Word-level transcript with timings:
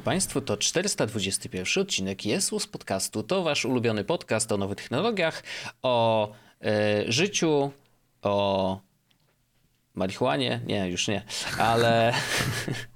dobry 0.00 0.12
Państwu, 0.12 0.40
to 0.40 0.56
421 0.56 1.82
odcinek 1.82 2.24
Jesus 2.26 2.66
Podcastu. 2.66 3.22
To 3.22 3.42
Wasz 3.42 3.64
ulubiony 3.64 4.04
podcast 4.04 4.52
o 4.52 4.56
nowych 4.56 4.76
technologiach, 4.76 5.42
o 5.82 6.32
e, 6.64 7.12
życiu, 7.12 7.72
o 8.22 8.80
marihuanie. 9.94 10.60
Nie, 10.66 10.88
już 10.88 11.08
nie, 11.08 11.22
ale... 11.58 12.12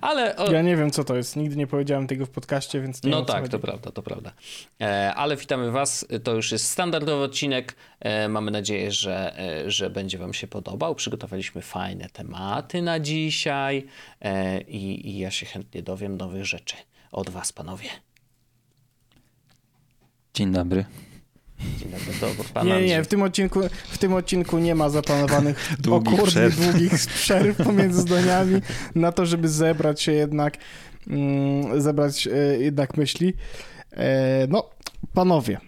Ale 0.00 0.36
o... 0.36 0.52
Ja 0.52 0.62
nie 0.62 0.76
wiem, 0.76 0.90
co 0.90 1.04
to 1.04 1.16
jest. 1.16 1.36
Nigdy 1.36 1.56
nie 1.56 1.66
powiedziałem 1.66 2.06
tego 2.06 2.26
w 2.26 2.30
podcaście, 2.30 2.80
więc 2.80 3.02
nie 3.02 3.10
No 3.10 3.22
tak, 3.22 3.48
to 3.48 3.58
prawda, 3.58 3.90
to 3.90 4.02
prawda. 4.02 4.32
E, 4.80 5.14
ale 5.14 5.36
witamy 5.36 5.70
Was. 5.70 6.06
To 6.24 6.34
już 6.34 6.52
jest 6.52 6.70
standardowy 6.70 7.24
odcinek. 7.24 7.76
E, 8.00 8.28
mamy 8.28 8.50
nadzieję, 8.50 8.92
że, 8.92 9.38
e, 9.38 9.70
że 9.70 9.90
będzie 9.90 10.18
Wam 10.18 10.34
się 10.34 10.46
podobał. 10.46 10.94
Przygotowaliśmy 10.94 11.62
fajne 11.62 12.08
tematy 12.12 12.82
na 12.82 13.00
dzisiaj 13.00 13.86
e, 14.20 14.60
i, 14.60 15.08
i 15.08 15.18
ja 15.18 15.30
się 15.30 15.46
chętnie 15.46 15.82
dowiem 15.82 16.16
nowych 16.16 16.44
rzeczy 16.44 16.76
od 17.12 17.30
Was, 17.30 17.52
panowie. 17.52 17.88
Dzień 20.34 20.52
dobry. 20.52 20.84
Nie, 22.64 22.86
nie, 22.86 23.04
w 23.04 23.06
tym 23.06 23.22
odcinku, 23.22 23.60
w 23.88 23.98
tym 23.98 24.14
odcinku 24.14 24.58
nie 24.58 24.74
ma 24.74 24.88
zaplanowanych 24.88 25.72
długich 25.80 26.22
przerw. 26.22 26.60
długich 26.60 26.92
przerw 27.14 27.56
pomiędzy 27.56 28.00
zdaniami 28.00 28.60
na 28.94 29.12
to, 29.12 29.26
żeby 29.26 29.48
zebrać 29.48 30.02
się 30.02 30.12
jednak, 30.12 30.56
mm, 31.06 31.80
zebrać 31.80 32.26
e, 32.26 32.36
jednak 32.58 32.96
myśli. 32.96 33.34
E, 33.92 34.46
no, 34.48 34.70
panowie. 35.14 35.58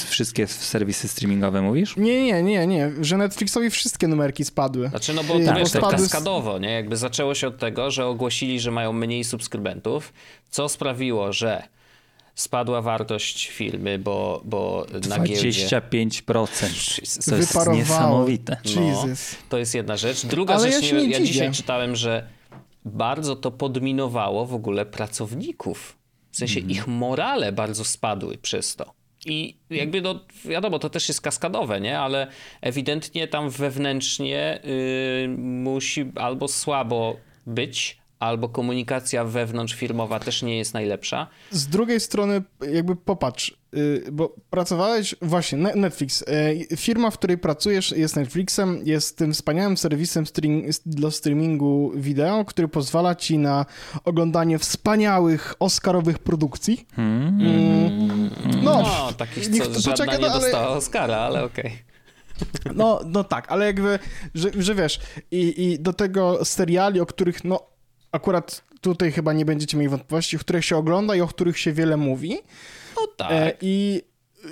Wszystkie 0.09 0.47
serwisy 0.47 1.09
streamingowe 1.09 1.63
mówisz? 1.63 1.97
Nie, 1.97 2.25
nie, 2.25 2.43
nie, 2.43 2.67
nie, 2.67 2.93
że 3.01 3.17
Netflixowi 3.17 3.71
wszystkie 3.71 4.09
numerki 4.09 4.45
spadły. 4.45 4.89
Znaczy, 4.89 5.15
no 5.15 5.25
bo 5.25 5.35
to 5.35 5.55
wiesz, 5.55 5.71
tak 5.71 5.91
kaskadowo, 5.91 6.59
nie? 6.59 6.71
Jakby 6.71 6.97
zaczęło 6.97 7.35
się 7.35 7.49
od 7.49 7.59
tego, 7.59 7.91
że 7.91 8.07
ogłosili, 8.07 8.61
że 8.61 8.71
mają 8.71 8.93
mniej 8.93 9.25
subskrybentów, 9.25 10.13
co 10.51 10.69
sprawiło, 10.69 11.33
że 11.33 11.63
spadła 12.35 12.83
wartość 12.83 13.49
firmy, 13.49 13.99
bo, 13.99 14.43
bo 14.45 14.87
na 15.09 15.19
giełdzie... 15.19 15.51
25%. 15.51 17.31
To 17.31 17.37
jest 17.37 17.57
niesamowite. 17.73 18.57
No, 18.77 19.05
to 19.49 19.59
jest 19.59 19.75
jedna 19.75 19.97
rzecz. 19.97 20.27
Druga 20.27 20.55
Ale 20.55 20.73
rzecz, 20.73 20.93
ja, 20.93 20.99
nie, 20.99 21.09
ja 21.09 21.21
dzisiaj 21.21 21.53
czytałem, 21.53 21.97
że 21.97 22.38
bardzo 22.89 23.37
to 23.37 23.51
podminowało 23.51 24.47
w 24.47 24.55
ogóle 24.55 24.87
pracowników. 24.87 25.99
W 26.31 26.37
sensie 26.37 26.61
mm. 26.61 26.71
ich 26.71 26.87
morale 26.87 27.53
bardzo 27.53 27.85
spadły 27.85 28.39
przez 28.39 28.77
to. 28.77 28.93
I 29.27 29.57
jakby, 29.71 30.03
no 30.03 30.21
wiadomo, 30.45 30.79
to 30.79 30.91
też 30.91 31.09
jest 31.09 31.21
kaskadowe, 31.21 31.81
nie? 31.81 31.99
Ale 31.99 32.27
ewidentnie 32.61 33.29
tam 33.29 33.51
wewnętrznie 33.51 34.61
yy, 34.65 35.29
musi 35.39 36.13
albo 36.15 36.49
słabo 36.49 37.17
być, 37.47 37.99
albo 38.19 38.49
komunikacja 38.49 39.25
wewnątrzfirmowa 39.25 40.21
też 40.21 40.43
nie 40.43 40.59
jest 40.59 40.75
najlepsza. 40.75 41.27
Z 41.51 41.67
drugiej 41.67 42.01
strony, 42.01 42.43
jakby 42.73 42.97
popatrz, 42.97 43.57
y, 43.77 44.05
bo 44.13 44.35
pracowałeś, 44.51 45.15
właśnie, 45.23 45.59
Netflix. 45.59 46.25
Y, 46.73 46.77
firma, 46.77 47.11
w 47.11 47.19
której 47.19 47.39
pracujesz 47.39 47.91
jest 47.91 48.17
Netflixem, 48.17 48.81
jest 48.85 49.19
tym 49.19 49.33
wspaniałym 49.33 49.77
serwisem 49.77 50.27
stream, 50.27 50.63
dla 50.87 51.11
streamingu 51.11 51.93
wideo, 51.95 52.45
który 52.45 52.69
pozwala 52.69 53.15
ci 53.15 53.39
na 53.39 53.67
oglądanie 54.05 54.59
wspaniałych 54.59 55.55
Oscarowych 55.59 56.19
produkcji. 56.19 56.87
Hmm. 56.97 57.41
Mm. 57.41 58.31
No, 58.63 58.83
no 58.83 59.13
takich, 59.13 59.49
co 59.49 59.65
żadna 59.65 59.91
poczekaj, 59.91 60.19
nie 60.19 60.29
no, 60.29 60.41
dostała 60.41 60.69
Oscara, 60.69 61.17
ale 61.17 61.45
okej. 61.45 61.67
Okay. 61.67 61.89
No, 62.75 63.01
no 63.07 63.25
tak, 63.25 63.53
ale 63.53 63.67
jakby, 63.67 63.99
że, 64.35 64.51
że 64.59 64.75
wiesz, 64.75 65.01
i, 65.31 65.65
i 65.65 65.79
do 65.79 65.93
tego 65.93 66.45
seriali, 66.45 67.01
o 67.01 67.07
których 67.07 67.45
no 67.45 67.68
akurat 68.13 68.65
tutaj 68.81 69.13
chyba 69.13 69.33
nie 69.33 69.45
będziecie 69.45 69.77
mieli 69.77 69.89
wątpliwości, 69.89 70.39
w 70.39 70.41
których 70.41 70.65
się 70.65 70.77
ogląda 70.77 71.15
i 71.15 71.21
o 71.21 71.29
których 71.29 71.59
się 71.59 71.73
wiele 71.73 71.97
mówi. 71.97 72.39
No 72.97 73.07
tak. 73.17 73.31
E, 73.31 73.53
I 73.61 74.03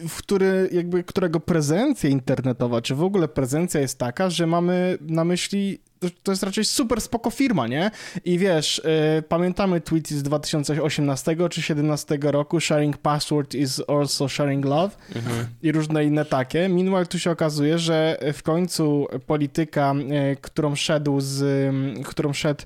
w 0.08 0.16
który, 0.16 0.68
jakby, 0.72 1.04
którego 1.04 1.40
prezencja 1.40 2.10
internetowa, 2.10 2.82
czy 2.82 2.94
w 2.94 3.02
ogóle 3.02 3.28
prezencja 3.28 3.80
jest 3.80 3.98
taka, 3.98 4.30
że 4.30 4.46
mamy 4.46 4.98
na 5.00 5.24
myśli 5.24 5.78
to 6.22 6.32
jest 6.32 6.42
raczej 6.42 6.64
super 6.64 7.00
spoko 7.00 7.30
firma, 7.30 7.66
nie? 7.66 7.90
I 8.24 8.38
wiesz, 8.38 8.78
y, 9.18 9.22
pamiętamy 9.22 9.80
tweet 9.80 10.08
z 10.08 10.22
2018 10.22 11.30
czy 11.30 11.36
2017 11.36 12.18
roku, 12.22 12.60
sharing 12.60 12.98
password 12.98 13.54
is 13.54 13.82
also 13.88 14.28
sharing 14.28 14.64
love 14.64 14.96
mhm. 15.14 15.46
i 15.62 15.72
różne 15.72 16.04
inne 16.04 16.24
takie. 16.24 16.68
Meanwhile 16.68 17.06
tu 17.06 17.18
się 17.18 17.30
okazuje, 17.30 17.78
że 17.78 18.18
w 18.32 18.42
końcu 18.42 19.06
polityka, 19.26 19.94
y, 20.32 20.36
którą 20.40 20.74
szedł 20.74 21.20
z, 21.20 21.42
y, 21.42 22.04
którą 22.04 22.32
szedł 22.32 22.64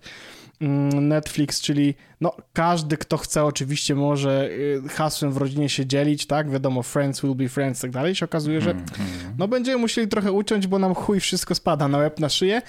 Netflix, 0.61 1.61
czyli 1.61 1.95
no, 2.21 2.33
każdy, 2.53 2.97
kto 2.97 3.17
chce, 3.17 3.45
oczywiście 3.45 3.95
może 3.95 4.49
y, 4.51 4.89
hasłem 4.89 5.33
w 5.33 5.37
rodzinie 5.37 5.69
się 5.69 5.87
dzielić, 5.87 6.27
tak? 6.27 6.51
Wiadomo, 6.51 6.83
friends 6.83 7.21
will 7.21 7.35
be 7.35 7.49
friends 7.49 7.79
i 7.79 7.83
tak 7.83 7.91
dalej. 7.91 8.15
się 8.15 8.25
okazuje, 8.25 8.61
że 8.61 8.71
mm, 8.71 8.85
mm. 8.99 9.35
no, 9.39 9.49
będziemy 9.49 9.79
musieli 9.79 10.09
trochę 10.09 10.33
uciąć, 10.33 10.67
bo 10.67 10.79
nam 10.79 10.95
chuj 10.95 11.21
wszystko 11.21 11.55
spada 11.55 11.89
na 11.89 11.99
łeb, 11.99 12.21
na 12.21 12.29
szyję. 12.29 12.63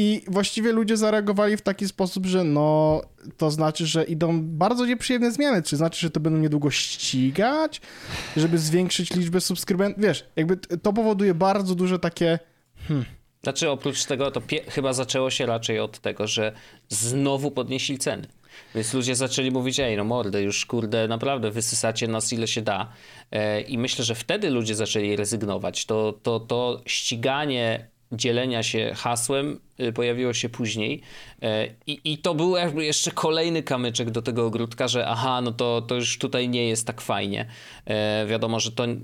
I 0.00 0.22
właściwie 0.28 0.72
ludzie 0.72 0.96
zareagowali 0.96 1.56
w 1.56 1.62
taki 1.62 1.88
sposób, 1.88 2.26
że 2.26 2.44
no, 2.44 3.00
to 3.36 3.50
znaczy, 3.50 3.86
że 3.86 4.04
idą 4.04 4.42
bardzo 4.42 4.86
nieprzyjemne 4.86 5.32
zmiany. 5.32 5.62
Czy 5.62 5.76
znaczy, 5.76 6.00
że 6.00 6.10
to 6.10 6.20
będą 6.20 6.38
niedługo 6.38 6.70
ścigać, 6.70 7.80
żeby 8.36 8.58
zwiększyć 8.58 9.14
liczbę 9.14 9.40
subskrybentów? 9.40 10.02
Wiesz, 10.02 10.26
jakby 10.36 10.56
to 10.56 10.92
powoduje 10.92 11.34
bardzo 11.34 11.74
duże 11.74 11.98
takie. 11.98 12.38
Hmm, 12.88 13.04
znaczy 13.42 13.70
oprócz 13.70 14.04
tego 14.04 14.30
to 14.30 14.42
chyba 14.68 14.92
zaczęło 14.92 15.30
się 15.30 15.46
raczej 15.46 15.80
od 15.80 15.98
tego, 15.98 16.26
że 16.26 16.52
znowu 16.88 17.50
podnieśli 17.50 17.98
ceny. 17.98 18.26
Więc 18.74 18.94
ludzie 18.94 19.14
zaczęli 19.14 19.50
mówić, 19.50 19.80
ej 19.80 19.96
no 19.96 20.04
mordę, 20.04 20.42
już 20.42 20.66
kurde, 20.66 21.08
naprawdę 21.08 21.50
wysysacie 21.50 22.08
nas 22.08 22.32
ile 22.32 22.46
się 22.48 22.62
da. 22.62 22.92
E, 23.30 23.60
I 23.60 23.78
myślę, 23.78 24.04
że 24.04 24.14
wtedy 24.14 24.50
ludzie 24.50 24.74
zaczęli 24.74 25.16
rezygnować. 25.16 25.86
To, 25.86 26.12
to, 26.22 26.40
to 26.40 26.80
ściganie 26.86 27.88
dzielenia 28.12 28.62
się 28.62 28.92
hasłem 28.96 29.60
y, 29.80 29.92
pojawiło 29.92 30.32
się 30.32 30.48
później. 30.48 31.02
E, 31.42 31.66
I, 31.86 32.00
I 32.04 32.18
to 32.18 32.34
był 32.34 32.56
jakby 32.56 32.84
jeszcze 32.84 33.10
kolejny 33.10 33.62
kamyczek 33.62 34.10
do 34.10 34.22
tego 34.22 34.46
ogródka, 34.46 34.88
że 34.88 35.06
aha, 35.06 35.40
no 35.40 35.52
to, 35.52 35.82
to 35.82 35.94
już 35.94 36.18
tutaj 36.18 36.48
nie 36.48 36.68
jest 36.68 36.86
tak 36.86 37.00
fajnie. 37.00 37.46
E, 37.86 38.26
wiadomo, 38.26 38.60
że 38.60 38.72
to 38.72 38.84
y, 38.86 38.98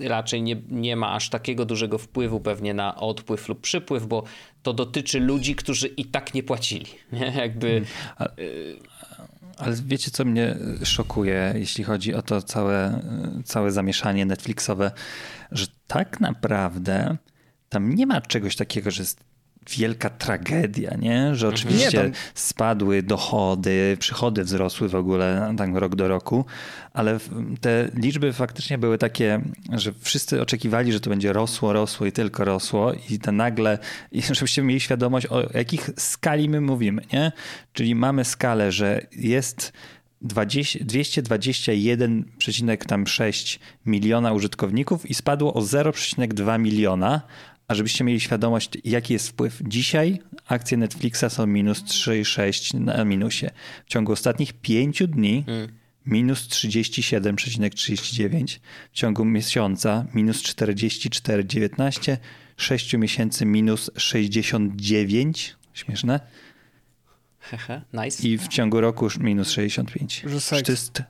raczej 0.00 0.42
nie, 0.42 0.56
nie 0.68 0.96
ma 0.96 1.12
aż 1.12 1.30
takiego 1.30 1.64
dużego 1.64 1.98
wpływu 1.98 2.40
pewnie 2.40 2.74
na 2.74 2.96
odpływ 2.96 3.48
lub 3.48 3.60
przypływ, 3.60 4.06
bo 4.06 4.24
to 4.62 4.72
dotyczy 4.72 5.20
ludzi, 5.20 5.54
którzy 5.54 5.88
i 5.88 6.04
tak 6.04 6.34
nie 6.34 6.42
płacili. 6.42 6.86
Nie? 7.12 7.32
Jakby... 7.36 7.82
Hmm. 8.18 8.36
Ale 9.58 9.76
wiecie, 9.86 10.10
co 10.10 10.24
mnie 10.24 10.56
szokuje, 10.84 11.54
jeśli 11.56 11.84
chodzi 11.84 12.14
o 12.14 12.22
to 12.22 12.42
całe, 12.42 13.00
całe 13.44 13.70
zamieszanie 13.70 14.26
Netflixowe, 14.26 14.90
że 15.52 15.66
tak 15.86 16.20
naprawdę 16.20 17.16
tam 17.74 17.94
nie 17.94 18.06
ma 18.06 18.20
czegoś 18.20 18.56
takiego, 18.56 18.90
że 18.90 19.02
jest 19.02 19.20
wielka 19.70 20.10
tragedia, 20.10 20.96
nie? 20.98 21.34
Że 21.34 21.48
oczywiście 21.48 21.98
Nie, 21.98 22.02
tam- 22.04 22.12
spadły 22.34 23.02
dochody, 23.02 23.96
przychody 24.00 24.44
wzrosły 24.44 24.88
w 24.88 24.94
ogóle 24.94 25.54
tak 25.58 25.74
rok 25.74 25.96
do 25.96 26.08
roku, 26.08 26.44
ale 26.92 27.18
te 27.60 27.88
liczby 27.94 28.32
faktycznie 28.32 28.78
były 28.78 28.98
takie, 28.98 29.40
że 29.72 29.92
wszyscy 30.00 30.42
oczekiwali, 30.42 30.92
że 30.92 31.00
to 31.00 31.10
będzie 31.10 31.32
rosło, 31.32 31.72
rosło 31.72 32.06
i 32.06 32.12
tylko 32.12 32.44
rosło 32.44 32.92
i 33.10 33.18
to 33.18 33.32
nagle, 33.32 33.78
i 34.12 34.22
żebyście 34.34 34.62
mieli 34.62 34.80
świadomość 34.80 35.26
o 35.26 35.48
jakich 35.54 35.90
skali 35.96 36.48
my 36.48 36.60
mówimy, 36.60 37.02
nie? 37.12 37.32
Czyli 37.72 37.94
mamy 37.94 38.24
skalę, 38.24 38.72
że 38.72 39.06
jest 39.16 39.72
20, 40.22 40.78
221,6 40.78 43.58
miliona 43.86 44.32
użytkowników 44.32 45.10
i 45.10 45.14
spadło 45.14 45.54
o 45.54 45.60
0,2 45.60 46.60
miliona. 46.60 47.20
A 47.68 47.74
żebyście 47.74 48.04
mieli 48.04 48.20
świadomość, 48.20 48.70
jaki 48.84 49.12
jest 49.12 49.28
wpływ 49.28 49.60
dzisiaj, 49.66 50.18
akcje 50.48 50.76
Netflixa 50.76 51.24
są 51.28 51.46
minus 51.46 51.82
3,6 51.82 52.80
na 52.80 53.04
minusie. 53.04 53.46
W 53.86 53.88
ciągu 53.88 54.12
ostatnich 54.12 54.52
5 54.52 55.02
dni 55.08 55.44
minus 56.06 56.48
37,39, 56.48 58.58
w 58.92 58.96
ciągu 58.96 59.24
miesiąca 59.24 60.06
minus 60.14 60.42
44,19, 60.42 62.16
6 62.56 62.94
miesięcy 62.94 63.46
minus 63.46 63.90
69, 63.96 65.56
śmieszne, 65.74 66.20
Hehe, 67.38 67.82
nice. 67.92 68.28
i 68.28 68.38
w 68.38 68.48
ciągu 68.48 68.80
roku 68.80 69.04
już 69.04 69.18
minus 69.18 69.50
65. 69.50 70.20
Że 70.24 70.30
Że 70.30 70.40
seks. 70.40 70.62
to 70.62 70.72
jest 70.72 71.02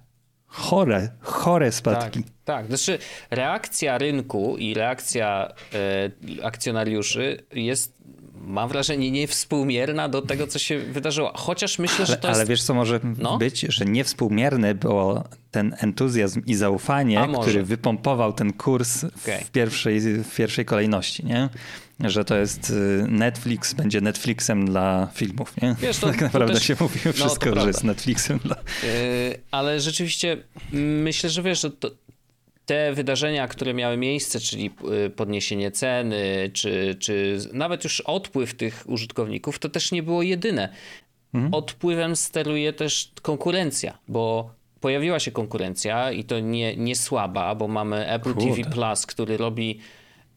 chore, 0.54 1.08
chore 1.20 1.66
Tak, 1.66 1.74
spadki. 1.74 2.22
tak. 2.44 2.66
Znaczy 2.66 2.98
reakcja 3.30 3.98
rynku 3.98 4.56
i 4.58 4.74
reakcja 4.74 5.48
e, 5.74 6.44
akcjonariuszy 6.46 7.44
jest, 7.52 7.94
mam 8.34 8.68
wrażenie, 8.68 9.10
niewspółmierna 9.10 10.08
do 10.08 10.22
tego, 10.22 10.46
co 10.46 10.58
się 10.58 10.78
wydarzyło. 10.78 11.32
Chociaż 11.36 11.78
myślę, 11.78 12.06
że 12.06 12.12
Ale, 12.12 12.20
to 12.22 12.28
jest... 12.28 12.40
ale 12.40 12.48
wiesz, 12.48 12.62
co 12.62 12.74
może 12.74 13.00
No. 13.18 13.38
być? 13.38 13.60
Że 13.60 13.84
niewspółmierny 13.84 14.74
było 14.74 15.24
ten 15.50 15.76
entuzjazm 15.80 16.42
i 16.46 16.54
zaufanie, 16.54 17.28
który 17.42 17.62
wypompował 17.62 18.32
ten 18.32 18.52
kurs 18.52 19.04
Okej. 19.04 19.44
w, 19.44 19.50
pierwszej, 19.50 20.00
w 20.00 20.34
pierwszej 20.36 20.64
kolejności, 20.64 21.26
nie? 21.26 21.48
Że 22.00 22.24
to 22.24 22.36
jest 22.36 22.70
y, 22.70 23.06
Netflix, 23.08 23.74
będzie 23.74 24.00
Netflixem 24.00 24.66
dla 24.66 25.08
filmów, 25.14 25.62
nie? 25.62 25.76
Wiesz, 25.78 25.98
to- 25.98 26.06
tak 26.06 26.20
naprawdę 26.20 26.54
też- 26.54 26.62
się 26.62 26.76
mówi 26.80 27.00
no, 27.04 27.12
wszystko, 27.12 27.44
że 27.46 27.52
prawda. 27.52 27.66
jest 27.66 27.84
Netflixem 27.84 28.38
dla... 28.38 28.56
Yy, 28.82 29.40
ale 29.50 29.80
rzeczywiście 29.80 30.36
myślę, 30.72 31.30
że 31.30 31.42
wiesz, 31.42 31.60
że 31.60 31.70
to, 31.70 31.90
te 32.66 32.92
wydarzenia, 32.92 33.48
które 33.48 33.74
miały 33.74 33.96
miejsce, 33.96 34.40
czyli 34.40 34.70
yy, 34.90 35.10
podniesienie 35.10 35.70
ceny, 35.70 36.50
czy, 36.52 36.96
czy 37.00 37.38
nawet 37.52 37.84
już 37.84 38.00
odpływ 38.00 38.54
tych 38.54 38.84
użytkowników, 38.86 39.58
to 39.58 39.68
też 39.68 39.92
nie 39.92 40.02
było 40.02 40.22
jedyne. 40.22 40.68
Mhm. 41.34 41.54
Odpływem 41.54 42.16
steruje 42.16 42.72
też 42.72 43.12
konkurencja, 43.22 43.98
bo 44.08 44.50
pojawiła 44.80 45.20
się 45.20 45.30
konkurencja 45.30 46.12
i 46.12 46.24
to 46.24 46.40
nie, 46.40 46.76
nie 46.76 46.96
słaba, 46.96 47.54
bo 47.54 47.68
mamy 47.68 48.08
Apple 48.08 48.34
TV 48.34 48.54
Kurde. 48.54 48.70
Plus, 48.70 49.06
który 49.06 49.36
robi 49.36 49.80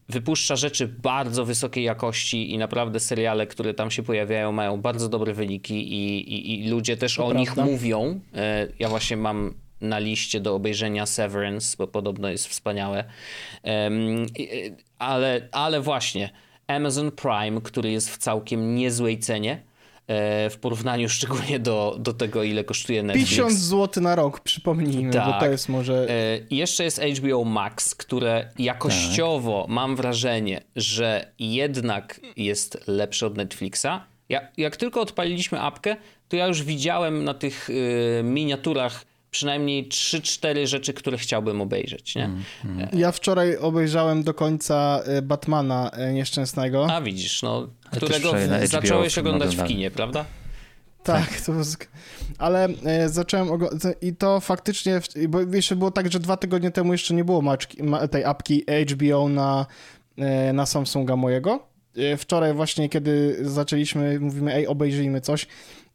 wypuszcza 0.08 0.56
rzeczy 0.56 0.88
bardzo 0.88 1.44
wysokiej 1.44 1.84
jakości 1.84 2.52
i 2.52 2.58
naprawdę 2.58 3.00
seriale, 3.00 3.46
które 3.46 3.74
tam 3.74 3.90
się 3.90 4.02
pojawiają, 4.02 4.52
mają 4.52 4.80
bardzo 4.80 5.08
dobre 5.08 5.34
wyniki 5.34 5.92
i, 5.92 6.18
i, 6.34 6.64
i 6.66 6.68
ludzie 6.70 6.96
też 6.96 7.18
o 7.18 7.32
nich 7.32 7.52
prawda. 7.54 7.72
mówią. 7.72 8.20
E, 8.34 8.68
Ja 8.78 8.88
właśnie 8.88 9.16
mam 9.16 9.54
na 9.80 9.98
liście 9.98 10.40
do 10.40 10.54
obejrzenia 10.54 11.06
Severance, 11.06 11.76
bo 11.78 11.86
podobno 11.86 12.28
jest 12.28 12.46
wspaniałe. 12.48 13.04
Ale, 14.98 15.48
ale 15.52 15.80
właśnie 15.80 16.30
Amazon 16.66 17.10
Prime, 17.12 17.60
który 17.60 17.90
jest 17.90 18.10
w 18.10 18.18
całkiem 18.18 18.74
niezłej 18.74 19.18
cenie, 19.18 19.62
w 20.50 20.56
porównaniu 20.60 21.08
szczególnie 21.18 21.58
do, 21.58 21.96
do 21.98 22.12
tego, 22.12 22.42
ile 22.42 22.64
kosztuje 22.64 23.02
Netflix. 23.02 23.30
50 23.30 23.58
zł 23.58 24.02
na 24.02 24.14
rok, 24.14 24.40
przypomnijmy, 24.40 25.10
bo 25.12 25.18
Tak. 25.18 25.40
to 25.40 25.46
jest 25.46 25.68
może... 25.68 26.06
E, 26.10 26.38
i 26.50 26.56
Jeszcze 26.56 26.84
jest 26.84 27.02
HBO 27.02 27.44
Max, 27.44 27.94
które 27.94 28.50
jakościowo 28.58 29.66
mam 29.68 29.96
wrażenie, 29.96 30.60
że 30.76 31.32
jednak 31.38 32.20
jest 32.36 32.78
lepsze 32.86 33.26
od 33.26 33.36
Netflixa. 33.36 33.86
Ja, 34.28 34.48
jak 34.56 34.76
tylko 34.76 35.00
odpaliliśmy 35.00 35.60
apkę, 35.60 35.96
to 36.28 36.36
ja 36.36 36.46
już 36.46 36.62
widziałem 36.62 37.24
na 37.24 37.34
tych 37.34 37.70
y, 37.70 38.20
miniaturach 38.24 39.04
przynajmniej 39.30 39.88
3-4 39.88 40.66
rzeczy, 40.66 40.92
które 40.94 41.18
chciałbym 41.18 41.60
obejrzeć. 41.60 42.14
Nie? 42.14 42.30
Ja 42.92 43.12
wczoraj 43.12 43.56
obejrzałem 43.56 44.22
do 44.22 44.34
końca 44.34 45.00
e, 45.06 45.22
Batmana 45.22 45.90
e, 45.90 46.12
Nieszczęsnego. 46.12 46.86
A 46.90 47.00
widzisz, 47.00 47.42
no, 47.42 47.68
którego 47.96 48.32
zacząłeś 48.64 49.18
oglądać 49.18 49.56
w 49.56 49.64
kinie, 49.64 49.90
prawda? 49.90 50.24
Tak, 51.02 51.40
to 51.46 51.64
z... 51.64 51.76
ale 52.38 52.68
e, 52.84 53.08
zacząłem 53.08 53.50
oglądać 53.50 53.96
i 54.02 54.16
to 54.16 54.40
faktycznie, 54.40 55.00
w- 55.00 55.26
bo 55.28 55.40
jeszcze 55.40 55.76
było 55.76 55.90
tak, 55.90 56.12
że 56.12 56.20
dwa 56.20 56.36
tygodnie 56.36 56.70
temu 56.70 56.92
jeszcze 56.92 57.14
nie 57.14 57.24
było 57.24 57.42
maczki, 57.42 57.82
ma, 57.82 58.08
tej 58.08 58.24
apki 58.24 58.64
HBO 58.92 59.28
na, 59.28 59.66
e, 60.18 60.52
na 60.52 60.66
Samsunga 60.66 61.16
mojego. 61.16 61.66
E, 61.96 62.16
Wczoraj 62.16 62.54
właśnie, 62.54 62.88
kiedy 62.88 63.38
zaczęliśmy, 63.42 64.20
mówimy, 64.20 64.54
ej, 64.54 64.66
obejrzyjmy 64.66 65.20
coś 65.20 65.46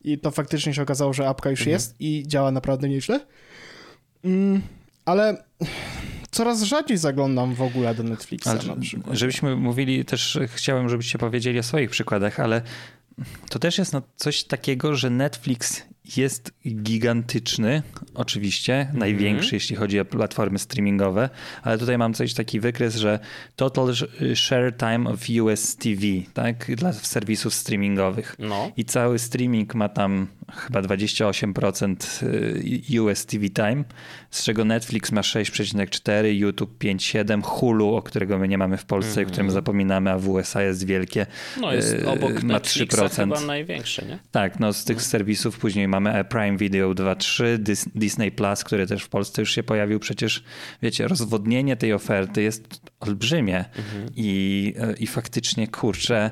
i 0.04 0.18
to 0.18 0.32
faktycznie 0.32 0.74
się 0.74 0.82
okazało, 0.82 1.14
że 1.14 1.28
apka 1.30 1.50
już 1.50 1.60
Mhm. 1.60 1.74
jest 1.74 1.96
i 2.00 2.24
działa 2.28 2.52
naprawdę 2.52 2.90
nieźle. 2.90 3.20
Mm, 4.26 4.62
ale 5.06 5.44
coraz 6.32 6.62
rzadziej 6.64 6.98
zaglądam 6.98 7.56
w 7.56 7.62
ogóle 7.62 7.96
do 7.96 8.04
Netflixa 8.04 8.48
Ale, 8.48 8.64
na 8.64 8.76
przykład. 8.76 9.18
żebyśmy 9.18 9.56
mówili 9.56 10.06
też, 10.06 10.40
chciałem, 10.48 10.90
żebyście 10.90 11.18
powiedzieli 11.18 11.60
o 11.60 11.64
swoich 11.64 11.90
przykładach, 11.90 12.40
ale 12.40 12.62
to 13.50 13.60
też 13.60 13.78
jest 13.78 13.94
no 13.94 14.02
coś 14.16 14.44
takiego, 14.44 14.96
że 14.96 15.10
Netflix 15.10 15.82
jest 16.18 16.54
gigantyczny, 16.68 17.84
oczywiście, 18.14 18.88
największy, 18.94 19.56
jeśli 19.56 19.76
chodzi 19.76 20.00
o 20.00 20.06
platformy 20.06 20.60
streamingowe, 20.60 21.30
ale 21.64 21.78
tutaj 21.78 21.98
mam 21.98 22.14
coś 22.14 22.34
taki 22.34 22.60
wykres, 22.60 22.96
że 22.96 23.20
total 23.56 23.94
share 24.36 24.78
time 24.78 25.10
of 25.10 25.20
US 25.42 25.76
TV, 25.76 26.02
tak, 26.34 26.76
dla 26.76 26.94
serwisów 26.94 27.54
streamingowych. 27.54 28.36
No. 28.40 28.72
I 28.78 28.86
cały 28.86 29.20
streaming 29.20 29.76
ma 29.76 29.90
tam 29.90 30.28
chyba 30.56 30.82
28% 30.82 32.24
y, 32.96 33.02
US 33.02 33.26
TV 33.26 33.50
time, 33.50 33.84
z 34.32 34.44
czego 34.44 34.66
Netflix 34.66 35.12
ma 35.12 35.22
6,4, 35.22 36.26
YouTube 36.26 36.84
5,7, 36.84 37.42
Hulu, 37.44 37.96
o 37.96 38.02
którego 38.02 38.38
my 38.38 38.48
nie 38.48 38.58
mamy 38.58 38.78
w 38.78 38.86
Polsce, 38.86 39.22
o 39.22 39.26
którym 39.26 39.52
zapominamy, 39.52 40.12
a 40.12 40.18
w 40.18 40.30
USA 40.30 40.62
jest 40.62 40.86
wielkie, 40.86 41.26
No 41.62 41.74
jest 41.74 41.94
y, 41.94 42.10
obok 42.10 42.44
ma 42.44 42.54
Netflixa 42.54 42.96
3%. 42.96 43.16
chyba 43.16 43.42
największe, 43.42 44.06
nie? 44.06 44.20
Tak, 44.32 44.60
no 44.60 44.74
z 44.74 44.84
tych 44.84 45.02
serwisów 45.02 45.60
później 45.60 45.88
mamy 45.94 46.26
Prime 46.26 46.58
Video 46.58 46.90
2.3, 46.92 47.58
Dis- 47.58 47.90
Disney 47.96 48.32
Plus, 48.32 48.64
który 48.64 48.88
też 48.88 49.04
w 49.04 49.10
Polsce 49.10 49.42
już 49.42 49.52
się 49.52 49.64
pojawił. 49.64 50.00
Przecież, 50.00 50.44
wiecie, 50.82 51.08
rozwodnienie 51.08 51.76
tej 51.76 51.94
oferty 51.94 52.42
jest 52.42 52.82
olbrzymie 53.00 53.66
i, 54.16 54.74
i 55.00 55.08
faktycznie, 55.08 55.68
kurczę, 55.68 56.32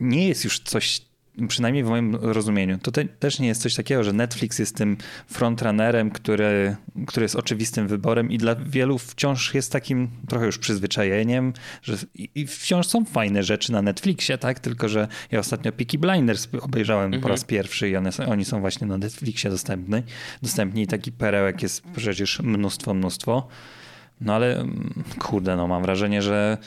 nie 0.00 0.28
jest 0.28 0.44
już 0.44 0.60
coś, 0.60 1.00
przynajmniej 1.48 1.84
w 1.84 1.88
moim 1.88 2.14
rozumieniu, 2.14 2.78
to 2.78 2.90
te, 2.90 3.04
też 3.04 3.38
nie 3.38 3.48
jest 3.48 3.62
coś 3.62 3.74
takiego, 3.74 4.04
że 4.04 4.12
Netflix 4.12 4.58
jest 4.58 4.76
tym 4.76 4.96
frontrunnerem, 5.26 6.10
który, 6.10 6.76
który 7.06 7.24
jest 7.24 7.36
oczywistym 7.36 7.88
wyborem 7.88 8.30
i 8.30 8.38
dla 8.38 8.54
wielu 8.54 8.98
wciąż 8.98 9.54
jest 9.54 9.72
takim 9.72 10.10
trochę 10.28 10.46
już 10.46 10.58
przyzwyczajeniem, 10.58 11.52
że 11.82 11.96
i, 12.14 12.28
i 12.34 12.46
wciąż 12.46 12.86
są 12.86 13.04
fajne 13.04 13.42
rzeczy 13.42 13.72
na 13.72 13.82
Netflixie, 13.82 14.38
tak? 14.38 14.60
Tylko, 14.60 14.88
że 14.88 15.08
ja 15.30 15.38
ostatnio 15.38 15.72
Peaky 15.72 15.98
Blinders 15.98 16.48
obejrzałem 16.60 17.20
po 17.20 17.28
raz 17.28 17.44
pierwszy 17.44 17.88
i 17.88 17.96
one, 17.96 18.10
oni 18.28 18.44
są 18.44 18.60
właśnie 18.60 18.86
na 18.86 18.98
Netflixie 18.98 19.50
dostępni. 19.50 20.02
Dostępni 20.42 20.82
i 20.82 20.86
taki 20.86 21.12
perełek 21.12 21.62
jest 21.62 21.82
przecież 21.96 22.40
mnóstwo, 22.40 22.94
mnóstwo. 22.94 23.48
No 24.20 24.34
ale 24.34 24.60
mm, 24.60 25.04
kurde, 25.18 25.56
no 25.56 25.66
mam 25.68 25.82
wrażenie, 25.82 26.22
że 26.22 26.58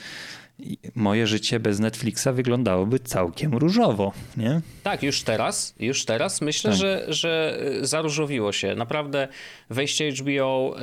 moje 0.95 1.27
życie 1.27 1.59
bez 1.59 1.79
Netflixa 1.79 2.27
wyglądałoby 2.33 2.99
całkiem 2.99 3.53
różowo, 3.53 4.13
nie? 4.37 4.61
Tak, 4.83 5.03
już 5.03 5.21
teraz, 5.23 5.75
już 5.79 6.05
teraz 6.05 6.41
myślę, 6.41 6.71
Tak. 6.71 6.79
że, 6.79 7.05
że 7.07 7.59
y, 7.81 7.87
zaróżowiło 7.87 8.51
się. 8.51 8.75
Naprawdę 8.75 9.27
wejście 9.69 10.11
HBO, 10.11 10.75
y, 10.77 10.81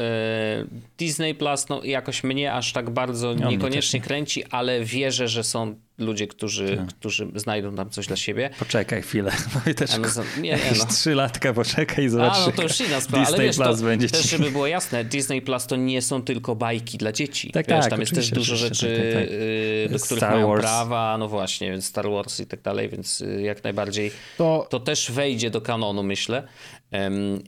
Disney 0.99 1.35
Plus, 1.35 1.69
no 1.69 1.85
jakoś 1.85 2.25
mnie 2.25 2.52
aż 2.52 2.73
tak 2.73 2.91
bardzo 2.91 3.35
mnie 3.35 3.47
niekoniecznie 3.47 4.00
kręci, 4.00 4.45
ale 4.45 4.85
wierzę, 4.85 5.29
że 5.29 5.45
są 5.45 5.75
ludzie, 5.99 6.27
którzy, 6.27 6.77
Tak. 6.77 6.87
którzy 6.89 7.29
znajdą 7.35 7.75
tam 7.75 7.91
coś 7.91 8.07
dla 8.07 8.17
siebie. 8.17 8.51
Poczekaj 8.59 9.03
chwilę. 9.03 9.33
Bo 9.67 9.75
też 9.75 9.95
Amazon, 9.95 10.25
nie, 10.37 10.43
nie, 10.51 10.59
no. 10.79 10.85
trzy 10.87 11.15
latka 11.15 11.53
poczekaj 11.53 12.05
i 12.05 12.07
A, 12.07 12.11
zobacz. 12.11 12.37
no 12.47 12.53
to 12.53 12.63
już 12.63 12.81
inna 12.81 13.01
sprawa, 13.01 13.27
ale 13.27 13.31
Disney 13.31 13.47
wiesz, 13.47 13.57
Plus 13.57 13.79
to, 13.81 13.85
będzie 13.85 14.09
też 14.09 14.31
żeby 14.31 14.51
było 14.51 14.67
jasne, 14.67 15.05
Disney 15.05 15.43
Plus 15.43 15.67
to 15.67 15.77
nie 15.77 16.03
są 16.03 16.23
tylko 16.23 16.57
bajki 16.57 16.99
dla 16.99 17.13
dzieci. 17.13 17.51
Tak, 17.51 17.67
wiesz, 17.69 17.81
tak, 17.81 17.91
tam 17.91 18.01
jest 18.01 18.15
też 18.15 18.31
dużo 18.31 18.57
rzeczy, 18.57 18.87
tak, 18.97 19.05
tak, 19.13 19.23
tak. 19.23 19.33
y, 19.33 19.89
do 19.93 19.99
których 19.99 20.19
Star 20.19 20.33
mają 20.35 20.49
Wars. 20.49 20.61
prawa, 20.63 21.17
no 21.19 21.29
właśnie, 21.29 21.71
więc 21.71 21.87
Star 21.87 22.11
Wars 22.11 22.41
i 22.41 22.47
tak 22.47 22.63
dalej, 22.63 22.89
więc 22.89 23.21
y, 23.21 23.43
jak 23.43 23.65
najbardziej 23.65 24.11
To 24.39 24.67
to 24.71 24.81
też 24.81 25.11
wejdzie 25.11 25.51
do 25.51 25.61
kanonu, 25.61 26.03
myślę. 26.03 26.49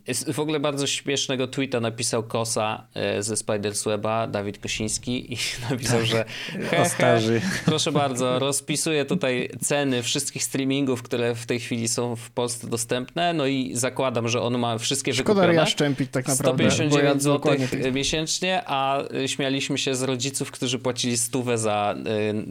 Jest 0.07 0.31
w 0.31 0.41
ogóle 0.41 0.61
bardzo 0.61 0.87
śmiesznego 0.87 1.47
tweeta 1.47 1.81
napisał 1.81 2.23
Kosa 2.23 2.87
e, 2.95 3.23
ze 3.23 3.37
Spidersweba, 3.37 4.27
Dawid 4.27 4.59
Kosiński 4.59 5.33
i 5.33 5.37
napisał, 5.71 5.99
tak. 5.99 6.07
że 6.07 6.25
he, 6.71 6.89
he, 6.89 7.41
proszę 7.65 7.93
bardzo, 7.93 8.39
rozpisuję 8.49 9.05
tutaj 9.05 9.51
ceny 9.61 10.03
wszystkich 10.03 10.43
streamingów, 10.45 11.03
które 11.03 11.35
w 11.35 11.47
tej 11.47 11.61
chwili 11.61 11.89
są 11.89 12.17
w 12.17 12.31
Polsce 12.31 12.67
dostępne, 12.67 13.33
no 13.33 13.47
i 13.47 13.71
zakładam, 13.75 14.29
że 14.29 14.43
on 14.43 14.59
ma 14.59 14.79
wszystkie 14.79 15.15
Szkoda 15.15 15.35
wykupione. 15.35 15.55
ja 15.55 15.67
szczępić 15.67 16.11
tak 16.11 16.29
naprawdę. 16.29 16.71
159 16.71 17.23
zł 17.23 17.57
miesięcznie, 17.93 18.63
a 18.67 19.03
śmialiśmy 19.27 19.79
się 19.79 19.95
z 19.95 20.03
rodziców, 20.03 20.51
którzy 20.51 20.79
płacili 20.79 21.17
stówę 21.17 21.59
za, 21.59 21.95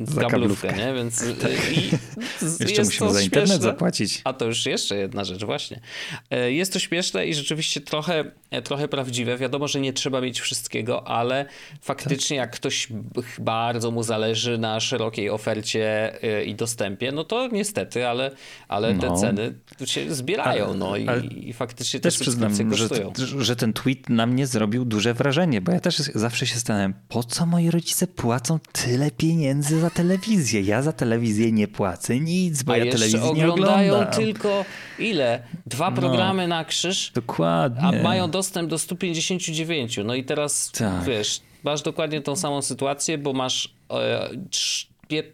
y, 0.08 0.14
za 0.14 0.22
kablówkę, 0.22 0.74
nie? 0.74 0.94
Więc 0.94 1.24
tak. 1.42 1.52
i, 1.78 1.90
jeszcze 2.68 2.84
musimy 2.84 3.14
za 3.14 3.22
internet 3.22 3.62
zapłacić. 3.62 4.22
A 4.24 4.34
to 4.34 4.46
już 4.46 4.66
jeszcze 4.66 4.96
jedna 4.96 5.24
rzecz, 5.24 5.44
właśnie. 5.44 5.80
E, 6.32 6.52
jest 6.52 6.74
to 6.74 6.80
śmieszne 6.84 7.26
i 7.26 7.34
rzeczywiście 7.34 7.82
trochę, 7.82 8.24
trochę 8.64 8.88
prawdziwe. 8.88 9.38
Wiadomo, 9.38 9.68
że 9.68 9.80
nie 9.80 9.94
trzeba 9.94 10.22
mieć 10.22 10.42
wszystkiego, 10.42 11.08
ale 11.08 11.46
faktycznie 11.82 12.38
jak 12.38 12.52
ktoś 12.52 12.88
bardzo 13.40 13.92
mu 13.92 14.04
zależy 14.04 14.58
na 14.58 14.80
szerokiej 14.80 15.30
ofercie 15.30 16.14
e, 16.24 16.44
i 16.44 16.56
dostępie, 16.56 17.12
no 17.12 17.24
to 17.24 17.48
niestety, 17.48 18.08
ale, 18.08 18.32
ale 18.68 18.96
te 18.96 19.08
no. 19.08 19.18
ceny 19.18 19.54
się 19.86 20.16
zbierają, 20.16 20.74
no 20.74 20.98
i, 20.98 21.08
i 21.50 21.54
faktycznie 21.54 22.00
też 22.00 22.20
przyznam, 22.20 22.54
że, 22.76 22.88
że 23.44 23.56
ten 23.56 23.74
tweet 23.74 24.10
na 24.10 24.26
mnie 24.26 24.48
zrobił 24.48 24.86
duże 24.86 25.14
wrażenie, 25.14 25.62
bo 25.62 25.72
ja 25.72 25.80
też 25.80 25.98
zawsze 25.98 26.48
się 26.48 26.56
stałem, 26.60 26.94
po 27.10 27.24
co 27.24 27.46
moi 27.46 27.72
rodzice 27.72 28.08
płacą 28.08 28.60
tyle 28.72 29.12
pieniędzy 29.12 29.80
za 29.80 29.90
telewizję? 29.90 30.62
Ja 30.62 30.82
za 30.82 30.92
telewizję 30.92 31.52
nie 31.52 31.68
płacę 31.68 32.20
nic, 32.20 32.64
bo 32.64 32.74
A 32.74 32.78
ja 32.78 32.92
telewizji 32.92 33.34
nie 33.34 33.52
oglądam. 33.52 34.12
tylko 34.12 34.66
ile? 35.00 35.44
Dwa 35.66 35.90
no. 35.90 35.98
programy 35.98 36.48
no. 36.48 36.56
na 36.56 36.66
krzyż? 36.74 37.12
Dokładnie. 37.16 38.00
A 38.00 38.04
mają 38.04 38.32
dostęp 38.32 38.70
do 38.70 38.80
159. 38.80 40.00
No 40.06 40.16
i 40.16 40.24
teraz 40.24 40.72
tak. 40.72 41.04
wiesz, 41.04 41.42
masz 41.64 41.82
dokładnie 41.82 42.22
tą 42.22 42.36
samą 42.36 42.62
sytuację, 42.62 43.18
bo 43.18 43.34
masz 43.34 43.74
e, 43.92 44.30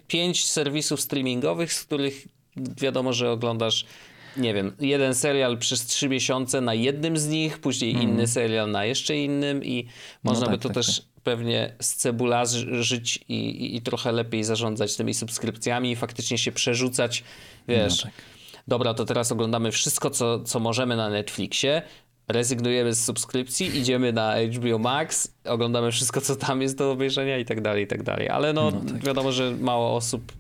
pięć 0.08 0.46
serwisów 0.46 1.02
streamingowych, 1.02 1.74
z 1.74 1.84
których 1.84 2.28
wiadomo, 2.58 3.14
że 3.14 3.32
oglądasz 3.32 3.86
nie 4.38 4.54
wiem, 4.54 4.76
jeden 4.80 5.16
serial 5.16 5.58
przez 5.58 5.86
trzy 5.86 6.10
miesiące 6.10 6.62
na 6.62 6.74
jednym 6.74 7.18
z 7.18 7.28
nich, 7.28 7.60
później 7.60 7.92
mm. 7.92 8.04
inny 8.04 8.28
serial 8.28 8.72
na 8.72 8.86
jeszcze 8.86 9.18
innym 9.18 9.64
i 9.64 9.88
można 10.24 10.46
no 10.46 10.48
tak, 10.48 10.56
by 10.56 10.64
to 10.64 10.70
tak, 10.70 10.76
też 10.76 10.98
tak. 10.98 11.24
pewnie 11.24 11.74
z 11.80 11.96
cebula 11.96 12.46
żyć 12.82 13.20
i, 13.30 13.34
i, 13.34 13.76
i, 13.76 13.82
trochę 13.82 14.12
lepiej 14.12 14.44
zarządzać 14.44 14.96
tymi 14.96 15.14
subskrypcjami 15.14 15.92
i 15.92 15.96
faktycznie 15.96 16.38
się 16.38 16.52
przerzucać, 16.52 17.24
wiesz, 17.68 18.06
no. 18.06 18.12
Dobra, 18.70 18.94
to 18.94 19.06
teraz 19.06 19.32
oglądamy 19.32 19.72
wszystko, 19.72 20.10
co, 20.10 20.40
co 20.40 20.60
możemy 20.60 20.96
na 20.96 21.10
Netflixie, 21.10 21.82
rezygnujemy 22.28 22.94
z 22.94 23.04
subskrypcji, 23.06 23.78
idziemy 23.78 24.14
na 24.14 24.36
HBO 24.54 24.80
Max, 24.80 25.39
oglądamy 25.50 25.92
wszystko, 25.92 26.22
co 26.22 26.36
tam 26.36 26.62
jest 26.62 26.78
do 26.78 26.92
obejrzenia 26.92 27.38
i 27.38 27.46
tak 27.46 27.62
dalej, 27.62 27.84
i 27.84 27.88
tak 27.88 28.04
dalej. 28.04 28.30
Ale 28.30 28.54
no, 28.54 28.72
no 28.72 28.92
tak. 28.92 29.04
wiadomo, 29.04 29.32
że 29.32 29.52
mało 29.52 29.96
osób 29.96 30.32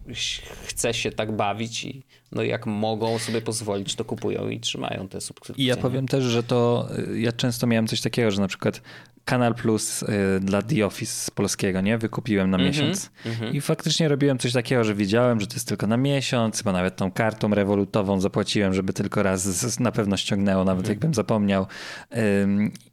chce 0.65 0.93
się 0.93 1.11
tak 1.11 1.31
bawić 1.31 1.83
i 1.83 2.03
no 2.31 2.43
jak 2.43 2.65
mogą 2.65 3.19
sobie 3.19 3.41
pozwolić, 3.41 3.95
to 3.95 4.05
kupują 4.05 4.49
i 4.49 4.59
trzymają 4.59 5.07
te 5.07 5.21
subskrypcje. 5.21 5.63
I 5.63 5.67
ja 5.67 5.77
powiem 5.77 6.07
też, 6.07 6.23
że 6.23 6.43
to 6.43 6.89
ja 7.15 7.31
często 7.31 7.67
miałem 7.67 7.87
coś 7.87 8.01
takiego, 8.01 8.31
że 8.31 8.41
na 8.41 8.47
przykład 8.47 8.81
Kanal 9.29 9.55
Plus 9.55 10.03
y, 10.03 10.07
dla 10.41 10.61
The 10.61 10.85
Office 10.85 11.13
z 11.13 11.31
polskiego, 11.31 11.81
nie? 11.81 11.97
Wykupiłem 11.97 12.49
na 12.49 12.57
mm 12.57 12.65
-hmm, 12.65 12.69
miesiąc. 12.69 13.09
Mm 13.25 13.37
-hmm. 13.37 13.55
I 13.55 13.61
faktycznie 13.61 14.07
robiłem 14.07 14.37
coś 14.37 14.53
takiego, 14.53 14.83
że 14.83 14.95
wiedziałem, 14.95 15.41
że 15.41 15.47
to 15.47 15.53
jest 15.53 15.67
tylko 15.67 15.87
na 15.87 15.97
miesiąc, 15.97 16.61
bo 16.61 16.71
nawet 16.71 16.95
tą 16.95 17.11
kartą 17.11 17.49
rewolutową 17.49 18.21
zapłaciłem, 18.21 18.73
żeby 18.73 18.93
tylko 18.93 19.23
raz 19.23 19.79
na 19.79 19.91
pewno 19.91 20.17
ściągnęło, 20.17 20.63
nawet 20.63 20.79
mm 20.79 20.85
-hmm. 20.85 20.89
jakbym 20.89 21.13
zapomniał. 21.13 21.65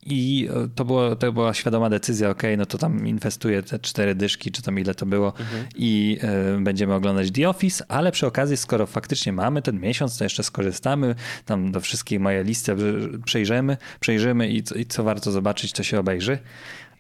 I 0.09 0.49
to, 0.75 0.85
było, 0.85 1.17
to 1.17 1.33
była 1.33 1.55
świadoma 1.55 1.91
decyzja, 1.91 2.31
ok, 2.31 2.43
no 2.59 2.67
to 2.67 2.79
tam 2.79 3.07
inwestuję 3.07 3.63
te 3.63 3.79
cztery 3.79 4.15
dyszki, 4.15 4.53
czy 4.53 4.63
tam 4.63 4.79
ile 4.79 4.95
to 4.95 5.07
było 5.07 5.29
mhm. 5.41 5.67
i 5.77 6.19
y, 6.59 6.61
będziemy 6.61 6.95
oglądać 6.95 7.31
The 7.31 7.49
Office, 7.49 7.85
ale 7.89 8.13
przy 8.13 8.27
okazji, 8.27 8.57
skoro 8.57 8.87
faktycznie 8.87 9.33
mamy 9.33 9.63
ten 9.63 9.81
miesiąc, 9.81 10.19
to 10.19 10.25
jeszcze 10.25 10.43
skorzystamy, 10.43 11.15
tam 11.45 11.73
do 11.73 11.81
wszystkich 11.81 12.21
moje 12.21 12.45
listy 12.45 12.77
przejrzymy, 13.25 13.77
przejrzymy 14.01 14.49
i, 14.49 14.63
i 14.77 14.87
co 14.87 15.05
warto 15.05 15.31
zobaczyć, 15.31 15.73
to 15.73 15.83
się 15.83 16.01
obejrzy. 16.01 16.39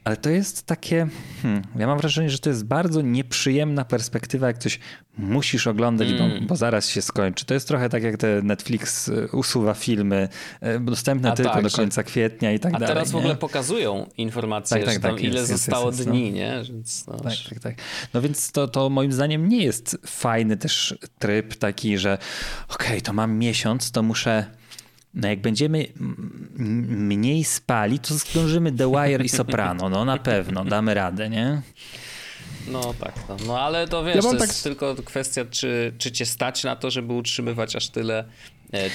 Ale 0.06 0.16
to 0.16 0.30
jest 0.30 0.66
takie, 0.66 1.08
hmm, 1.42 1.62
ja 1.78 1.86
mam 1.86 1.98
wrażenie, 1.98 2.30
że 2.30 2.38
to 2.38 2.48
jest 2.48 2.64
bardzo 2.64 3.02
nieprzyjemna 3.02 3.84
perspektywa, 3.84 4.46
jak 4.46 4.58
coś 4.58 4.80
musisz 5.18 5.66
oglądać, 5.66 6.08
mm. 6.08 6.40
bo, 6.40 6.46
bo, 6.46 6.56
zaraz 6.56 6.88
się 6.88 7.02
skończy. 7.02 7.44
To 7.44 7.54
jest 7.54 7.68
trochę 7.68 7.88
tak 7.88 8.02
jak 8.02 8.16
te 8.16 8.42
Netflix 8.42 9.08
e, 9.08 9.28
usuwa 9.32 9.75
filmy 9.75 10.28
e, 10.60 10.80
dostępne 10.80 11.32
a 11.32 11.34
tylko 11.34 11.52
tak, 11.52 11.62
do 11.62 11.70
końca 11.70 12.02
kwietnia 12.02 12.52
i 12.52 12.58
tak 12.60 12.75
a 12.75 12.78
dalej. 12.78 12.92
A 12.92 12.94
teraz 12.94 13.10
w 13.10 13.16
ogóle 13.16 13.36
pokazują 13.36 14.06
informacje, 14.16 14.76
tak, 14.76 14.94
tak, 14.94 15.02
tak, 15.02 15.20
ile 15.20 15.40
jest, 15.40 15.52
zostało 15.52 15.86
jest, 15.86 16.04
dni, 16.04 16.30
no. 16.30 16.36
nie? 16.36 16.62
Więc, 16.68 17.06
no, 17.06 17.16
tak, 17.16 17.32
tak, 17.48 17.60
tak. 17.60 17.75
No 18.14 18.22
więc 18.22 18.52
to, 18.52 18.68
to 18.68 18.90
moim 18.90 19.12
zdaniem 19.12 19.48
nie 19.48 19.64
jest 19.64 19.98
fajny 20.06 20.56
też 20.56 20.98
tryb 21.18 21.54
taki, 21.54 21.98
że 21.98 22.18
okej, 22.68 22.86
okay, 22.88 23.00
to 23.00 23.12
mam 23.12 23.38
miesiąc, 23.38 23.90
to 23.90 24.02
muszę 24.02 24.46
no 25.16 25.28
jak 25.28 25.40
będziemy 25.40 25.87
mniej 26.56 27.44
spali, 27.44 27.99
to 27.99 28.14
zdążymy 28.14 28.73
The 28.73 28.90
Wire 28.90 29.25
i 29.25 29.28
Soprano, 29.28 29.88
no 29.88 30.04
na 30.04 30.18
pewno, 30.18 30.64
damy 30.64 30.94
radę, 30.94 31.30
nie? 31.30 31.62
No 32.68 32.94
tak, 33.00 33.14
no, 33.28 33.37
no 33.46 33.61
ale 33.61 33.88
to 33.88 34.04
wiesz, 34.04 34.16
ja 34.16 34.23
to 34.23 34.35
jest 34.35 34.49
tak... 34.49 34.62
tylko 34.62 34.94
kwestia, 34.94 35.44
czy, 35.50 35.92
czy 35.99 36.12
cię 36.12 36.26
stać 36.26 36.64
na 36.64 36.76
to, 36.76 36.90
żeby 36.90 37.12
utrzymywać 37.12 37.76
aż 37.76 37.88
tyle 37.88 38.25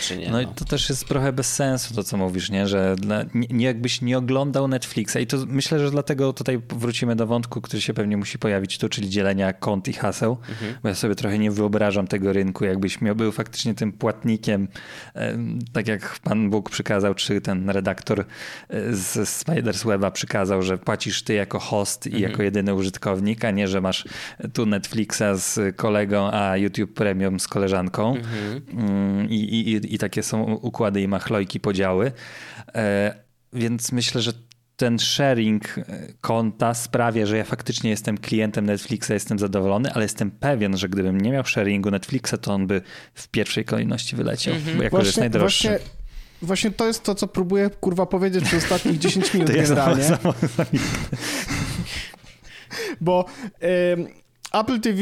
czy 0.01 0.17
nie. 0.17 0.25
No, 0.25 0.31
no, 0.31 0.41
i 0.41 0.47
to 0.47 0.65
też 0.65 0.89
jest 0.89 1.07
trochę 1.07 1.33
bez 1.33 1.53
sensu 1.53 1.93
to, 1.93 2.03
co 2.03 2.17
mówisz, 2.17 2.49
nie? 2.49 2.67
że 2.67 2.95
dla, 2.95 3.25
nie, 3.33 3.65
jakbyś 3.65 4.01
nie 4.01 4.17
oglądał 4.17 4.67
Netflixa 4.67 5.15
i 5.19 5.27
to 5.27 5.37
myślę, 5.47 5.79
że 5.79 5.91
dlatego 5.91 6.33
tutaj 6.33 6.61
wrócimy 6.69 7.15
do 7.15 7.27
wątku, 7.27 7.61
który 7.61 7.81
się 7.81 7.93
pewnie 7.93 8.17
musi 8.17 8.39
pojawić 8.39 8.77
tu, 8.77 8.89
czyli 8.89 9.09
dzielenia 9.09 9.53
kont 9.53 9.87
i 9.87 9.93
haseł, 9.93 10.37
mhm. 10.49 10.75
bo 10.83 10.89
ja 10.89 10.95
sobie 10.95 11.15
trochę 11.15 11.39
nie 11.39 11.51
wyobrażam 11.51 12.07
tego 12.07 12.33
rynku, 12.33 12.65
jakbyś 12.65 13.01
miał, 13.01 13.15
był 13.15 13.31
faktycznie 13.31 13.73
tym 13.73 13.91
płatnikiem, 13.91 14.67
tak 15.73 15.87
jak 15.87 16.19
Pan 16.23 16.49
Bóg 16.49 16.69
przykazał, 16.69 17.15
czy 17.15 17.41
ten 17.41 17.69
redaktor 17.69 18.19
e, 18.19 18.25
z 18.93 19.29
Spiders 19.29 19.83
Weba 19.83 20.11
przykazał, 20.11 20.61
że 20.61 20.77
płacisz 20.77 21.23
ty 21.23 21.33
jako 21.33 21.59
host 21.59 22.07
mhm. 22.07 22.19
i 22.19 22.23
jako 22.23 22.43
jedyny 22.43 22.73
użytkownik, 22.73 23.45
a 23.45 23.51
nie, 23.51 23.67
że 23.67 23.81
masz 23.81 24.05
tu 24.53 24.65
Netflixa 24.65 25.23
z 25.35 25.75
kolegą, 25.75 26.31
a 26.31 26.57
YouTube 26.57 26.93
Premium 26.93 27.39
z 27.39 27.47
koleżanką 27.47 28.15
mhm. 28.15 28.61
Mm, 28.71 29.29
i, 29.29 29.35
i 29.35 29.60
i, 29.69 29.95
i 29.95 29.97
takie 29.97 30.23
są 30.23 30.43
układy 30.43 31.01
i 31.01 31.07
machlojki, 31.07 31.59
podziały. 31.59 32.11
E, 32.75 33.15
więc 33.53 33.91
myślę, 33.91 34.21
że 34.21 34.33
ten 34.81 34.99
sharing 34.99 35.77
e, 35.77 35.83
konta 36.21 36.73
sprawia, 36.73 37.25
że 37.25 37.37
ja 37.37 37.43
faktycznie 37.43 37.89
jestem 37.89 38.17
klientem 38.17 38.65
Netflixa, 38.65 39.09
jestem 39.09 39.39
zadowolony, 39.39 39.93
ale 39.93 40.05
jestem 40.05 40.31
pewien, 40.31 40.77
że 40.77 40.89
gdybym 40.89 41.21
nie 41.21 41.31
miał 41.31 41.45
sharingu 41.45 41.91
Netflixa, 41.91 42.33
to 42.41 42.53
on 42.53 42.67
by 42.67 42.81
w 43.13 43.27
pierwszej 43.27 43.65
kolejności 43.65 44.15
wyleciał, 44.15 44.53
mm 44.53 44.65
-hmm. 44.65 44.77
bo 44.77 44.83
jako 44.83 44.97
właśnie, 44.97 45.07
jest 45.07 45.17
najdroższy. 45.17 45.67
Właśnie, 45.67 45.87
właśnie 46.41 46.71
to 46.71 46.87
jest 46.87 47.03
to, 47.03 47.15
co 47.15 47.27
próbuję 47.27 47.69
kurwa 47.69 48.05
powiedzieć 48.05 48.43
przez 48.43 48.63
ostatnich 48.63 48.99
10 49.09 49.33
minut 49.33 49.47
to 49.47 49.53
generalnie. 49.53 50.03
Ja 50.03 50.17
bo 53.01 53.25
y, 53.63 54.57
Apple 54.59 54.79
TV 54.79 54.99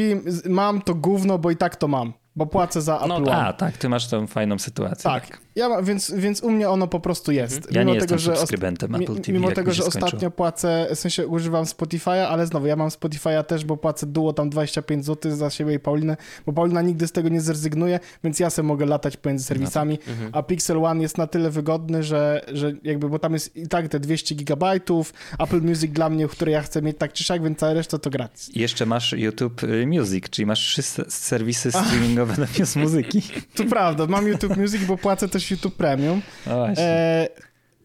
mam 0.48 0.82
to 0.82 0.94
gówno, 0.94 1.38
bo 1.38 1.50
i 1.50 1.56
tak 1.56 1.76
to 1.76 1.88
mam 1.88 2.12
bo 2.36 2.46
płacę 2.46 2.82
za 2.82 3.06
no 3.06 3.14
Apple 3.14 3.24
no. 3.24 3.32
A, 3.32 3.52
tak, 3.52 3.76
ty 3.76 3.88
masz 3.88 4.08
tą 4.08 4.26
fajną 4.26 4.58
sytuację. 4.58 5.10
Tak, 5.10 5.28
tak. 5.28 5.40
Ja, 5.54 5.82
więc, 5.82 6.12
więc 6.16 6.42
u 6.42 6.50
mnie 6.50 6.68
ono 6.68 6.88
po 6.88 7.00
prostu 7.00 7.32
jest. 7.32 7.56
Mhm. 7.56 7.74
Ja 7.74 7.80
mimo 7.80 7.94
nie 7.94 8.00
tego, 8.00 8.14
jestem 8.14 8.34
że 8.34 8.38
subskrybentem 8.38 8.94
Apple 8.94 9.14
TV. 9.20 9.32
Mimo 9.32 9.52
tego, 9.52 9.72
że 9.72 9.84
ostatnio 9.84 10.30
płacę, 10.30 10.86
w 10.94 10.98
sensie 10.98 11.26
używam 11.26 11.64
Spotify'a, 11.64 12.26
ale 12.26 12.46
znowu, 12.46 12.66
ja 12.66 12.76
mam 12.76 12.88
Spotify'a 12.88 13.44
też, 13.44 13.64
bo 13.64 13.76
płacę 13.76 14.06
duo 14.06 14.32
tam 14.32 14.50
25 14.50 15.04
zł 15.04 15.36
za 15.36 15.50
siebie 15.50 15.74
i 15.74 15.78
Paulinę, 15.78 16.16
bo 16.46 16.52
Paulina 16.52 16.82
nigdy 16.82 17.06
z 17.06 17.12
tego 17.12 17.28
nie 17.28 17.40
zrezygnuje, 17.40 18.00
więc 18.24 18.40
ja 18.40 18.50
sobie 18.50 18.68
mogę 18.68 18.86
latać 18.86 19.16
pomiędzy 19.16 19.44
serwisami, 19.44 19.94
no 19.94 19.98
tak. 19.98 20.08
mhm. 20.08 20.30
a 20.34 20.42
Pixel 20.42 20.84
One 20.84 21.02
jest 21.02 21.18
na 21.18 21.26
tyle 21.26 21.50
wygodny, 21.50 22.02
że, 22.02 22.44
że 22.52 22.72
jakby, 22.82 23.08
bo 23.08 23.18
tam 23.18 23.32
jest 23.32 23.56
i 23.56 23.68
tak 23.68 23.88
te 23.88 24.00
200 24.00 24.34
gigabajtów, 24.34 25.12
Apple 25.38 25.60
Music 25.60 25.92
dla 25.92 26.10
mnie, 26.10 26.28
które 26.28 26.52
ja 26.52 26.62
chcę 26.62 26.82
mieć 26.82 26.98
tak 26.98 27.12
czy 27.12 27.24
siak, 27.24 27.42
więc 27.42 27.58
cała 27.58 27.72
reszta 27.72 27.98
to 27.98 28.10
gratis. 28.10 28.56
I 28.56 28.60
jeszcze 28.60 28.86
masz 28.86 29.12
YouTube 29.12 29.62
y, 29.62 29.86
Music, 29.86 30.24
czyli 30.30 30.46
masz 30.46 30.60
trzy 30.60 30.82
serwisy 31.08 31.72
streamingowe 31.72 32.36
na 32.36 32.46
Muzyki. 32.82 33.22
To 33.54 33.64
prawda, 33.64 34.06
mam 34.06 34.28
YouTube 34.28 34.56
Music, 34.56 34.84
bo 34.84 34.96
płacę 34.96 35.28
też 35.28 35.39
YouTube 35.50 35.74
Premium. 35.74 36.22
E, 36.46 37.28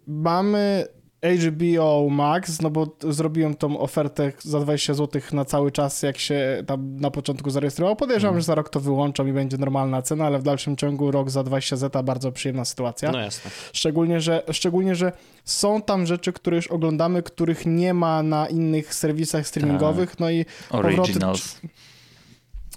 mamy 0.07 0.87
HBO 1.25 2.09
Max, 2.09 2.61
no 2.61 2.69
bo 2.69 2.87
zrobiłem 3.09 3.55
tą 3.55 3.79
ofertę 3.79 4.31
za 4.39 4.59
20 4.59 4.93
zł 4.93 5.21
na 5.33 5.45
cały 5.45 5.71
czas, 5.71 6.03
jak 6.03 6.17
się 6.17 6.63
tam 6.67 6.99
na 6.99 7.11
początku 7.11 7.49
zarejestrował. 7.49 7.95
Podejrzewam, 7.95 8.33
mm. 8.33 8.41
że 8.41 8.45
za 8.45 8.55
rok 8.55 8.69
to 8.69 8.79
wyłączam 8.79 9.29
i 9.29 9.33
będzie 9.33 9.57
normalna 9.57 10.01
cena, 10.01 10.25
ale 10.25 10.39
w 10.39 10.43
dalszym 10.43 10.75
ciągu 10.75 11.11
rok 11.11 11.29
za 11.29 11.43
20 11.43 11.75
zeta 11.75 12.03
bardzo 12.03 12.31
przyjemna 12.31 12.65
sytuacja. 12.65 13.11
No 13.11 13.19
jasne. 13.19 13.51
Szczególnie, 13.73 14.21
że, 14.21 14.43
szczególnie, 14.51 14.95
że 14.95 15.11
są 15.45 15.81
tam 15.81 16.05
rzeczy, 16.05 16.33
które 16.33 16.55
już 16.55 16.67
oglądamy, 16.67 17.23
których 17.23 17.65
nie 17.65 17.93
ma 17.93 18.23
na 18.23 18.47
innych 18.47 18.93
serwisach 18.93 19.47
streamingowych, 19.47 20.09
tak. 20.09 20.19
no 20.19 20.29
i 20.29 20.45
Originals. 20.69 21.53
Powroty, 21.53 21.67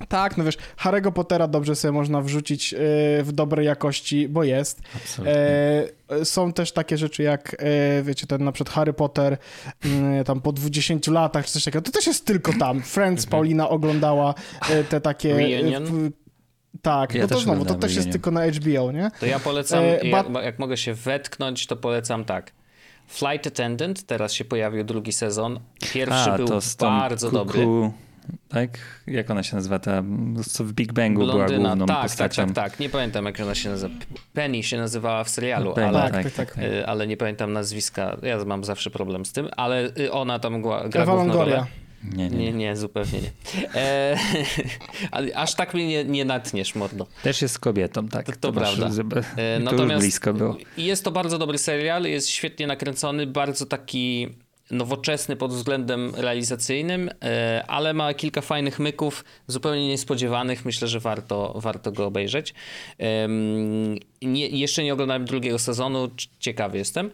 Tak, 0.09 0.37
no 0.37 0.45
wiesz, 0.45 0.57
Harry'ego 0.83 1.13
Pottera 1.13 1.49
dobrze 1.49 1.77
sobie 1.77 1.93
można 1.93 2.21
wrzucić 2.23 2.73
yy, 2.73 2.79
w 3.23 3.33
dobrej 3.33 3.67
jakości, 3.67 4.29
bo 4.29 4.45
jest. 4.45 4.81
Absolutnie. 4.97 5.35
E, 5.35 6.25
są 6.25 6.53
też 6.53 6.73
takie 6.73 6.99
rzeczy 6.99 7.23
jak, 7.23 7.57
e, 7.59 8.03
wiecie, 8.03 8.27
ten 8.27 8.45
na 8.45 8.53
przykład 8.53 8.75
Harry 8.75 8.93
Potter 8.93 9.39
mm, 9.85 10.25
tam 10.25 10.41
po 10.41 10.53
20 10.53 10.95
latach 11.13 11.47
czy 11.47 11.53
coś 11.53 11.65
takiego, 11.65 11.83
to 11.83 11.93
też 11.93 12.07
jest 12.07 12.27
tylko 12.27 12.53
tam. 12.59 12.83
Friends, 12.83 13.27
Paulina 13.27 13.69
oglądała 13.69 14.35
e, 14.71 14.85
te 14.85 15.01
takie... 15.01 15.35
e, 15.35 15.39
Reunion? 15.39 15.85
w- 15.85 16.11
tak, 16.83 17.15
Ja 17.15 17.23
no 17.23 17.29
to 17.29 17.35
też 17.35 17.45
znowu, 17.45 17.65
to 17.65 17.75
też 17.75 17.97
jest 17.97 18.13
tylko 18.13 18.31
na 18.31 18.47
HBO, 18.47 18.93
nie? 18.93 19.11
To 19.21 19.27
ja 19.27 19.39
polecam, 19.39 19.85
E, 19.85 20.09
jak, 20.09 20.27
jak 20.43 20.59
mogę 20.59 20.77
się 20.77 20.95
wetknąć, 20.95 21.67
to 21.67 21.77
polecam 21.77 22.25
tak. 22.25 22.53
Flight 23.07 23.47
Attendant, 23.47 24.07
teraz 24.07 24.33
się 24.33 24.45
pojawił 24.45 24.85
drugi 24.85 25.13
sezon. 25.13 25.61
Pierwszy 25.93 26.31
A, 26.31 26.37
był 26.37 26.49
bardzo 26.81 27.31
kuku, 27.31 27.39
dobry. 27.39 27.67
Tak? 28.49 28.79
Jak 29.07 29.31
ona 29.31 29.43
się 29.43 29.57
nazywa? 29.57 29.79
Ta, 29.79 30.03
co 30.47 30.65
w 30.65 30.73
Big 30.73 30.93
Bangu 30.93 31.21
była 31.21 31.35
Blondyna, 31.35 31.69
główną 31.69 31.87
tak, 31.87 31.97
tak, 31.97 32.03
postacią. 32.03 32.47
tak, 32.47 32.55
tak. 32.71 32.81
Nie 32.81 32.89
pamiętam 32.89 33.25
jak 33.25 33.41
ona 33.41 33.55
się 33.55 33.69
nazywa. 33.71 33.95
Penny 34.33 34.63
się 34.63 34.77
nazywała 34.77 35.25
w 35.25 35.29
serialu, 35.29 35.75
Penny, 35.75 35.99
ale, 35.99 36.11
tak, 36.11 36.33
tak, 36.33 36.55
tak. 36.55 36.65
y, 36.65 36.87
ale 36.87 37.07
nie 37.07 37.17
pamiętam 37.17 37.53
nazwiska. 37.53 38.17
Ja 38.23 38.45
mam 38.45 38.65
zawsze 38.65 38.91
problem 38.91 39.25
z 39.25 39.33
tym, 39.33 39.49
ale 39.57 39.91
y, 39.99 40.13
ona 40.13 40.39
tam 40.39 40.63
gra, 40.63 40.89
gra 40.89 41.03
Ewa 41.03 41.13
główną 41.15 41.35
rolę. 41.35 41.51
Longoria. 41.57 41.67
Nie, 42.05 42.31
nie, 42.31 42.37
Nie, 42.37 42.45
nie. 42.45 42.53
nie, 42.53 42.77
zupełnie 42.77 43.21
nie. 43.21 43.31
E, 43.75 44.17
aż 45.35 45.55
tak 45.55 45.75
mnie 45.75 45.87
nie, 45.89 46.05
nie 46.05 46.25
natniesz, 46.25 46.75
mordo. 46.75 47.07
Też 47.23 47.43
jest 47.43 47.59
kobietą, 47.59 48.09
tak. 48.09 48.37
To, 48.37 48.53
to 48.53 48.61
masz, 48.61 48.77
prawda. 48.77 48.97
Żeby, 48.97 49.23
E, 49.37 49.61
to 49.61 49.85
już 49.85 49.95
blisko 49.99 50.35
było. 50.35 50.57
Jest 50.77 51.05
to 51.05 51.11
bardzo 51.11 51.39
dobry 51.39 51.59
serial, 51.59 52.03
jest 52.05 52.29
świetnie 52.29 52.67
nakręcony, 52.67 53.27
bardzo 53.27 53.67
taki 53.67 54.29
nowoczesny 54.71 55.37
pod 55.37 55.53
względem 55.53 56.15
realizacyjnym, 56.15 57.11
e, 57.25 57.65
ale 57.69 57.95
ma 57.95 58.15
kilka 58.15 58.41
fajnych 58.41 58.79
myków, 58.79 59.25
zupełnie 59.47 59.89
niespodziewanych. 59.89 60.65
Myślę, 60.65 60.89
że 60.89 61.01
warto, 61.01 61.55
warto 61.57 61.93
go 61.93 62.07
obejrzeć. 62.07 62.55
Nie, 64.23 64.49
jeszcze 64.49 64.85
nie 64.85 64.93
oglądałem 64.93 65.25
drugiego 65.25 65.59
sezonu, 65.59 66.11
ciekawy 66.39 66.79
jestem. 66.79 67.11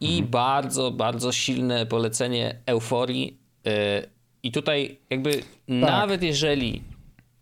I 0.00 0.22
bardzo, 0.22 0.90
bardzo 0.90 1.32
silne 1.32 1.86
polecenie 1.86 2.58
euforii. 2.66 3.38
E, 3.66 4.02
I 4.42 4.52
tutaj 4.52 4.98
jakby 5.10 5.42
nawet 5.68 6.22
jeżeli 6.22 6.82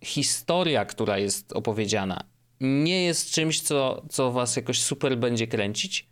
historia, 0.04 0.84
która 0.84 1.18
jest 1.18 1.52
opowiedziana, 1.52 2.20
nie 2.60 3.04
jest 3.04 3.30
czymś, 3.30 3.60
co, 3.60 4.02
co 4.08 4.32
was 4.32 4.56
jakoś 4.56 4.82
super 4.82 5.18
będzie 5.18 5.46
kręcić, 5.46 6.06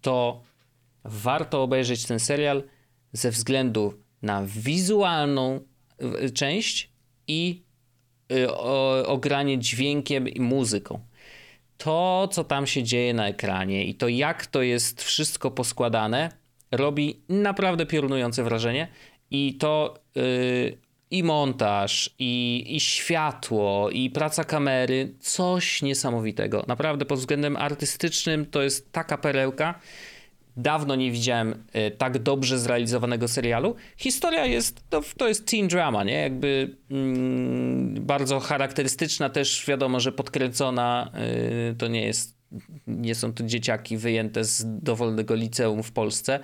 to 0.00 0.42
warto 1.04 1.62
obejrzeć 1.62 2.06
ten 2.06 2.20
serial 2.20 2.62
ze 3.14 3.30
względu 3.30 3.94
na 4.22 4.42
wizualną 4.46 5.60
y, 6.24 6.30
część 6.30 6.90
i 7.28 7.62
o, 8.48 9.06
ogranie 9.06 9.58
dźwiękiem 9.58 10.28
i 10.28 10.40
muzyką. 10.40 11.00
To, 11.76 12.28
co 12.32 12.44
tam 12.44 12.66
się 12.66 12.82
dzieje 12.82 13.14
na 13.14 13.28
ekranie 13.28 13.84
i 13.84 13.94
to, 13.94 14.08
jak 14.08 14.46
to 14.46 14.62
jest 14.62 15.02
wszystko 15.02 15.50
poskładane, 15.50 16.30
robi 16.72 17.20
naprawdę 17.28 17.86
piorunujące 17.86 18.44
wrażenie. 18.44 18.88
I 19.30 19.54
to 19.54 19.94
y, 20.16 20.78
i 21.10 21.22
montaż, 21.22 22.10
i, 22.18 22.64
i 22.68 22.80
światło, 22.80 23.90
i 23.90 24.10
praca 24.10 24.44
kamery, 24.44 25.14
coś 25.20 25.82
niesamowitego. 25.82 26.64
Naprawdę 26.68 27.04
pod 27.04 27.18
względem 27.18 27.56
artystycznym 27.56 28.46
to 28.46 28.62
jest 28.62 28.92
taka 28.92 29.18
perełka. 29.18 29.80
Dawno 30.56 30.94
nie 30.94 31.10
widziałem 31.10 31.64
e, 31.72 31.90
tak 31.90 32.18
dobrze 32.18 32.58
zrealizowanego 32.58 33.28
serialu. 33.28 33.74
Historia 33.96 34.46
jest, 34.46 34.90
to, 34.90 35.02
to 35.16 35.28
jest 35.28 35.46
teen 35.46 35.68
drama, 35.68 36.04
nie? 36.04 36.12
Jakby 36.12 36.76
mm, 36.90 37.94
bardzo 38.06 38.40
charakterystyczna, 38.40 39.30
też 39.30 39.64
wiadomo, 39.68 40.00
że 40.00 40.12
podkręcona. 40.12 41.10
y, 41.70 41.74
to 41.74 41.88
nie 41.88 42.06
jest, 42.06 42.36
nie 42.86 43.14
są 43.14 43.32
to 43.32 43.44
dzieciaki 43.44 43.96
wyjęte 43.96 44.44
z 44.44 44.64
dowolnego 44.66 45.34
liceum 45.34 45.82
w 45.82 45.92
Polsce, 45.92 46.40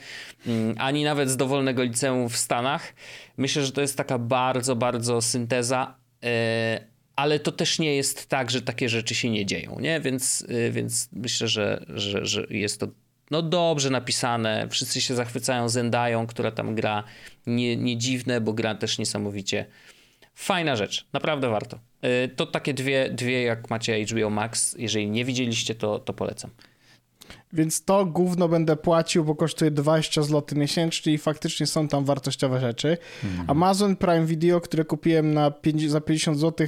mm, 0.47 0.75
ani 0.79 1.05
nawet 1.05 1.31
z 1.31 1.37
dowolnego 1.37 1.83
liceum 1.83 2.29
w 2.29 2.37
Stanach. 2.37 2.95
Myślę, 3.37 3.67
że 3.67 3.73
to 3.73 3.81
jest 3.81 3.97
taka 3.97 4.19
bardzo, 4.19 4.77
bardzo 4.77 5.23
synteza. 5.23 5.97
e, 6.25 6.91
ale 7.17 7.41
to 7.41 7.53
też 7.53 7.79
nie 7.79 7.97
jest 7.97 8.27
tak, 8.27 8.51
że 8.51 8.63
takie 8.63 8.89
rzeczy 8.89 9.15
się 9.15 9.31
nie 9.31 9.47
dzieją, 9.47 9.81
nie? 9.81 10.01
Więc, 10.01 10.41
y, 10.41 10.71
więc 10.73 11.09
myślę, 11.13 11.49
że, 11.49 11.85
że, 11.89 12.27
że 12.27 12.47
jest 12.51 12.81
to 12.81 12.89
no 13.31 13.43
dobrze 13.43 13.91
napisane, 13.91 14.69
wszyscy 14.71 15.01
się 15.01 15.15
zachwycają 15.15 15.69
Zendają, 15.69 16.27
która 16.27 16.51
tam 16.51 16.75
gra. 16.75 17.05
Nie, 17.47 17.77
nie 17.77 17.97
dziwne, 17.97 18.41
bo 18.41 18.53
gra 18.53 18.75
też 18.75 18.99
niesamowicie. 18.99 19.67
Fajna 20.35 20.77
rzecz, 20.77 21.07
naprawdę 21.13 21.49
warto. 21.49 21.79
Y, 22.25 22.29
To 22.29 22.47
takie 22.47 22.75
dwie, 22.75 23.11
dwie 23.11 23.43
jak 23.43 23.71
macie 23.71 24.05
HBO 24.05 24.31
Max, 24.31 24.75
jeżeli 24.79 25.11
nie 25.11 25.25
widzieliście, 25.25 25.75
to, 25.75 25.99
to 25.99 26.13
polecam. 26.13 26.51
Więc 27.53 27.85
to 27.85 28.07
gówno 28.07 28.49
będę 28.49 28.77
płacił, 28.77 29.25
bo 29.25 29.35
kosztuje 29.35 29.71
20 29.71 30.23
zł 30.23 30.59
miesięcznie 30.59 31.13
i 31.13 31.19
faktycznie 31.19 31.67
są 31.67 31.89
tam 31.89 32.05
wartościowe 32.05 32.61
rzeczy. 32.61 32.99
Amazon 33.47 33.97
Prime 33.97 34.27
Video, 34.27 34.61
które 34.61 34.85
kupiłem 34.85 35.35
na 35.35 35.51
5, 35.51 35.91
za 35.91 36.01
50 36.01 36.39
zł, 36.39 36.67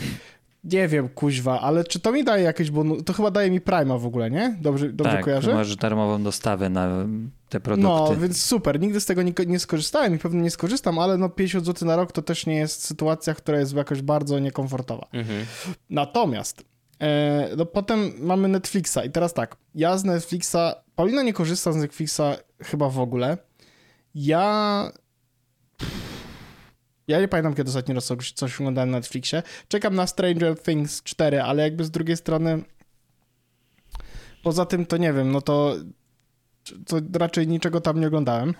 nie 0.64 0.88
wiem, 0.88 1.08
kuźwa, 1.08 1.60
ale 1.60 1.84
czy 1.84 2.00
to 2.00 2.12
mi 2.12 2.24
daje 2.24 2.44
jakieś 2.44 2.70
bonus? 2.70 3.04
To 3.04 3.12
chyba 3.12 3.30
daje 3.30 3.50
mi 3.50 3.60
Prima 3.60 3.98
w 3.98 4.06
ogóle, 4.06 4.30
nie? 4.30 4.56
Dobrze, 4.60 4.92
dobrze 4.92 5.12
tak, 5.12 5.24
kojarzę? 5.24 5.54
masz 5.54 5.76
darmową 5.76 6.22
dostawę 6.22 6.68
na 6.68 7.06
te 7.48 7.60
produkty. 7.60 8.12
No, 8.12 8.16
więc 8.16 8.44
super. 8.44 8.80
Nigdy 8.80 9.00
z 9.00 9.06
tego 9.06 9.22
nie, 9.22 9.32
nie 9.46 9.58
skorzystałem 9.58 10.14
i 10.14 10.18
pewnie 10.18 10.42
nie 10.42 10.50
skorzystam, 10.50 10.98
ale 10.98 11.18
no 11.18 11.28
50 11.28 11.66
zł 11.66 11.88
na 11.88 11.96
rok 11.96 12.12
to 12.12 12.22
też 12.22 12.46
nie 12.46 12.56
jest 12.56 12.84
sytuacja, 12.84 13.34
która 13.34 13.58
jest 13.58 13.74
jakoś 13.74 14.02
bardzo 14.02 14.38
niekomfortowa. 14.38 15.08
Mhm. 15.12 15.46
Natomiast 15.90 16.64
e, 17.00 17.48
no 17.56 17.66
potem 17.66 18.12
mamy 18.18 18.48
Netflixa 18.48 18.98
i 19.06 19.10
teraz 19.10 19.34
tak, 19.34 19.56
ja 19.74 19.98
z 19.98 20.04
Netflixa, 20.04 20.56
Paulina 20.96 21.22
nie 21.22 21.32
korzysta 21.32 21.72
z 21.72 21.76
Netflixa 21.76 22.20
chyba 22.62 22.88
w 22.88 22.98
ogóle. 22.98 23.38
Ja 24.14 24.92
ja 27.08 27.20
nie 27.20 27.28
pamiętam, 27.28 27.54
kiedy 27.54 27.68
ostatni 27.68 27.94
raz 27.94 28.04
coś, 28.04 28.32
coś 28.32 28.60
oglądałem 28.60 28.90
na 28.90 28.96
Netflixie. 28.96 29.42
Czekam 29.68 29.94
na 29.94 30.06
Stranger 30.06 30.62
Things 30.62 31.02
4, 31.02 31.42
ale 31.42 31.62
jakby 31.62 31.84
z 31.84 31.90
drugiej 31.90 32.16
strony 32.16 32.62
poza 34.42 34.66
tym 34.66 34.86
to 34.86 34.96
nie 34.96 35.12
wiem, 35.12 35.32
no 35.32 35.40
to 35.40 35.76
to 36.86 36.96
raczej 37.18 37.48
niczego 37.48 37.80
tam 37.80 38.00
nie 38.00 38.06
oglądałem. 38.06 38.54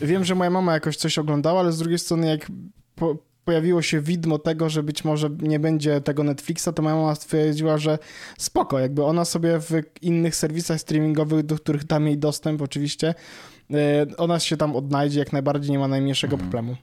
Wiem, 0.00 0.24
że 0.24 0.34
moja 0.34 0.50
mama 0.50 0.72
jakoś 0.72 0.96
coś 0.96 1.18
oglądała, 1.18 1.60
ale 1.60 1.72
z 1.72 1.78
drugiej 1.78 1.98
strony 1.98 2.26
jak 2.26 2.46
po, 2.94 3.16
pojawiło 3.44 3.82
się 3.82 4.00
widmo 4.00 4.38
tego, 4.38 4.68
że 4.68 4.82
być 4.82 5.04
może 5.04 5.30
nie 5.40 5.60
będzie 5.60 6.00
tego 6.00 6.24
Netflixa, 6.24 6.68
to 6.74 6.82
moja 6.82 6.96
mama 6.96 7.14
stwierdziła, 7.14 7.78
że 7.78 7.98
spoko, 8.38 8.78
jakby 8.78 9.04
ona 9.04 9.24
sobie 9.24 9.60
w 9.60 9.72
innych 10.02 10.36
serwisach 10.36 10.80
streamingowych, 10.80 11.46
do 11.46 11.56
których 11.56 11.84
dam 11.84 12.06
jej 12.06 12.18
dostęp 12.18 12.62
oczywiście, 12.62 13.14
e, 13.70 14.06
ona 14.16 14.40
się 14.40 14.56
tam 14.56 14.76
odnajdzie, 14.76 15.18
jak 15.18 15.32
najbardziej 15.32 15.70
nie 15.70 15.78
ma 15.78 15.88
najmniejszego 15.88 16.38
problemu. 16.38 16.76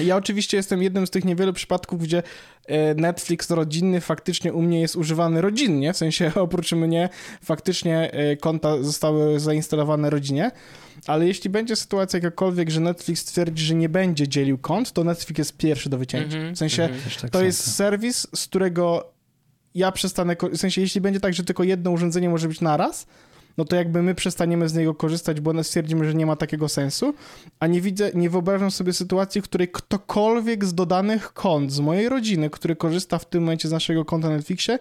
Ja 0.00 0.16
oczywiście 0.16 0.56
jestem 0.56 0.82
jednym 0.82 1.06
z 1.06 1.10
tych 1.10 1.24
niewielu 1.24 1.52
przypadków, 1.52 2.02
gdzie 2.02 2.22
e, 2.66 2.94
Netflix 2.94 3.50
rodzinny 3.50 4.00
faktycznie 4.00 4.52
u 4.52 4.62
mnie 4.62 4.80
jest 4.80 4.96
używany 4.96 5.40
rodzinnie, 5.40 5.92
w 5.92 5.96
sensie 5.96 6.32
oprócz 6.46 6.72
mnie 6.72 7.08
faktycznie 7.44 8.12
e, 8.12 8.36
konta 8.36 8.82
zostały 8.82 9.40
zainstalowane 9.40 10.10
rodzinie, 10.10 10.50
ale 11.06 11.26
jeśli 11.26 11.50
będzie 11.50 11.76
sytuacja 11.76 12.16
jakakolwiek, 12.16 12.70
że 12.70 12.80
Netflix 12.80 13.24
twierdzi, 13.24 13.64
że 13.64 13.74
nie 13.74 13.88
będzie 13.88 14.28
dzielił 14.28 14.58
kont, 14.58 14.92
to 14.92 15.04
Netflix 15.04 15.38
jest 15.38 15.56
pierwszy 15.56 15.90
do 15.90 15.98
wycięcia. 15.98 16.36
Mhm, 16.36 16.54
W 16.54 16.58
sensie 16.58 16.88
Też 17.04 17.16
tak 17.16 17.30
to 17.30 17.42
jest 17.42 17.74
serwis, 17.74 18.26
z 18.34 18.46
którego 18.46 19.12
ja 19.74 19.92
przestanę, 19.92 20.36
w 20.52 20.56
sensie 20.56 20.80
jeśli 20.80 21.00
będzie 21.00 21.20
tak, 21.20 21.34
że 21.34 21.44
tylko 21.44 21.62
jedno 21.62 21.90
urządzenie 21.90 22.28
może 22.28 22.48
być 22.48 22.60
naraz, 22.60 23.06
no 23.58 23.64
to 23.64 23.76
jakby 23.76 24.02
my 24.02 24.14
przestaniemy 24.14 24.68
z 24.68 24.74
niego 24.74 24.94
korzystać, 24.94 25.40
bo 25.40 25.50
one 25.50 25.64
stwierdzimy, 25.64 26.04
że 26.04 26.14
nie 26.14 26.26
ma 26.26 26.36
takiego 26.36 26.68
sensu, 26.68 27.14
a 27.60 27.66
nie 27.66 27.80
widzę, 27.80 28.10
nie 28.14 28.30
wyobrażam 28.30 28.70
sobie 28.70 28.92
sytuacji, 28.92 29.40
w 29.40 29.44
której 29.44 29.68
ktokolwiek 29.68 30.64
z 30.64 30.74
dodanych 30.74 31.32
kont 31.32 31.72
z 31.72 31.80
mojej 31.80 32.08
rodziny, 32.08 32.50
który 32.50 32.76
korzysta 32.76 33.18
w 33.18 33.24
tym 33.24 33.42
momencie 33.42 33.68
z 33.68 33.72
naszego 33.72 34.04
konta 34.04 34.28
na 34.28 34.36
Netflixie, 34.36 34.78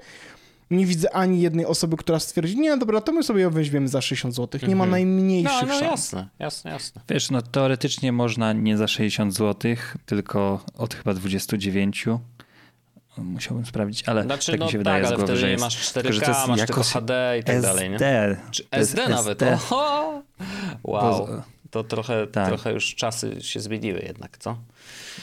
nie 0.72 0.86
widzę 0.86 1.16
ani 1.16 1.42
jednej 1.42 1.66
osoby, 1.66 1.98
która 1.98 2.20
stwierdzi, 2.20 2.60
nie, 2.60 2.78
dobra, 2.78 3.02
to 3.02 3.12
my 3.12 3.24
sobie 3.24 3.42
ją 3.42 3.50
weźmiemy 3.50 3.88
za 3.88 4.02
60 4.02 4.36
zł. 4.36 4.62
Nie 4.68 4.76
ma 4.76 4.84
Mhm. 4.84 4.92
najmniejszych 4.92 5.62
No, 5.62 5.68
no 5.68 5.80
szans. 5.80 5.92
jasne, 5.92 6.28
jasne, 6.40 6.72
jasne. 6.72 7.02
Wiesz, 7.10 7.32
no 7.32 7.42
teoretycznie 7.42 8.12
można 8.12 8.54
nie 8.54 8.78
za 8.78 8.88
60 8.88 9.34
zł, 9.36 9.76
tylko 10.06 10.64
od 10.78 10.94
chyba 10.96 11.14
29. 11.14 12.06
Musiałbym 13.24 13.66
sprawdzić, 13.66 14.04
ale 14.10 14.24
Znaczy, 14.24 14.52
tak 14.52 14.60
no 14.60 14.66
mi 14.66 14.72
się 14.72 14.78
wydaje 14.78 14.98
tak, 15.02 15.06
z 15.06 15.08
ale 15.08 15.16
głowy, 15.18 15.28
wtedy 15.34 15.40
że 15.40 15.50
jest, 15.52 15.62
masz 15.64 15.90
tylko, 15.92 16.14
że 16.14 16.22
to 16.22 16.26
4K, 16.26 16.36
jest 16.38 16.48
masz 16.48 16.60
tylko 16.60 16.84
HD 16.84 17.38
i 17.40 17.44
tak 17.44 17.56
SD, 17.56 17.68
dalej, 17.68 17.90
nie? 17.90 17.98
Czy 18.52 18.64
SD 18.72 19.10
nawet, 19.10 19.42
SD. 19.42 19.54
oho! 19.54 20.22
Wow, 20.84 21.28
to 21.72 21.84
trochę, 21.84 22.28
Tak. 22.28 22.48
trochę 22.48 22.74
już 22.74 22.96
czasy 22.96 23.36
się 23.42 23.60
zmieniły 23.60 24.00
jednak, 24.00 24.38
co? 24.38 24.58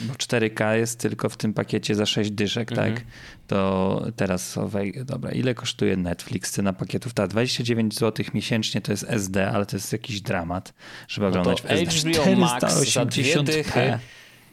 Bo 0.01 0.13
4K 0.13 0.71
jest 0.71 0.99
tylko 0.99 1.29
w 1.29 1.37
tym 1.37 1.53
pakiecie 1.53 1.95
za 1.95 2.05
6 2.05 2.31
dyszek, 2.31 2.71
Mhm. 2.71 2.95
tak? 2.95 3.03
To 3.47 4.01
teraz, 4.15 4.57
owej, 4.57 4.93
dobra, 5.05 5.31
ile 5.31 5.53
kosztuje 5.55 5.97
Netflix? 5.97 6.51
Cena 6.51 6.73
pakietów? 6.73 7.13
Tak, 7.13 7.27
29 7.29 7.95
zł 7.99 8.25
miesięcznie 8.33 8.81
to 8.81 8.91
jest 8.91 9.05
SD, 9.09 9.51
ale 9.51 9.65
to 9.65 9.75
jest 9.75 9.91
jakiś 9.93 10.21
dramat, 10.21 10.73
żeby 11.07 11.27
No 11.27 11.33
to 11.33 11.39
oglądać 11.39 11.61
w 11.61 11.71
SD. 11.71 12.09
HBO 12.11 12.35
Max 12.35 12.91
za 12.93 13.05
dwie 13.05 13.23
480p. 13.23 13.43
dychy 13.43 13.99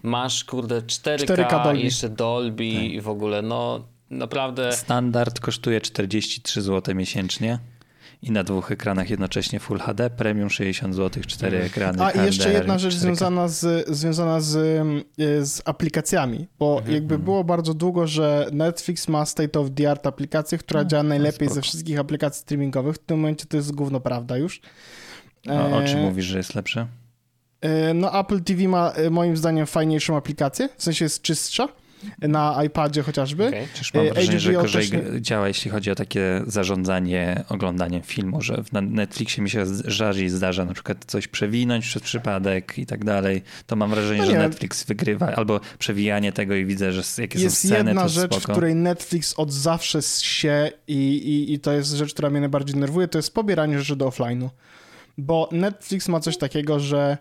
masz 0.02 0.44
kurde 0.44 0.80
4K, 0.80 1.16
4K 1.16 1.62
Dolby. 1.64 1.80
i 1.80 1.84
jeszcze 1.84 2.08
Dolby 2.08 2.64
i 2.64 3.00
w 3.00 3.08
ogóle, 3.08 3.42
no 3.42 3.84
naprawdę... 4.10 4.72
Standard 4.72 5.40
kosztuje 5.40 5.80
43 5.80 6.62
zł 6.62 6.94
miesięcznie 6.94 7.58
i 8.22 8.30
na 8.30 8.44
dwóch 8.44 8.72
ekranach 8.72 9.10
jednocześnie 9.10 9.60
Full 9.60 9.78
HD, 9.78 10.10
premium 10.10 10.50
60 10.50 10.94
zł, 10.94 11.22
cztery 11.26 11.62
ekrany. 11.62 12.04
A 12.04 12.10
i 12.10 12.24
jeszcze 12.24 12.52
jedna 12.52 12.78
rzecz 12.78 12.94
4K. 12.94 12.98
związana 12.98 13.48
z, 13.48 13.88
związana 13.88 14.40
z, 14.40 14.56
y, 15.20 15.46
z 15.46 15.62
aplikacjami, 15.64 16.46
bo 16.58 16.76
Mhm, 16.78 16.94
jakby 16.94 17.18
było 17.18 17.44
bardzo 17.44 17.74
długo, 17.74 18.06
że 18.06 18.46
Netflix 18.52 19.08
ma 19.08 19.26
state 19.26 19.60
of 19.60 19.68
the 19.74 19.90
art 19.90 20.06
aplikację, 20.06 20.58
która 20.58 20.84
działa 20.84 21.02
najlepiej 21.02 21.48
ze 21.48 21.62
wszystkich 21.62 21.98
aplikacji 21.98 22.40
streamingowych. 22.40 22.96
W 22.96 22.98
tym 22.98 23.18
momencie 23.18 23.46
to 23.46 23.56
jest 23.56 23.72
gówno 23.72 24.00
prawda 24.00 24.36
już. 24.36 24.60
O, 25.48 25.76
o 25.76 25.82
czym 25.82 25.98
E, 25.98 26.02
mówisz, 26.02 26.24
że 26.24 26.38
jest 26.38 26.54
lepsze? 26.54 26.86
E, 27.60 27.94
No 27.94 28.20
Apple 28.20 28.40
TV 28.42 28.68
ma 28.68 28.90
e, 28.90 29.10
moim 29.10 29.36
zdaniem 29.36 29.66
fajniejszą 29.66 30.16
aplikację, 30.16 30.68
w 30.76 30.82
sensie 30.82 31.04
jest 31.04 31.22
czystsza, 31.22 31.68
na 32.20 32.64
iPadzie 32.64 33.02
chociażby. 33.02 33.46
Okej. 33.48 33.66
Chociaż 33.72 33.94
mam 33.94 34.06
E, 34.06 34.12
wrażenie, 34.12 34.40
że 34.40 34.50
HBO 34.52 34.62
gorzej 34.62 34.90
też 34.90 35.12
nie- 35.12 35.20
działa, 35.22 35.48
jeśli 35.48 35.70
chodzi 35.70 35.90
o 35.90 35.94
takie 35.94 36.42
zarządzanie 36.46 37.44
oglądaniem 37.48 38.02
filmu, 38.02 38.42
że 38.42 38.62
na 38.72 38.80
Netflixie 38.80 39.42
mi 39.44 39.50
się 39.50 39.64
rzadziej 39.84 40.28
zdarza 40.28 40.64
na 40.64 40.72
przykład 40.74 41.04
coś 41.06 41.28
przewinąć 41.28 41.86
przez 41.86 42.02
przypadek 42.02 42.78
i 42.78 42.86
tak 42.86 43.04
dalej. 43.04 43.42
To 43.66 43.76
mam 43.76 43.90
wrażenie, 43.90 44.20
No 44.20 44.26
że. 44.26 44.38
Netflix 44.38 44.84
wygrywa, 44.84 45.26
albo 45.26 45.60
przewijanie 45.78 46.32
tego 46.32 46.54
i 46.54 46.64
widzę, 46.64 46.92
że 46.92 47.02
jakie 47.18 47.38
Jest 47.40 47.60
są 47.60 47.68
sceny, 47.68 47.90
jedna 47.90 48.02
to 48.02 48.08
rzecz, 48.08 48.32
spoko. 48.34 48.52
w 48.52 48.56
której 48.56 48.74
Netflix 48.74 49.34
od 49.36 49.52
zawsze 49.52 50.02
się 50.22 50.70
i, 50.88 50.94
i, 51.16 51.52
i 51.52 51.58
to 51.58 51.72
jest 51.72 51.90
rzecz, 51.92 52.12
która 52.12 52.30
mnie 52.30 52.40
najbardziej 52.40 52.74
denerwuje, 52.74 53.08
to 53.08 53.18
jest 53.18 53.34
pobieranie 53.34 53.78
rzeczy 53.78 53.96
do 53.96 54.08
offline'u. 54.08 54.48
Bo 55.18 55.48
Netflix 55.52 56.08
ma 56.08 56.20
coś 56.20 56.38
takiego, 56.38 56.80
że 56.80 57.18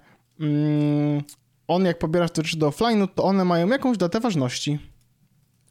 on 1.67 1.85
jak 1.85 1.99
pobierasz 1.99 2.31
te 2.31 2.41
rzeczy 2.43 2.57
do 2.57 2.69
offline'u, 2.69 3.07
to 3.15 3.23
one 3.23 3.45
mają 3.45 3.67
jakąś 3.67 3.97
datę 3.97 4.19
ważności. 4.19 4.79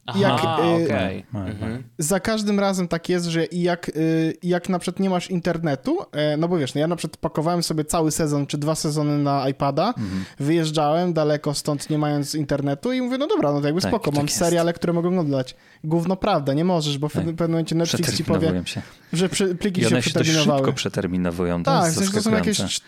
Aha, 0.07 0.19
jak, 0.19 0.43
y, 0.43 0.85
okej. 0.85 1.25
Ma- 1.31 1.39
ma- 1.39 1.45
Mhm. 1.49 1.83
Za 1.97 2.19
każdym 2.19 2.59
razem 2.59 2.87
tak 2.87 3.09
jest, 3.09 3.25
że 3.25 3.45
i 3.45 3.61
jak, 3.61 3.89
y, 3.89 4.33
jak 4.43 4.69
na 4.69 4.79
przykład 4.79 4.99
nie 4.99 5.09
masz 5.09 5.29
internetu, 5.29 5.97
e, 6.11 6.37
no 6.37 6.47
bo 6.47 6.57
wiesz, 6.57 6.73
no 6.75 6.81
ja 6.81 6.87
na 6.87 6.95
przykład 6.95 7.17
pakowałem 7.17 7.63
sobie 7.63 7.85
cały 7.85 8.11
sezon 8.11 8.47
czy 8.47 8.57
dwa 8.57 8.75
sezony 8.75 9.17
na 9.17 9.49
iPada, 9.49 9.87
Mhm. 9.87 10.25
wyjeżdżałem 10.39 11.13
daleko 11.13 11.53
stąd 11.53 11.89
nie 11.89 11.97
mając 11.97 12.35
internetu 12.35 12.91
i 12.93 13.01
mówię, 13.01 13.17
no 13.17 13.27
dobra, 13.27 13.51
no 13.51 13.61
to 13.61 13.65
jakby 13.67 13.81
Tak, 13.81 13.91
spoko, 13.91 14.05
tak 14.05 14.15
mam 14.15 14.25
jest. 14.25 14.37
seriale, 14.37 14.73
które 14.73 14.93
mogę 14.93 15.07
oglądać. 15.09 15.55
Gówno 15.83 16.15
prawda, 16.15 16.53
nie 16.53 16.65
możesz, 16.65 16.97
bo 16.97 17.09
w 17.09 17.13
Tak. 17.13 17.23
pewnym 17.23 17.49
momencie 17.51 17.75
Netflix 17.75 18.17
ci 18.17 18.23
powie, 18.23 18.61
się. 18.65 18.81
że 19.13 19.29
przy, 19.29 19.55
pliki 19.55 19.81
I 19.81 19.83
się 19.83 19.87
one 19.89 20.01
się 20.01 20.11
dość 20.13 20.29
przeterminowały. 20.29 20.59
szybko 20.59 20.73
przeterminowują. 20.73 21.63
To 21.63 21.71
tak, 21.71 21.93
w 21.93 22.01
jest 22.01 22.13
to 22.13 22.21
są 22.21 22.31
jakieś. 22.31 22.81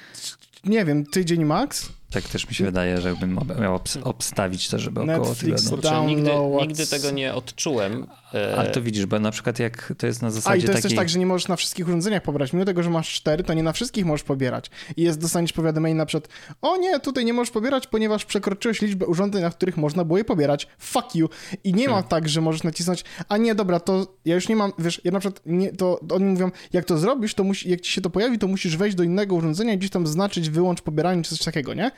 Nie 0.68 0.86
wiem, 0.86 1.06
tydzień 1.06 1.46
max? 1.46 1.90
Tak 2.12 2.24
też 2.24 2.48
mi 2.50 2.56
się 2.56 2.66
wydaje, 2.66 3.02
że 3.02 3.16
bym 3.16 3.40
miał 3.62 3.78
obs- 3.78 4.00
obstawić 4.04 4.70
to, 4.70 4.80
żeby 4.80 5.02
około 5.02 5.18
Netflix 5.18 5.64
tygodnia. 5.64 5.70
Kurczę, 5.92 6.06
nigdy, 6.06 6.24
Downloads. 6.24 6.68
nigdy 6.68 6.88
tego 6.88 7.12
nie 7.12 7.34
odczułem. 7.34 8.08
e, 8.34 8.56
Ale 8.58 8.70
to 8.72 8.82
widzisz, 8.82 9.06
bo 9.06 9.20
na 9.20 9.32
przykład 9.32 9.60
jak 9.60 9.94
to 9.98 10.08
jest 10.08 10.22
na 10.22 10.28
A 10.28 10.32
i 10.32 10.34
zasadzie 10.34 10.66
to 10.66 10.72
jest 10.72 10.84
takiej... 10.84 10.90
też 10.90 10.96
tak, 10.98 11.10
że 11.10 11.20
nie 11.20 11.26
możesz 11.26 11.48
na 11.48 11.56
wszystkich 11.56 11.88
urządzeniach 11.88 12.24
pobrać. 12.24 12.54
Mimo 12.54 12.66
tego, 12.66 12.84
że 12.84 12.90
masz 12.90 13.14
cztery, 13.14 13.44
to 13.44 13.54
nie 13.54 13.64
na 13.64 13.74
wszystkich 13.74 14.06
możesz 14.06 14.24
pobierać. 14.24 14.70
I 14.98 15.02
jest, 15.02 15.20
dostaniesz 15.22 15.54
powiadomienie 15.54 15.96
na 15.96 16.06
przykład, 16.06 16.34
o 16.62 16.78
nie, 16.78 17.00
tutaj 17.00 17.26
nie 17.26 17.34
możesz 17.34 17.52
pobierać, 17.52 17.88
ponieważ 17.88 18.26
przekroczyłeś 18.26 18.82
liczbę 18.82 19.06
urządzeń, 19.06 19.42
na 19.42 19.50
których 19.50 19.78
można 19.78 20.04
było 20.04 20.18
je 20.18 20.26
pobierać. 20.26 20.68
Fuck 20.80 21.16
you. 21.16 21.30
I 21.64 21.74
nie 21.74 21.90
ma 21.90 22.04
tak, 22.04 22.30
że 22.30 22.42
możesz 22.42 22.64
nacisnąć, 22.64 23.04
a 23.30 23.38
nie, 23.38 23.56
dobra, 23.56 23.80
to 23.80 24.08
ja 24.26 24.36
już 24.36 24.50
nie 24.50 24.56
mam, 24.56 24.72
wiesz, 24.80 25.02
ja 25.04 25.12
na 25.12 25.20
przykład, 25.20 25.42
nie, 25.46 25.72
to 25.74 26.00
oni 26.12 26.26
mówią, 26.26 26.52
jak 26.74 26.86
to 26.86 26.98
zrobisz, 26.98 27.34
to 27.34 27.44
musi, 27.44 27.70
jak 27.70 27.82
ci 27.82 27.92
się 27.92 28.02
to 28.02 28.10
pojawi, 28.10 28.40
to 28.40 28.48
musisz 28.48 28.78
wejść 28.78 28.98
do 28.98 29.04
innego 29.04 29.36
urządzenia 29.36 29.74
i 29.74 29.78
gdzieś 29.78 29.90
tam 29.92 30.08
znaczyć 30.08 30.50
wyłącz 30.50 30.82
pobieranie 30.82 31.24
czy 31.24 31.30
coś 31.30 31.46
takiego, 31.46 31.74
nie? 31.74 31.92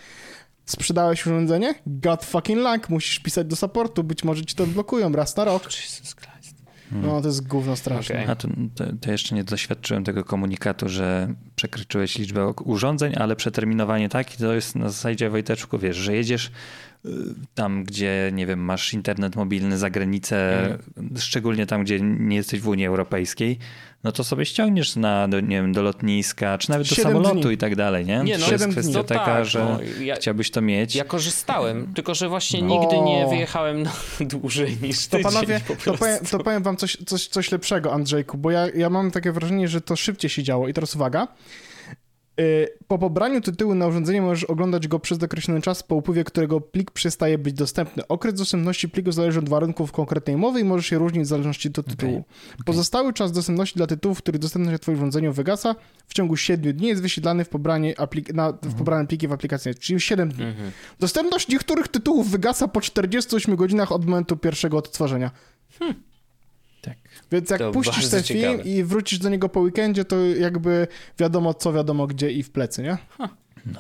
Sprzedałeś 0.65 1.25
urządzenie? 1.25 1.75
God 1.85 2.25
fucking 2.25 2.59
luck, 2.59 2.89
musisz 2.89 3.19
pisać 3.19 3.47
do 3.47 3.55
supportu, 3.55 4.03
być 4.03 4.23
może 4.23 4.45
ci 4.45 4.55
to 4.55 4.63
odblokują 4.63 5.12
raz 5.12 5.35
na 5.35 5.45
rok. 5.45 5.63
Jesus 5.65 6.15
Christ. 6.15 6.59
No, 6.91 7.21
to 7.21 7.27
jest 7.27 7.47
gówno 7.47 7.75
straszne. 7.75 8.15
Okej. 8.15 8.31
A 8.31 8.35
to, 8.35 8.47
to, 8.75 8.83
to 9.01 9.12
jeszcze 9.12 9.35
nie 9.35 9.43
doświadczyłem 9.43 10.03
tego 10.03 10.23
komunikatu, 10.23 10.89
że 10.89 11.33
przekroczyłeś 11.55 12.17
liczbę 12.17 12.53
urządzeń, 12.63 13.13
ale 13.17 13.35
przeterminowanie 13.35 14.09
tak 14.09 14.35
i 14.35 14.38
to 14.38 14.53
jest 14.53 14.75
na 14.75 14.89
zasadzie 14.89 15.29
Wojteczku, 15.29 15.79
wiesz, 15.79 15.97
że 15.97 16.15
jedziesz 16.15 16.51
tam, 17.55 17.83
gdzie, 17.83 18.31
nie 18.33 18.45
wiem, 18.47 18.59
masz 18.59 18.93
internet 18.93 19.35
mobilny 19.35 19.77
za 19.77 19.89
granicę, 19.89 20.67
szczególnie 21.17 21.65
tam, 21.65 21.83
gdzie 21.83 21.99
nie 22.01 22.35
jesteś 22.35 22.59
w 22.62 22.67
Unii 22.67 22.85
Europejskiej, 22.85 23.57
no 24.03 24.12
to 24.12 24.23
sobie 24.23 24.45
ściągniesz 24.45 24.95
na, 24.95 25.27
do, 25.27 25.39
nie 25.39 25.47
wiem, 25.62 25.73
do 25.73 25.81
lotniska, 25.81 26.57
czy 26.57 26.69
nawet 26.69 26.89
do 26.89 26.95
samolotu 26.95 27.39
dni. 27.41 27.53
i 27.53 27.57
tak 27.57 27.75
dalej, 27.75 28.05
nie? 28.05 28.19
Nie, 28.23 28.38
no, 28.38 28.45
to 28.45 28.51
jest 28.51 28.67
kwestia. 28.67 28.93
No 28.93 29.03
taka, 29.03 29.25
tak, 29.25 29.45
że 29.45 29.59
no, 29.59 29.79
ja- 30.03 30.15
chciałbyś 30.15 30.51
to 30.51 30.62
mieć. 30.62 30.95
Ja 30.95 31.03
korzystałem, 31.03 31.93
tylko 31.93 32.15
że 32.15 32.29
właśnie 32.29 32.62
No. 32.62 32.67
nigdy 32.67 32.95
nie 33.01 33.25
O. 33.25 33.29
wyjechałem 33.29 33.83
na 33.83 33.91
dłużej 34.25 34.77
niż 34.81 35.07
To 35.07 35.17
tydzień 35.17 35.31
panowie, 35.33 35.59
po 35.67 35.73
to 35.75 35.81
prostu. 35.81 35.99
powiem, 35.99 36.19
to 36.31 36.39
powiem 36.39 36.63
wam 36.63 36.77
coś, 36.77 36.97
coś, 37.05 37.27
coś 37.27 37.51
lepszego, 37.51 37.93
Andrzejku, 37.93 38.38
bo 38.38 38.51
ja, 38.51 38.67
ja 38.75 38.89
mam 38.89 39.12
takie 39.12 39.31
wrażenie, 39.31 39.67
że 39.67 39.81
to 39.81 39.95
szybciej 39.95 40.29
się 40.29 40.43
działo. 40.43 40.67
I 40.67 40.73
teraz 40.73 40.95
uwaga. 40.95 41.27
Y, 42.39 42.67
Po 42.88 42.97
pobraniu 42.97 43.41
tytułu 43.41 43.75
na 43.75 43.88
urządzenie 43.88 44.21
możesz 44.21 44.43
oglądać 44.43 44.88
go 44.88 44.99
przez 44.99 45.23
określony 45.23 45.62
czas, 45.62 45.84
po 45.84 45.95
upływie 45.95 46.23
którego 46.23 46.62
plik 46.62 46.91
przestaje 46.91 47.38
być 47.38 47.54
dostępny. 47.54 48.08
Okres 48.08 48.34
dostępności 48.34 48.89
pliku 48.89 49.12
zależy 49.12 49.39
od 49.39 49.49
warunków 49.49 49.91
konkretnej 49.91 50.38
mowy 50.38 50.60
i 50.60 50.63
może 50.63 50.84
się 50.84 50.97
różnić 50.97 51.23
w 51.23 51.28
zależności 51.28 51.67
od 51.67 51.86
tytułu. 51.86 52.23
Pozostały 52.65 53.13
czas 53.13 53.32
dostępności 53.32 53.78
dla 53.78 53.88
tytułów, 53.88 54.17
których 54.17 54.41
dostępność 54.41 54.71
na 54.71 54.80
twoim 54.80 54.97
urządzeniu 54.97 55.34
wygasa, 55.34 55.75
w 56.08 56.13
ciągu 56.13 56.38
7 56.38 56.73
dni 56.73 56.88
jest 56.88 57.02
wyświetlany 57.02 57.45
w, 57.45 57.49
pobranie 57.49 57.93
aplik- 57.95 58.34
na, 58.34 58.52
w 58.52 58.75
pobrane 58.78 59.08
pliki 59.08 59.28
w 59.28 59.32
aplikacji, 59.32 59.75
czyli 59.75 60.02
7 60.02 60.30
dni. 60.30 60.43
Mhm. 60.43 60.71
Dostępność 60.99 61.47
niektórych 61.47 61.88
tytułów 61.88 62.32
wygasa 62.32 62.67
po 62.67 62.82
48 62.82 63.56
godzinach 63.56 63.91
od 63.91 64.06
momentu 64.06 64.38
pierwszego 64.38 64.78
odtworzenia. 64.78 65.32
Tak. 65.80 66.09
Więc 67.31 67.49
jak 67.49 67.59
To 67.59 67.71
puścisz 67.71 68.07
ten 68.09 68.23
film 68.23 68.39
ciekawe. 68.41 68.63
i 68.69 68.83
wrócisz 68.83 69.19
do 69.19 69.29
niego 69.29 69.49
po 69.49 69.59
weekendzie, 69.59 70.05
to 70.05 70.15
jakby 70.25 70.87
wiadomo 71.19 71.53
co, 71.53 71.73
wiadomo 71.73 72.07
gdzie 72.07 72.31
i 72.31 72.43
w 72.43 72.51
plecy, 72.51 72.83
nie? 72.83 72.97
No 73.65 73.79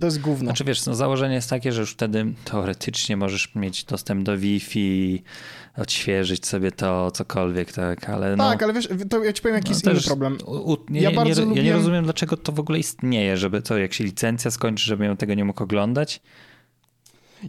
To 0.00 0.06
jest 0.06 0.20
gówno. 0.20 0.44
Znaczy 0.46 0.64
wiesz, 0.64 0.86
no 0.86 0.94
założenie 0.94 1.34
jest 1.34 1.50
takie, 1.50 1.72
że 1.72 1.80
już 1.80 1.92
wtedy 1.92 2.26
teoretycznie 2.44 3.16
możesz 3.16 3.54
mieć 3.54 3.84
dostęp 3.84 4.22
do 4.24 4.38
Wi-Fi, 4.38 5.22
odświeżyć 5.76 6.46
sobie 6.46 6.72
to, 6.72 7.10
cokolwiek, 7.10 7.72
tak, 7.72 8.08
ale 8.08 8.36
no... 8.36 8.50
tak, 8.50 8.62
ale 8.62 8.72
wiesz, 8.72 8.88
to 9.10 9.24
ja 9.24 9.32
ci 9.32 9.42
powiem 9.42 9.54
jaki 9.54 9.68
no 9.70 9.74
jest 9.74 9.86
inny 9.86 10.00
problem. 10.00 10.38
U, 10.46 10.72
u, 10.72 10.76
nie, 10.90 11.00
Ja 11.00 11.10
nie, 11.10 11.16
bardzo 11.16 11.44
nie, 11.44 11.48
ja 11.56 11.62
nie 11.62 11.62
lubiłem- 11.62 11.76
rozumiem, 11.76 12.04
dlaczego 12.04 12.36
to 12.36 12.52
w 12.52 12.60
ogóle 12.60 12.78
istnieje, 12.78 13.36
żeby 13.36 13.62
to, 13.62 13.78
jak 13.78 13.92
się 13.92 14.04
licencja 14.04 14.50
skończy, 14.50 14.84
żeby 14.84 15.04
ja 15.04 15.16
tego 15.16 15.34
nie 15.34 15.44
mógł 15.44 15.62
oglądać. 15.62 16.20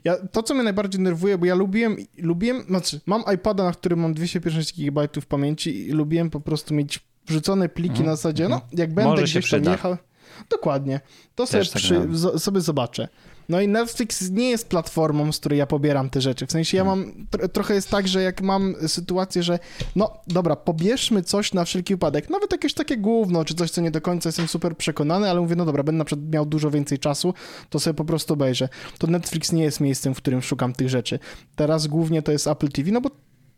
Ja, 0.04 0.28
to, 0.28 0.44
co 0.44 0.54
mnie 0.54 0.64
najbardziej 0.64 1.02
nerwuje, 1.02 1.38
bo 1.38 1.46
ja 1.46 1.56
lubiłem, 1.56 1.98
lubiłem, 2.18 2.64
znaczy 2.64 3.00
mam 3.06 3.24
iPada, 3.36 3.64
na 3.64 3.72
którym 3.72 4.00
mam 4.00 4.14
250 4.14 4.78
GB 4.78 5.08
pamięci 5.28 5.88
i 5.88 5.92
lubiłem 5.92 6.30
po 6.30 6.40
prostu 6.40 6.74
mieć 6.74 7.00
wrzucone 7.28 7.70
pliki 7.70 7.90
Mhm, 7.90 8.06
na 8.06 8.16
zasadzie, 8.16 8.50
no, 8.50 8.56
mhm. 8.56 8.72
jak 8.74 8.94
będę 8.94 9.12
Może 9.12 9.28
się 9.28 9.40
gdzieś 9.40 9.52
tam 9.52 9.60
przyda. 9.60 9.72
jechał, 9.72 9.98
dokładnie, 10.50 11.00
to 11.36 11.48
sobie, 11.48 11.66
tak 11.66 11.82
przy, 11.82 12.08
sobie 12.40 12.62
zobaczę. 12.62 13.08
No 13.50 13.62
i 13.62 13.68
Netflix 13.68 14.30
nie 14.30 14.50
jest 14.50 14.70
platformą, 14.70 15.32
z 15.32 15.40
której 15.40 15.60
ja 15.60 15.68
pobieram 15.68 16.10
te 16.10 16.22
rzeczy. 16.22 16.48
W 16.48 16.52
sensie 16.52 16.78
ja 16.78 16.84
Hmm. 16.84 17.06
mam, 17.08 17.28
tro, 17.28 17.48
trochę 17.48 17.74
jest 17.74 17.90
tak, 17.90 18.08
że 18.08 18.22
jak 18.24 18.42
mam 18.42 18.76
sytuację, 18.88 19.44
że 19.44 19.60
no 19.96 20.18
dobra, 20.28 20.56
pobierzmy 20.56 21.24
coś 21.24 21.54
na 21.54 21.66
wszelki 21.66 21.94
wypadek, 21.94 22.30
nawet 22.30 22.52
jakieś 22.52 22.74
takie 22.74 22.98
gówno, 22.98 23.46
czy 23.46 23.54
coś, 23.56 23.72
co 23.72 23.82
nie 23.82 23.92
do 23.92 24.02
końca 24.02 24.30
jestem 24.30 24.48
super 24.48 24.78
przekonany, 24.78 25.30
ale 25.30 25.42
mówię, 25.42 25.56
no 25.56 25.66
dobra, 25.66 25.84
będę 25.84 25.98
na 25.98 26.06
przykład 26.06 26.30
miał 26.30 26.46
dużo 26.46 26.72
więcej 26.72 27.00
czasu, 27.00 27.34
to 27.70 27.80
sobie 27.80 27.94
po 27.94 28.06
prostu 28.06 28.34
obejrzę. 28.34 28.70
To 28.98 29.08
Netflix 29.08 29.52
nie 29.52 29.64
jest 29.64 29.80
miejscem, 29.80 30.16
w 30.16 30.18
którym 30.18 30.42
szukam 30.42 30.74
tych 30.74 30.90
rzeczy. 30.90 31.20
Teraz 31.56 31.88
głównie 31.88 32.22
to 32.22 32.32
jest 32.32 32.48
Apple 32.48 32.70
TV, 32.70 32.92
no 32.92 33.02
bo 33.02 33.10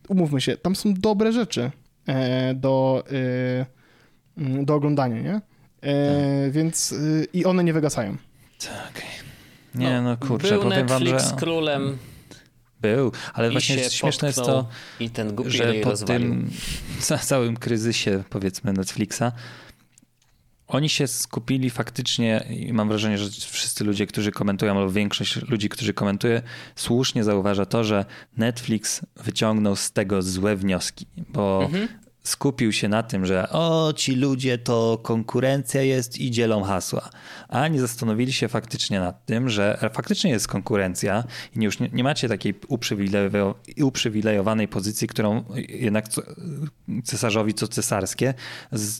umówmy 0.10 0.41
się, 0.41 0.58
tam 0.58 0.76
są 0.76 0.93
dobre 0.93 1.32
rzeczy 1.32 1.71
e, 2.08 2.54
do, 2.54 3.04
e, 3.12 3.65
mm, 4.38 4.65
do 4.65 4.76
oglądania, 4.76 5.21
nie? 5.21 5.41
E, 5.82 6.52
Więc 6.52 6.91
y, 6.91 7.28
i 7.34 7.45
one 7.45 7.63
nie 7.63 7.74
wygasają. 7.74 8.17
Tak. 8.60 9.02
Nie, 9.76 10.02
no, 10.02 10.18
kurczę, 10.18 10.50
Był 10.50 10.62
powiem 10.64 10.88
wam, 10.88 11.04
Netflix 11.04 11.30
że 11.30 11.36
królem 11.36 11.98
był, 12.82 13.12
ale 13.34 13.52
właśnie 13.52 13.90
śmieszne 13.90 14.28
jest 14.28 14.40
to, 14.40 14.68
i 15.00 15.10
ten 15.10 15.36
że 15.46 15.74
po 15.74 15.90
rozwalił. 15.90 16.30
tym 16.30 16.50
ca- 17.00 17.18
całym 17.18 17.58
kryzysie, 17.58 18.24
powiedzmy, 18.30 18.74
Netflixa, 18.74 19.24
oni 20.68 20.90
się 20.90 21.08
skupili 21.08 21.70
faktycznie 21.70 22.46
i 22.50 22.74
mam 22.74 22.88
wrażenie, 22.90 23.18
że 23.18 23.30
wszyscy 23.30 23.84
ludzie, 23.84 24.08
którzy 24.08 24.32
komentują, 24.32 24.78
albo 24.78 24.92
większość 24.92 25.36
ludzi, 25.36 25.70
którzy 25.70 25.94
komentuje, 25.94 26.42
słusznie 26.76 27.24
zauważa 27.24 27.66
to, 27.66 27.84
że 27.84 28.06
Netflix 28.38 29.02
wyciągnął 29.16 29.76
z 29.76 29.92
tego 29.92 30.22
złe 30.22 30.56
wnioski, 30.56 31.06
bo 31.30 31.62
Mhm. 31.64 31.88
Skupił 32.26 32.72
się 32.72 32.88
na 32.88 33.04
tym, 33.04 33.26
że 33.26 33.50
o, 33.50 33.94
ci 33.96 34.16
ludzie 34.16 34.58
to 34.58 35.00
konkurencja 35.04 35.82
jest 35.82 36.18
i 36.18 36.32
dzielą 36.32 36.64
hasła, 36.64 37.10
a 37.50 37.68
nie 37.68 37.80
zastanowili 37.80 38.34
się 38.34 38.48
faktycznie 38.48 39.00
nad 39.00 39.26
tym, 39.26 39.50
że 39.50 39.90
faktycznie 39.94 40.32
jest 40.32 40.48
konkurencja 40.48 41.24
i 41.56 41.64
już 41.64 41.80
nie, 41.80 41.90
nie 41.94 42.04
macie 42.04 42.30
takiej 42.30 42.54
uprzywilejowanej 43.78 44.68
pozycji, 44.68 45.08
którą 45.08 45.44
jednak 45.70 46.06
cesarzowi 47.04 47.54
co 47.54 47.68
cesarskie, 47.68 48.34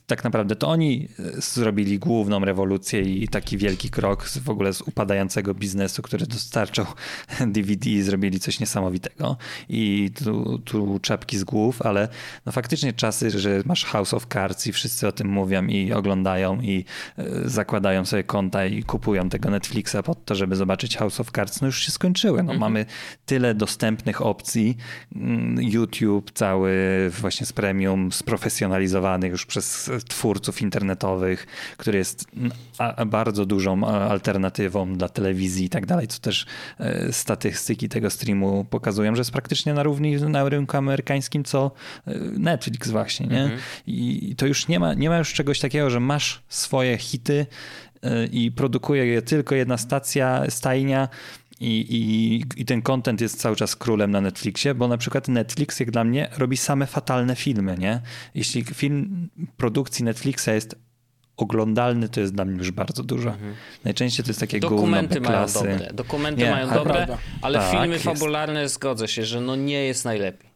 tak 0.06 0.24
naprawdę 0.24 0.56
to 0.56 0.68
oni 0.68 1.08
zrobili 1.38 2.00
główną 2.00 2.46
rewolucję 2.46 3.02
i 3.02 3.28
taki 3.28 3.58
wielki 3.58 3.90
krok 3.90 4.30
w 4.30 4.50
ogóle 4.50 4.74
z 4.74 4.82
upadającego 4.82 5.54
biznesu, 5.54 6.02
który 6.02 6.26
dostarczał 6.26 6.86
DVD, 7.56 8.04
zrobili 8.04 8.40
coś 8.40 8.60
niesamowitego. 8.60 9.38
I 9.70 10.12
tu, 10.24 10.60
tu 10.60 11.00
czapki 11.00 11.38
z 11.38 11.44
głów, 11.44 11.82
ale 11.82 12.08
no 12.46 12.52
faktycznie 12.52 12.94
czasy, 13.16 13.40
że 13.40 13.62
masz 13.66 13.86
House 13.86 14.14
of 14.14 14.26
Cards 14.34 14.68
i 14.68 14.72
wszyscy 14.72 15.08
o 15.08 15.12
tym 15.12 15.28
mówią 15.28 15.68
i 15.68 15.94
oglądają 15.94 16.62
i 16.62 16.86
e, 17.18 17.26
zakładają 17.46 18.06
sobie 18.06 18.24
konta 18.24 18.66
i 18.66 18.84
kupują 18.84 19.30
tego 19.30 19.50
Netflixa 19.50 19.96
pod 20.06 20.26
to, 20.26 20.36
żeby 20.36 20.56
zobaczyć 20.56 20.98
House 20.98 21.20
of 21.20 21.32
Cards, 21.32 21.62
no 21.62 21.68
już 21.68 21.80
się 21.80 21.92
skończyły. 21.92 22.38
No, 22.38 22.54
mhm. 22.54 22.60
Mamy 22.60 22.86
tyle 23.26 23.56
dostępnych 23.56 24.22
opcji, 24.22 24.78
mm, 25.16 25.64
YouTube 25.64 26.32
cały 26.32 26.72
właśnie 27.22 27.46
z 27.46 27.54
premium, 27.54 28.12
sprofesjonalizowany 28.12 29.28
już 29.28 29.46
przez 29.46 29.92
twórców 30.08 30.62
internetowych, 30.62 31.48
który 31.78 31.98
jest 31.98 32.26
bardzo 33.08 33.46
dużą 33.46 33.84
alternatywą 33.88 34.94
dla 34.94 35.10
telewizji 35.10 35.66
i 35.66 35.70
tak 35.70 35.86
dalej, 35.86 36.08
co 36.08 36.20
też 36.20 36.46
e, 36.80 37.14
statystyki 37.14 37.90
tego 37.90 38.10
streamu 38.10 38.66
pokazują, 38.70 39.16
że 39.16 39.20
jest 39.20 39.32
praktycznie 39.32 39.74
na 39.74 39.84
równi 39.84 40.16
na 40.16 40.50
rynku 40.50 40.78
amerykańskim, 40.78 41.44
co 41.44 41.72
e, 42.08 42.14
Netflix 42.38 42.90
właśnie, 43.06 43.28
nie? 43.28 43.42
Mhm. 43.42 43.62
I 43.88 44.36
to 44.38 44.46
już 44.46 44.68
nie 44.68 44.80
ma, 44.80 44.94
nie 44.94 45.10
ma 45.10 45.18
już 45.18 45.34
czegoś 45.34 45.60
takiego, 45.60 45.90
że 45.90 46.00
masz 46.00 46.44
swoje 46.50 46.98
hity 46.98 47.46
e, 48.02 48.26
i 48.26 48.52
produkuje 48.52 49.06
je 49.06 49.22
tylko 49.22 49.56
jedna 49.56 49.78
stacja, 49.78 50.44
stajnia, 50.50 51.10
i, 51.60 51.86
i, 51.90 52.62
I 52.62 52.66
ten 52.66 52.82
content 52.82 53.22
jest 53.22 53.40
cały 53.42 53.56
czas 53.56 53.76
królem 53.76 54.12
na 54.12 54.22
Netflixie, 54.22 54.76
bo 54.76 54.88
na 54.88 54.98
przykład 54.98 55.28
Netflix, 55.28 55.80
jak 55.80 55.92
dla 55.92 56.04
mnie, 56.04 56.30
robi 56.38 56.58
same 56.58 56.86
fatalne 56.86 57.36
filmy, 57.36 57.76
nie? 57.80 58.02
Jeśli 58.36 58.64
film 58.64 59.30
produkcji 59.58 60.06
Netflixa 60.06 60.48
jest 60.48 60.76
oglądalny 61.38 62.10
to 62.10 62.20
jest 62.20 62.34
dla 62.34 62.46
mnie 62.46 62.58
już 62.58 62.72
bardzo 62.72 63.04
dużo. 63.04 63.30
Mhm. 63.30 63.56
Najczęściej 63.84 64.26
to 64.26 64.30
jest 64.30 64.40
takie 64.40 64.60
Dokumenty 64.60 65.22
mają 65.22 65.48
dobre, 65.48 65.90
dokumenty 65.94 66.44
nie, 66.44 66.52
mają 66.52 66.74
dobre, 66.74 67.18
ale 67.42 67.60
tak, 67.60 67.72
filmy 67.72 68.00
fabularne 68.00 68.62
jest. 68.62 68.76
zgodzę 68.76 69.08
się, 69.08 69.26
że 69.26 69.42
no 69.42 69.56
nie 69.56 69.86
jest 69.86 70.06
najlepiej. 70.06 70.55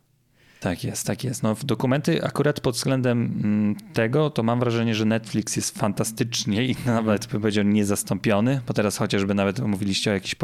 Tak 0.59 0.83
jest, 0.83 1.07
tak 1.07 1.23
jest. 1.23 1.43
No, 1.43 1.55
dokumenty 1.63 2.23
akurat 2.23 2.59
pod 2.59 2.75
względem 2.75 3.39
mm, 3.43 3.75
tego, 3.93 4.29
to 4.29 4.43
mam 4.43 4.59
wrażenie, 4.59 4.95
że 4.95 5.05
Netflix 5.05 5.55
jest 5.55 5.77
fantastycznie 5.77 6.65
i 6.65 6.75
nawet 6.85 7.27
bym 7.27 7.41
powiedział 7.41 7.63
niezastąpiony, 7.63 8.61
bo 8.67 8.73
teraz 8.73 8.97
chociażby 8.97 9.33
nawet 9.33 9.59
mówiliście 9.59 10.11
o 10.11 10.13
jakichś 10.13 10.35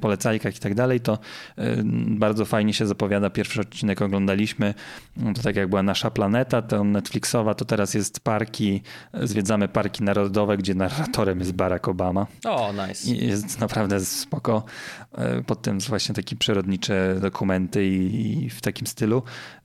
polecajkach 0.00 0.56
i 0.56 0.58
tak 0.58 0.74
dalej, 0.74 1.00
to 1.00 1.18
y, 1.58 1.82
bardzo 2.08 2.44
fajnie 2.44 2.74
się 2.74 2.86
zapowiada. 2.86 3.30
Pierwszy 3.30 3.60
odcinek 3.60 4.02
oglądaliśmy, 4.02 4.74
no, 5.16 5.32
to 5.32 5.42
tak 5.42 5.56
jak 5.56 5.68
była 5.68 5.82
nasza 5.82 6.10
planeta, 6.10 6.62
to 6.62 6.84
Netflixowa, 6.84 7.54
to 7.54 7.64
teraz 7.64 7.94
jest 7.94 8.20
parki, 8.20 8.82
zwiedzamy 9.22 9.68
parki 9.68 10.04
narodowe, 10.04 10.56
gdzie 10.56 10.74
narratorem 10.74 11.38
jest 11.38 11.52
Barack 11.52 11.88
Obama. 11.88 12.26
O, 12.44 12.72
nice. 12.72 13.10
I 13.10 13.26
jest 13.26 13.60
naprawdę 13.60 14.00
spoko. 14.00 14.64
Y, 15.38 15.42
pod 15.44 15.62
tym 15.62 15.78
właśnie 15.78 16.14
takie 16.14 16.36
przyrodnicze 16.36 17.16
dokumenty 17.20 17.86
i, 17.86 18.44
i 18.44 18.50
w 18.50 18.60
takim 18.60 18.86
stylu. 18.86 19.22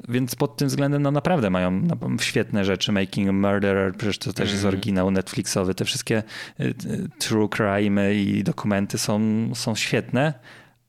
Więc 0.10 0.36
pod 0.36 0.58
tym 0.58 0.68
względem 0.68 1.02
no 1.02 1.12
naprawdę 1.12 1.50
mają 1.50 1.88
świetne 2.20 2.66
rzeczy. 2.66 2.92
Making 2.92 3.30
a 3.30 3.32
Murderer, 3.32 3.96
przecież 3.96 4.18
to 4.18 4.34
też 4.34 4.50
jest 4.50 4.64
mhm. 4.64 4.74
oryginał 4.74 5.12
Netflixowy. 5.12 5.76
Te 5.76 5.86
wszystkie 5.86 6.24
y, 6.60 6.64
y, 6.64 6.74
true 7.20 7.50
crime 7.50 8.16
i 8.16 8.44
dokumenty 8.44 8.98
są, 8.98 9.20
są 9.56 9.76
świetne, 9.76 10.34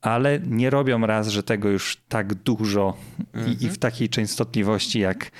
ale 0.02 0.40
nie 0.40 0.70
robią 0.70 1.06
raz, 1.06 1.28
że 1.28 1.42
tego 1.42 1.68
już 1.68 1.96
tak 2.08 2.34
dużo 2.34 2.96
i, 3.18 3.50
i, 3.50 3.56
w 3.56 3.62
mhm. 3.62 3.76
takiej 3.76 4.08
częstotliwości, 4.08 5.00
jak 5.00 5.30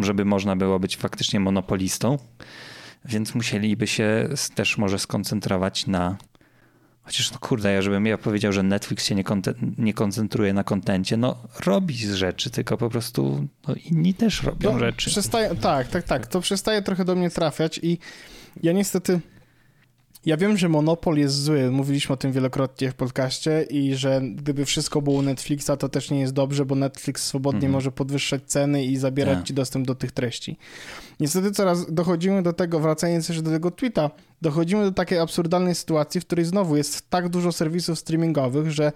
żeby 0.00 0.24
można 0.24 0.56
było 0.56 0.78
być 0.78 0.96
faktycznie 0.96 1.40
monopolistą. 1.40 2.18
Więc 3.04 3.34
musieliby 3.34 3.86
się 3.86 4.28
też 4.54 4.78
może 4.78 4.98
skoncentrować 4.98 5.86
na 5.86 6.16
Chociaż 7.04 7.32
no 7.32 7.38
kurde, 7.38 7.72
ja 7.72 7.82
żebym 7.82 8.06
ja 8.06 8.18
powiedział, 8.18 8.52
że 8.52 8.62
Netflix 8.62 9.04
się 9.04 9.14
nie, 9.14 9.24
nie 9.78 9.94
koncentruje 9.94 10.52
na 10.52 10.64
kontencie, 10.64 11.16
no 11.16 11.36
robi 11.66 11.94
z 11.94 12.14
rzeczy, 12.14 12.50
tylko 12.50 12.76
po 12.76 12.90
prostu 12.90 13.48
no, 13.68 13.74
inni 13.90 14.14
też 14.14 14.42
robią 14.42 14.72
no, 14.72 14.78
rzeczy. 14.78 15.10
Przestaje, 15.10 15.54
tak, 15.54 15.88
tak, 15.88 16.04
tak. 16.04 16.26
To 16.26 16.40
przestaje 16.40 16.82
trochę 16.82 17.04
do 17.04 17.14
mnie 17.14 17.30
trafiać 17.30 17.80
i 17.82 17.98
ja 18.62 18.72
niestety 18.72 19.20
ja 20.26 20.36
wiem, 20.36 20.56
że 20.56 20.68
monopol 20.68 21.16
jest 21.16 21.42
zły, 21.42 21.70
mówiliśmy 21.70 22.12
o 22.12 22.16
tym 22.16 22.32
wielokrotnie 22.32 22.90
w 22.90 22.94
podcaście 22.94 23.66
i 23.70 23.94
że 23.94 24.20
gdyby 24.34 24.64
wszystko 24.64 25.02
było 25.02 25.16
u 25.16 25.22
Netflixa, 25.22 25.70
to 25.78 25.88
też 25.88 26.10
nie 26.10 26.20
jest 26.20 26.32
dobrze, 26.32 26.64
bo 26.64 26.74
Netflix 26.74 27.24
swobodnie 27.24 27.56
mhm. 27.56 27.72
może 27.72 27.92
podwyższać 27.92 28.42
ceny 28.46 28.84
i 28.84 28.96
zabierać 28.96 29.36
tak. 29.38 29.46
ci 29.46 29.54
dostęp 29.54 29.86
do 29.86 29.94
tych 29.94 30.12
treści. 30.12 30.56
Niestety 31.20 31.50
coraz 31.50 31.92
dochodzimy 31.94 32.42
do 32.42 32.52
tego, 32.52 32.80
wracając 32.80 33.28
jeszcze 33.28 33.42
do 33.42 33.50
tego 33.50 33.70
tweeta, 33.70 34.10
dochodzimy 34.42 34.84
do 34.84 34.92
takiej 34.92 35.18
absurdalnej 35.18 35.74
sytuacji, 35.74 36.20
w 36.20 36.26
której 36.26 36.44
znowu 36.44 36.76
jest 36.76 37.10
tak 37.10 37.28
dużo 37.28 37.52
serwisów 37.52 37.98
streamingowych, 37.98 38.70
że 38.70 38.92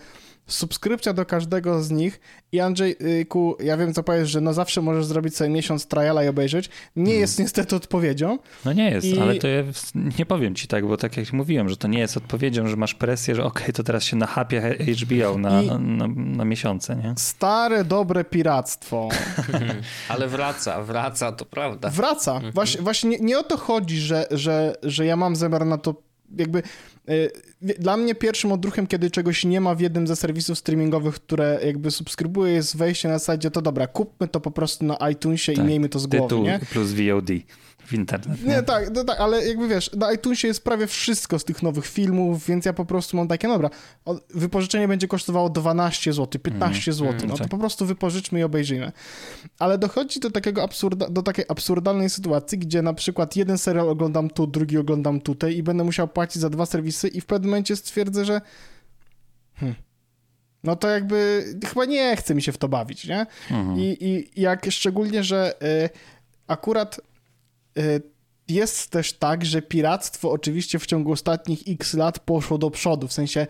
subskrypcja 0.48 1.12
do 1.12 1.26
każdego 1.26 1.82
z 1.82 1.90
nich 1.90 2.20
i 2.52 2.60
Andrzejku, 2.60 3.56
ja 3.60 3.76
wiem 3.76 3.94
co 3.94 4.02
powiesz, 4.02 4.30
że 4.30 4.40
no 4.40 4.52
zawsze 4.52 4.82
możesz 4.82 5.06
zrobić 5.06 5.36
sobie 5.36 5.50
miesiąc 5.50 5.86
triala 5.86 6.24
i 6.24 6.28
obejrzeć, 6.28 6.70
nie 6.96 7.04
hmm. 7.04 7.20
jest 7.20 7.38
niestety 7.38 7.76
odpowiedzią. 7.76 8.38
No 8.64 8.72
nie 8.72 8.90
jest, 8.90 9.06
I... 9.06 9.18
ale 9.18 9.34
to 9.34 9.48
ja 9.48 9.62
nie 10.18 10.26
powiem 10.26 10.54
ci 10.54 10.68
tak, 10.68 10.86
bo 10.86 10.96
tak 10.96 11.16
jak 11.16 11.32
mówiłem, 11.32 11.68
że 11.68 11.76
to 11.76 11.88
nie 11.88 11.98
jest 11.98 12.16
odpowiedzią, 12.16 12.66
że 12.66 12.76
masz 12.76 12.94
presję, 12.94 13.34
że 13.34 13.44
okej, 13.44 13.62
okay, 13.62 13.72
to 13.72 13.82
teraz 13.82 14.04
się 14.04 14.16
nachapie 14.16 14.76
HBO 15.02 15.38
na, 15.38 15.62
I... 15.62 15.66
na, 15.66 15.78
na, 15.78 16.08
na, 16.16 16.44
miesiące, 16.44 16.96
nie? 16.96 17.14
Stare, 17.16 17.84
dobre 17.84 18.24
piractwo. 18.24 19.08
ale 20.08 20.28
wraca, 20.28 20.82
wraca, 20.82 21.32
to 21.32 21.44
prawda. 21.44 21.90
Wraca. 21.90 22.34
Mhm. 22.34 22.52
Właśnie, 22.52 22.82
właśnie 22.82 23.10
nie, 23.10 23.18
nie 23.18 23.38
o 23.38 23.42
to 23.42 23.56
chodzi, 23.56 23.98
że, 24.00 24.26
że, 24.30 24.74
że 24.82 25.06
ja 25.06 25.16
mam 25.16 25.36
zamiar 25.36 25.66
na 25.66 25.78
to 25.78 26.07
jakby 26.36 26.62
e, 27.08 27.12
dla 27.60 27.96
mnie 27.96 28.14
pierwszym 28.14 28.52
odruchem, 28.52 28.86
kiedy 28.86 29.10
czegoś 29.10 29.44
nie 29.44 29.60
ma 29.60 29.74
w 29.74 29.80
jednym 29.80 30.06
ze 30.06 30.16
serwisów 30.16 30.58
streamingowych, 30.58 31.14
które 31.14 31.60
jakby 31.64 31.90
subskrybuję, 31.90 32.52
jest 32.52 32.76
wejście 32.76 33.08
na 33.08 33.18
zasadzie, 33.18 33.50
to 33.50 33.62
dobra, 33.62 33.86
kupmy 33.86 34.28
to 34.28 34.40
po 34.40 34.50
prostu 34.50 34.84
na 34.84 35.10
iTunesie 35.10 35.52
tak, 35.52 35.64
i 35.64 35.68
miejmy 35.68 35.88
to 35.88 35.98
z 35.98 36.06
głowy, 36.06 36.24
tytuł 36.24 36.44
nie? 36.44 36.60
plus 36.72 36.92
VOD 36.92 37.30
w 37.88 37.92
internet. 37.92 38.44
Nie, 38.44 38.48
nie 38.48 38.62
tak, 38.62 38.90
no 38.94 39.04
tak, 39.04 39.20
ale 39.20 39.48
jakby 39.48 39.68
wiesz, 39.68 39.90
na 39.92 40.12
iTunesie 40.12 40.48
jest 40.48 40.64
prawie 40.64 40.86
wszystko 40.86 41.38
z 41.38 41.44
tych 41.44 41.62
nowych 41.62 41.86
filmów, 41.86 42.46
więc 42.46 42.64
ja 42.64 42.72
po 42.72 42.84
prostu 42.84 43.16
mam 43.16 43.28
takie, 43.28 43.48
dobra, 43.48 43.70
wypożyczenie 44.34 44.88
będzie 44.88 45.08
kosztowało 45.08 45.50
12 45.50 46.12
zł, 46.12 46.40
15 46.42 46.90
mm, 46.90 46.98
zł, 46.98 47.28
no 47.28 47.34
to 47.34 47.38
tak. 47.38 47.48
po 47.48 47.58
prostu 47.58 47.86
wypożyczmy 47.86 48.40
i 48.40 48.42
obejrzyjmy. 48.42 48.92
Ale 49.58 49.78
dochodzi 49.78 50.20
do 50.20 50.30
takiego 50.30 50.62
absurda, 50.62 51.08
do 51.08 51.22
takiej 51.22 51.44
absurdalnej 51.48 52.10
sytuacji, 52.10 52.58
gdzie 52.58 52.82
na 52.82 52.94
przykład 52.94 53.36
jeden 53.36 53.58
serial 53.58 53.88
oglądam 53.88 54.30
tu, 54.30 54.46
drugi 54.46 54.78
oglądam 54.78 55.20
tutaj 55.20 55.56
i 55.56 55.62
będę 55.62 55.84
musiał 55.84 56.08
płacić 56.08 56.42
za 56.42 56.50
dwa 56.50 56.66
serwisy 56.66 57.08
i 57.08 57.20
w 57.20 57.26
pewnym 57.26 57.50
momencie 57.50 57.76
stwierdzę, 57.76 58.24
że 58.24 58.40
hmm, 59.54 59.76
no 60.64 60.76
to 60.76 60.88
jakby 60.88 61.44
chyba 61.66 61.84
nie 61.84 62.16
chce 62.16 62.34
mi 62.34 62.42
się 62.42 62.52
w 62.52 62.58
to 62.58 62.68
bawić, 62.68 63.06
nie? 63.06 63.26
Mhm. 63.50 63.78
I, 63.78 63.96
I 64.00 64.40
jak 64.40 64.66
szczególnie, 64.70 65.24
że 65.24 65.54
y, 65.62 65.90
akurat 66.46 67.00
jest 68.48 68.90
też 68.90 69.12
tak, 69.12 69.44
że 69.44 69.62
piractwo 69.62 70.30
oczywiście 70.30 70.78
w 70.78 70.86
ciągu 70.86 71.12
ostatnich 71.12 71.60
x 71.66 71.94
lat 71.94 72.18
poszło 72.18 72.58
do 72.58 72.70
przodu, 72.70 73.08
w 73.08 73.12
sensie 73.12 73.46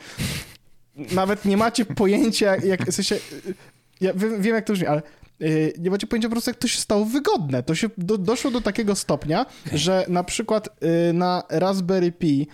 nawet 1.12 1.44
nie 1.44 1.56
macie 1.56 1.84
pojęcia, 1.84 2.56
jak, 2.56 2.90
w 2.90 2.94
sensie, 2.94 3.14
y, 3.14 3.54
ja 4.00 4.12
wiem 4.14 4.54
jak 4.54 4.66
to 4.66 4.72
brzmi, 4.72 4.86
ale 4.86 5.02
y, 5.42 5.72
nie 5.78 5.90
macie 5.90 6.06
pojęcia 6.06 6.28
po 6.28 6.32
prostu, 6.32 6.50
jak 6.50 6.58
to 6.58 6.68
się 6.68 6.80
stało 6.80 7.04
wygodne. 7.04 7.62
To 7.62 7.74
się 7.74 7.90
do, 7.98 8.18
doszło 8.18 8.50
do 8.50 8.60
takiego 8.60 8.94
stopnia, 8.94 9.46
że 9.72 10.04
na 10.08 10.24
przykład 10.24 10.68
na 11.14 11.42
Raspberry 11.50 12.12
Pi 12.12 12.46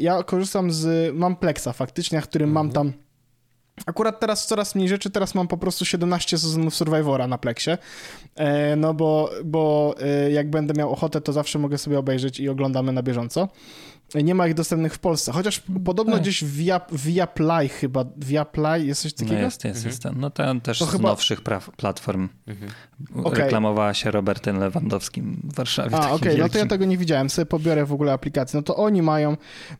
ja 0.00 0.22
korzystam 0.22 0.72
z, 0.72 1.14
mam 1.14 1.36
Plexa 1.36 1.68
faktycznie, 1.72 2.22
którym 2.22 2.50
mam 2.52 2.72
tam 2.72 2.92
Akurat 3.86 4.20
teraz 4.20 4.46
coraz 4.46 4.74
mniej 4.74 4.88
rzeczy, 4.88 5.10
teraz 5.10 5.34
mam 5.34 5.48
po 5.48 5.56
prostu 5.56 5.84
17 5.84 6.38
sezonów 6.38 6.74
Survivora 6.74 7.26
na 7.26 7.38
Plexie, 7.38 7.78
e, 8.34 8.76
no 8.76 8.94
bo, 8.94 9.30
bo 9.44 9.94
e, 10.00 10.30
jak 10.30 10.50
będę 10.50 10.74
miał 10.74 10.92
ochotę, 10.92 11.20
to 11.20 11.32
zawsze 11.32 11.58
mogę 11.58 11.78
sobie 11.78 11.98
obejrzeć 11.98 12.40
i 12.40 12.48
oglądamy 12.48 12.92
na 12.92 13.02
bieżąco. 13.02 13.48
Nie 14.14 14.34
ma 14.34 14.48
ich 14.48 14.54
dostępnych 14.54 14.94
w 14.94 14.98
Polsce, 14.98 15.32
chociaż 15.32 15.62
podobno 15.84 16.14
Ej. 16.14 16.22
gdzieś 16.22 16.44
via, 16.44 16.80
via 16.92 17.26
Play 17.26 17.68
chyba, 17.68 18.04
via 18.16 18.44
Play 18.44 18.86
jest 18.86 19.02
coś 19.02 19.14
takiego? 19.14 19.34
No 19.34 19.40
jest, 19.40 19.64
jest, 19.64 19.76
mhm. 19.76 19.90
jest. 19.90 20.20
No 20.20 20.30
to 20.30 20.60
też 20.60 20.78
to 20.78 20.86
z 20.86 20.90
chyba... 20.90 21.08
nowszych 21.08 21.40
platform 21.76 22.28
mhm. 22.46 22.72
okay. 23.24 23.40
reklamowała 23.40 23.94
się 23.94 24.10
Robertem 24.10 24.58
Lewandowskim 24.58 25.40
w 25.44 25.54
Warszawie. 25.54 25.96
A, 25.96 26.10
okej, 26.10 26.32
okay. 26.32 26.38
no 26.38 26.48
to 26.48 26.58
ja 26.58 26.66
tego 26.66 26.84
nie 26.84 26.98
widziałem, 26.98 27.30
sobie 27.30 27.46
pobiorę 27.46 27.84
w 27.84 27.92
ogóle 27.92 28.12
aplikację. 28.12 28.56
No 28.56 28.62
to 28.62 28.76
oni 28.76 29.02
mają, 29.02 29.36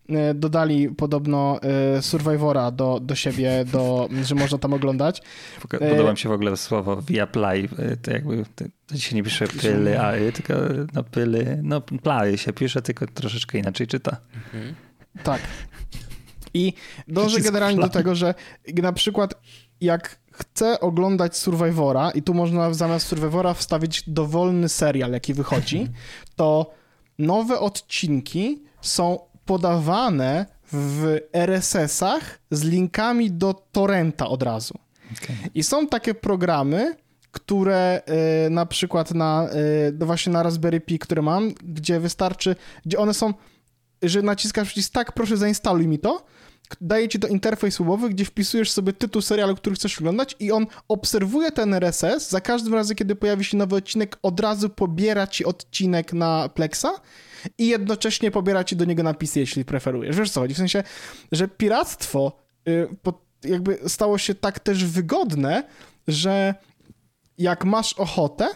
e, 0.09 0.35
dodali 0.35 0.89
podobno 0.89 1.61
e, 1.63 2.03
Survivora 2.03 2.71
do, 2.71 3.01
do 3.01 3.15
siebie, 3.15 3.65
do, 3.73 4.09
że 4.23 4.35
można 4.35 4.59
tam 4.59 4.73
oglądać. 4.73 5.23
Podoba 5.71 6.13
mi 6.13 6.19
się 6.19 6.29
w 6.29 6.33
ogóle 6.33 6.57
słowo 6.57 7.03
via 7.03 7.27
Play, 7.27 7.69
to 8.03 8.11
jakby 8.11 8.45
To 8.89 8.95
dzisiaj 8.95 9.15
nie 9.15 9.23
pisze 9.23 9.49
pyly, 9.49 10.01
a 10.01 10.15
y, 10.15 10.33
tylko 10.33 10.55
no 10.95 11.05
pyly, 11.05 11.61
no 11.63 11.81
plary 11.81 12.39
się 12.39 12.53
pisze, 12.53 12.83
tylko 12.83 13.07
troszeczkę 13.07 13.59
inaczej 13.59 13.87
czyta. 13.87 14.17
Mhm. 14.35 14.75
Tak. 15.23 15.41
I 16.55 16.73
dążę 17.09 17.41
generalnie 17.41 17.81
do 17.81 17.89
tego, 17.89 18.15
że 18.15 18.35
na 18.83 18.93
przykład 18.93 19.35
jak 19.81 20.19
chcę 20.33 20.81
oglądać 20.81 21.37
Survivora 21.37 22.11
i 22.11 22.23
tu 22.23 22.35
można 22.35 22.75
zamiast 22.75 23.07
Survivora 23.07 23.55
wstawić 23.55 24.03
dowolny 24.07 24.69
serial, 24.69 25.13
jaki 25.13 25.35
wychodzi, 25.35 25.89
to 26.37 26.71
nowe 27.19 27.61
odcinki 27.61 28.63
są 28.81 29.19
podawane 29.45 30.47
w 30.73 31.19
RSS-ach 31.33 32.39
z 32.51 32.65
linkami 32.65 33.31
do 33.31 33.55
torrenta 33.73 34.29
od 34.29 34.43
razu. 34.43 34.75
Okay. 35.13 35.37
I 35.55 35.63
są 35.63 35.87
takie 35.87 36.15
programy, 36.15 36.97
które 37.33 38.03
y, 38.47 38.51
na 38.51 38.67
przykład 38.67 39.15
na, 39.15 39.49
y, 39.89 39.93
no 39.99 40.07
właśnie 40.07 40.33
na 40.33 40.43
Raspberry 40.43 40.81
Pi, 40.81 40.99
które 40.99 41.23
mam, 41.23 41.55
gdzie 41.65 42.01
wystarczy, 42.01 42.57
gdzie 42.87 42.99
one 42.99 43.15
są, 43.15 43.35
że 44.03 44.23
naciskasz 44.23 44.69
przycisk 44.69 44.93
tak, 44.93 45.13
proszę 45.13 45.37
zainstaluj 45.37 45.89
mi 45.89 45.99
to, 45.99 46.25
daje 46.81 47.09
ci 47.09 47.19
to 47.19 47.29
interfejs 47.29 47.79
webowy, 47.79 48.11
gdzie 48.11 48.25
wpisujesz 48.25 48.71
sobie 48.71 48.93
tytuł 48.93 49.23
serialu, 49.23 49.57
który 49.57 49.77
chcesz 49.77 49.99
oglądać 49.99 50.37
i 50.41 50.53
on 50.53 50.67
obserwuje 50.89 51.53
ten 51.53 51.75
RSS, 51.75 52.31
za 52.31 52.41
każdym 52.41 52.75
razem, 52.75 52.97
kiedy 52.97 53.17
pojawi 53.17 53.45
się 53.45 53.57
nowy 53.57 53.77
odcinek, 53.77 54.19
od 54.23 54.41
razu 54.41 54.69
pobiera 54.69 55.27
ci 55.27 55.45
odcinek 55.45 56.13
na 56.13 56.49
Plexa 56.49 57.01
i 57.59 57.69
jednocześnie 57.69 58.31
pobiera 58.31 58.65
ci 58.65 58.77
do 58.77 58.85
niego 58.85 59.03
napisy, 59.03 59.41
jeśli 59.41 59.65
preferujesz. 59.65 60.17
Wiesz 60.17 60.31
co 60.31 60.41
chodzi? 60.41 60.55
W 60.55 60.59
sensie, 60.59 60.83
że 61.33 61.49
piractwo 61.49 62.33
y, 62.69 62.89
jakby 63.45 63.79
stało 63.87 64.19
się 64.19 64.35
tak 64.35 64.61
też 64.61 64.85
wygodne, 64.85 65.65
że 66.09 66.55
jak 67.39 67.65
masz 67.65 67.93
ochotę, 67.93 68.49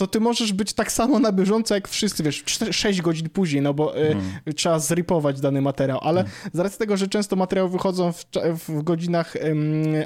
to 0.00 0.06
ty 0.06 0.20
możesz 0.20 0.52
być 0.52 0.72
tak 0.72 0.92
samo 0.92 1.18
na 1.18 1.32
bieżąco 1.32 1.74
jak 1.74 1.88
wszyscy, 1.88 2.22
wiesz, 2.22 2.44
6 2.70 3.02
godzin 3.02 3.28
później, 3.28 3.62
no 3.62 3.74
bo 3.74 3.96
y, 3.96 4.00
mm. 4.00 4.22
trzeba 4.56 4.78
zripować 4.78 5.40
dany 5.40 5.62
materiał, 5.62 5.98
ale 6.02 6.20
mm. 6.20 6.32
z 6.52 6.58
racji 6.58 6.78
tego, 6.78 6.96
że 6.96 7.08
często 7.08 7.36
materiały 7.36 7.70
wychodzą 7.70 8.12
w, 8.12 8.24
w 8.68 8.82
godzinach 8.82 9.34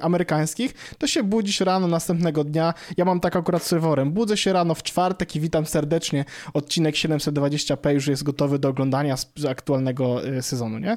amerykańskich, 0.01 0.75
to 0.99 1.07
się 1.07 1.23
budzisz 1.23 1.61
rano 1.61 1.89
następnego 1.89 2.45
dnia, 2.45 2.75
ja 2.97 3.05
mam 3.05 3.21
tak 3.21 3.37
akurat 3.37 3.63
z 3.63 3.67
serwerem, 3.67 4.13
budzę 4.13 4.37
się 4.37 4.53
rano 4.53 4.75
w 4.75 4.83
czwartek 4.83 5.37
i 5.37 5.41
witam 5.41 5.67
serdecznie, 5.67 6.25
odcinek 6.55 6.95
720p 6.95 7.91
już 7.91 8.07
jest 8.07 8.23
gotowy 8.23 8.59
do 8.59 8.69
oglądania 8.69 9.17
z, 9.17 9.33
z 9.37 9.45
aktualnego 9.45 10.27
y, 10.27 10.43
sezonu, 10.43 10.79
nie? 10.79 10.97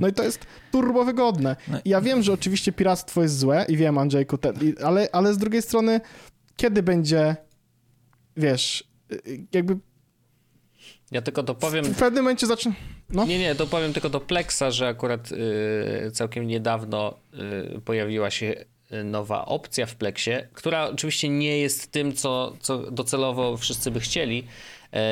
No 0.00 0.08
i 0.08 0.12
to 0.12 0.22
jest 0.22 0.46
turbo 0.72 1.04
wygodne. 1.04 1.56
No 1.68 1.78
ja 1.84 2.00
wiem, 2.00 2.22
że 2.22 2.32
oczywiście 2.32 2.72
piractwo 2.72 3.22
jest 3.22 3.38
złe 3.38 3.66
i 3.68 3.76
wiem, 3.76 3.98
Andrzejku, 3.98 4.38
te, 4.38 4.52
ale, 4.84 5.08
ale 5.12 5.34
z 5.34 5.38
drugiej 5.38 5.62
strony, 5.62 6.00
kiedy 6.58 6.82
będzie 6.82 7.36
wiesz, 8.36 8.84
y, 9.12 9.46
jakby 9.52 9.76
ja 11.10 11.22
tylko 11.22 11.42
dopowiem. 11.42 11.84
W 11.84 11.98
pewnym 11.98 12.24
momencie 12.24 12.46
zacznę. 12.46 12.72
No. 13.10 13.26
Nie, 13.26 13.38
nie, 13.38 13.54
dopowiem 13.54 13.92
tylko 13.92 14.10
do 14.10 14.20
Plexa, 14.20 14.70
że 14.70 14.88
akurat 14.88 15.32
y, 15.32 16.10
całkiem 16.12 16.46
niedawno 16.46 17.14
y, 17.76 17.80
pojawiła 17.80 18.30
się 18.30 18.64
nowa 19.04 19.46
opcja 19.46 19.86
w 19.86 19.94
Plexie, 19.96 20.48
która 20.52 20.88
oczywiście 20.88 21.28
nie 21.28 21.58
jest 21.58 21.92
tym, 21.92 22.12
co, 22.12 22.56
co 22.60 22.78
docelowo 22.90 23.56
wszyscy 23.56 23.90
by 23.90 24.00
chcieli. 24.00 24.44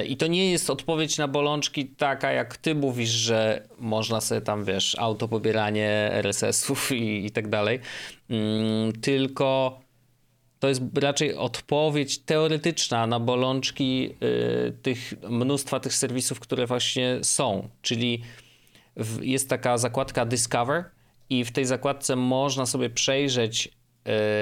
Y, 0.03 0.07
I 0.07 0.17
to 0.17 0.27
nie 0.27 0.51
jest 0.51 0.71
odpowiedź 0.71 1.19
na 1.19 1.29
bolączki 1.29 1.87
taka, 1.87 2.33
jak 2.33 2.57
ty 2.57 2.75
mówisz, 2.75 3.11
że 3.11 3.69
można 3.79 4.21
sobie 4.21 4.41
tam, 4.41 4.65
wiesz, 4.65 4.97
auto 4.99 5.29
pobieranie 5.29 6.11
RSS-ów 6.13 6.93
i, 6.93 7.27
i 7.27 7.31
tak 7.31 7.49
dalej. 7.49 7.81
Mm, 8.31 8.93
tylko 8.93 9.79
to 10.61 10.69
jest 10.69 10.83
raczej 10.95 11.35
odpowiedź 11.35 12.19
teoretyczna 12.19 13.07
na 13.07 13.21
bolączki 13.21 14.11
y, 14.23 14.73
tych 14.83 15.15
mnóstwa 15.31 15.81
tych 15.81 15.95
serwisów, 15.95 16.41
które 16.41 16.67
właśnie 16.67 17.19
są. 17.23 17.69
Czyli 17.83 18.23
w, 18.97 19.23
jest 19.23 19.49
taka 19.49 19.79
zakładka 19.79 20.27
Discover 20.27 20.85
i 21.31 21.45
w 21.45 21.53
tej 21.53 21.65
zakładce 21.65 22.17
można 22.17 22.67
sobie 22.67 22.91
przejrzeć 22.91 23.69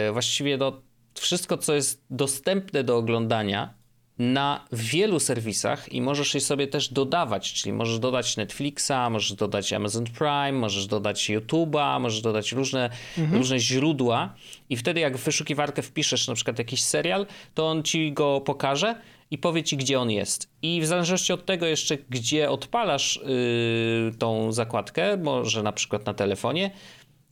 y, 0.07 0.13
właściwie 0.13 0.59
do, 0.59 0.83
wszystko, 1.15 1.59
co 1.59 1.75
jest 1.75 2.05
dostępne 2.11 2.85
do 2.85 2.97
oglądania 2.97 3.75
na 4.19 4.65
wielu 4.73 5.21
serwisach 5.21 5.93
i 5.93 6.03
możesz 6.03 6.35
je 6.35 6.41
sobie 6.41 6.67
też 6.67 6.89
dodawać, 6.89 7.53
czyli 7.53 7.73
możesz 7.73 7.99
dodać 7.99 8.37
Netflixa, 8.37 9.11
możesz 9.11 9.33
dodać 9.33 9.73
Amazon 9.73 10.05
Prime, 10.05 10.53
możesz 10.53 10.87
dodać 10.87 11.31
YouTube'a, 11.31 12.01
możesz 12.01 12.21
dodać 12.21 12.53
różne, 12.53 12.91
mhm. 13.19 13.39
różne 13.39 13.59
źródła 13.59 14.35
i 14.71 14.77
wtedy 14.77 15.01
jak 15.01 15.17
w 15.17 15.25
wyszukiwarkę 15.25 15.83
wpiszesz 15.83 16.29
na 16.29 16.35
przykład 16.35 16.59
jakiś 16.59 16.83
serial, 16.83 17.27
to 17.55 17.69
on 17.69 17.83
ci 17.83 18.13
go 18.13 18.41
pokaże 18.41 19.01
i 19.31 19.39
powie 19.39 19.63
ci, 19.63 19.77
gdzie 19.77 20.01
on 20.01 20.11
jest. 20.11 20.51
I 20.63 20.81
w 20.81 20.87
zależności 20.87 21.33
od 21.33 21.47
tego 21.47 21.67
jeszcze, 21.67 21.99
gdzie 22.11 22.51
odpalasz 22.51 23.21
yy, 23.25 24.13
tą 24.19 24.53
zakładkę, 24.53 25.17
może 25.17 25.63
na 25.63 25.73
przykład 25.73 26.07
na 26.07 26.15
telefonie, 26.15 26.71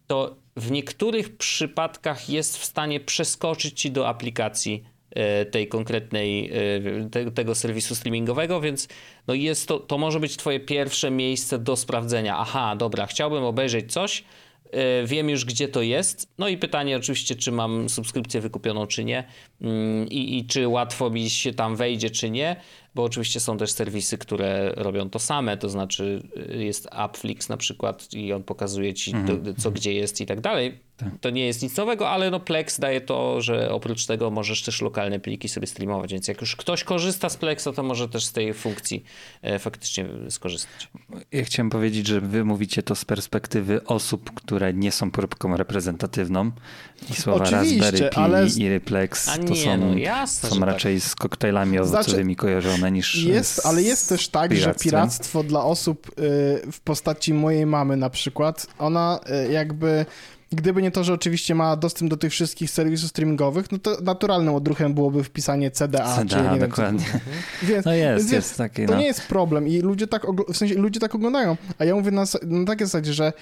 to 0.07 0.37
w 0.57 0.71
niektórych 0.71 1.37
przypadkach 1.37 2.29
jest 2.29 2.59
w 2.59 2.65
stanie 2.65 3.01
przeskoczyć 3.01 3.81
ci 3.81 3.91
do 3.91 4.09
aplikacji 4.09 4.85
tej 5.51 5.69
konkretnej, 5.69 6.51
e, 7.03 7.11
te, 7.11 7.31
tego 7.31 7.55
serwisu 7.55 7.95
streamingowego, 7.95 8.61
więc 8.61 8.89
no 9.27 9.35
jest 9.35 9.69
to, 9.69 9.81
to 9.81 9.99
może 9.99 10.21
być 10.21 10.37
twoje 10.37 10.61
pierwsze 10.61 11.11
miejsce 11.11 11.59
do 11.59 11.77
sprawdzenia. 11.77 12.39
Aha, 12.39 12.77
dobra, 12.77 13.07
chciałbym 13.07 13.45
obejrzeć 13.45 13.93
coś, 13.93 14.25
e, 14.71 15.07
wiem 15.07 15.31
już 15.31 15.45
gdzie 15.45 15.69
to 15.69 15.83
jest. 15.83 16.33
No 16.39 16.49
i 16.49 16.57
pytanie 16.57 16.97
oczywiście, 16.97 17.35
czy 17.35 17.53
mam 17.53 17.89
subskrypcję 17.89 18.41
wykupioną, 18.41 18.87
czy 18.87 19.05
nie 19.05 19.25
mm, 19.61 20.09
i, 20.09 20.39
i 20.39 20.47
czy 20.47 20.69
łatwo 20.69 21.11
mi 21.11 21.31
się 21.31 21.53
tam 21.55 21.77
wejdzie, 21.77 22.11
czy 22.11 22.31
nie 22.31 22.57
bo 22.95 23.05
oczywiście 23.05 23.41
są 23.41 23.59
też 23.59 23.73
serwisy, 23.73 24.19
które 24.19 24.73
robią 24.77 25.11
to 25.11 25.19
same, 25.19 25.57
to 25.57 25.69
znaczy 25.69 26.23
y, 26.55 26.65
jest 26.65 26.89
Appflix 26.91 27.49
na 27.49 27.57
przykład 27.57 28.15
i 28.15 28.33
on 28.33 28.43
pokazuje 28.43 28.95
ci 28.95 29.17
mhm. 29.17 29.55
co 29.57 29.71
gdzie 29.71 29.93
jest 29.93 30.21
i 30.21 30.27
tak 30.27 30.41
dalej. 30.41 30.79
Tak. 30.97 31.09
To 31.21 31.31
nie 31.31 31.47
jest 31.47 31.63
nic 31.63 31.77
nowego, 31.77 32.11
ale 32.11 32.31
no 32.31 32.41
Plex 32.41 32.81
daje 32.81 33.01
to, 33.01 33.41
że 33.41 33.71
oprócz 33.71 34.07
tego 34.07 34.31
możesz 34.31 34.63
też 34.63 34.81
lokalne 34.83 35.21
pliki 35.21 35.49
sobie 35.49 35.67
streamować, 35.67 36.13
więc 36.13 36.29
jak 36.29 36.41
już 36.41 36.57
ktoś 36.57 36.85
korzysta 36.85 37.29
z 37.29 37.37
Plexa, 37.37 37.69
to 37.77 37.83
może 37.83 38.09
też 38.09 38.25
z 38.25 38.33
tej 38.33 38.55
funkcji 38.55 39.05
e, 39.43 39.59
faktycznie 39.59 40.07
skorzystać. 40.29 40.89
Ja 41.33 41.45
chciałem 41.45 41.71
powiedzieć, 41.71 42.07
że 42.07 42.21
wy 42.21 42.45
mówicie 42.45 42.83
to 42.83 42.95
z 42.95 43.05
perspektywy 43.05 43.85
osób, 43.85 44.31
które 44.35 44.75
nie 44.75 44.93
są 44.93 45.11
próbką 45.11 45.57
reprezentatywną 45.57 46.51
i 47.11 47.15
słowa 47.15 47.45
Oczywiście, 47.45 47.81
Raspberry 47.81 48.11
Pi 48.11 48.17
ale... 48.17 48.47
i 48.47 48.69
Replex 48.69 49.27
to 49.27 49.43
nie, 49.43 49.65
są, 49.65 49.77
no 49.77 49.99
jasne, 49.99 50.51
są 50.51 50.61
raczej 50.61 51.01
tak. 51.01 51.09
z 51.09 51.15
koktajlami 51.15 51.79
owocowymi 51.79 52.35
znaczy, 52.35 52.37
kojarzone 52.37 52.93
niż. 52.93 53.25
Jest, 53.25 53.67
ale 53.67 53.83
jest 53.83 54.09
też 54.09 54.29
tak, 54.29 54.57
że 54.57 54.75
piractwo 54.75 55.43
dla 55.43 55.65
osób 55.65 56.09
y, 56.09 56.13
w 56.73 56.81
postaci 56.85 57.35
mojej 57.35 57.67
mamy 57.67 57.97
na 57.97 58.11
przykład, 58.11 58.67
ona 58.79 59.21
y, 59.49 59.53
jakby. 59.53 60.07
Gdyby 60.55 60.83
nie 60.83 60.91
to, 60.91 61.05
że 61.05 61.13
oczywiście 61.13 61.55
ma 61.55 61.77
dostęp 61.77 62.11
do 62.11 62.17
tych 62.17 62.33
wszystkich 62.33 62.71
serwisów 62.71 63.11
streamingowych, 63.11 63.73
no 63.73 63.79
to 63.79 63.97
naturalnym 64.03 64.55
odruchem 64.55 64.95
byłoby 64.95 65.25
wpisanie 65.25 65.71
CDA. 65.71 66.17
CDA, 66.17 66.25
czy 66.25 66.51
nie 66.55 66.61
dokładnie. 66.61 67.05
Wiem, 67.05 67.21
więc, 67.63 67.87
no 67.87 67.93
jest, 67.93 68.19
więc 68.19 68.33
jest 68.33 68.59
taki, 68.59 68.87
To 68.87 68.93
no. 68.93 68.99
nie 68.99 69.07
jest 69.07 69.27
problem 69.27 69.69
i 69.69 69.81
ludzie 69.81 70.07
tak, 70.07 70.27
w 70.49 70.57
sensie 70.57 70.75
ludzie 70.75 71.01
tak 71.01 71.15
oglądają. 71.15 71.57
A 71.79 71.85
ja 71.85 71.95
mówię 71.95 72.11
na, 72.11 72.25
na 72.43 72.67
takiej 72.67 72.87
zasadzie, 72.87 73.13
że 73.13 73.33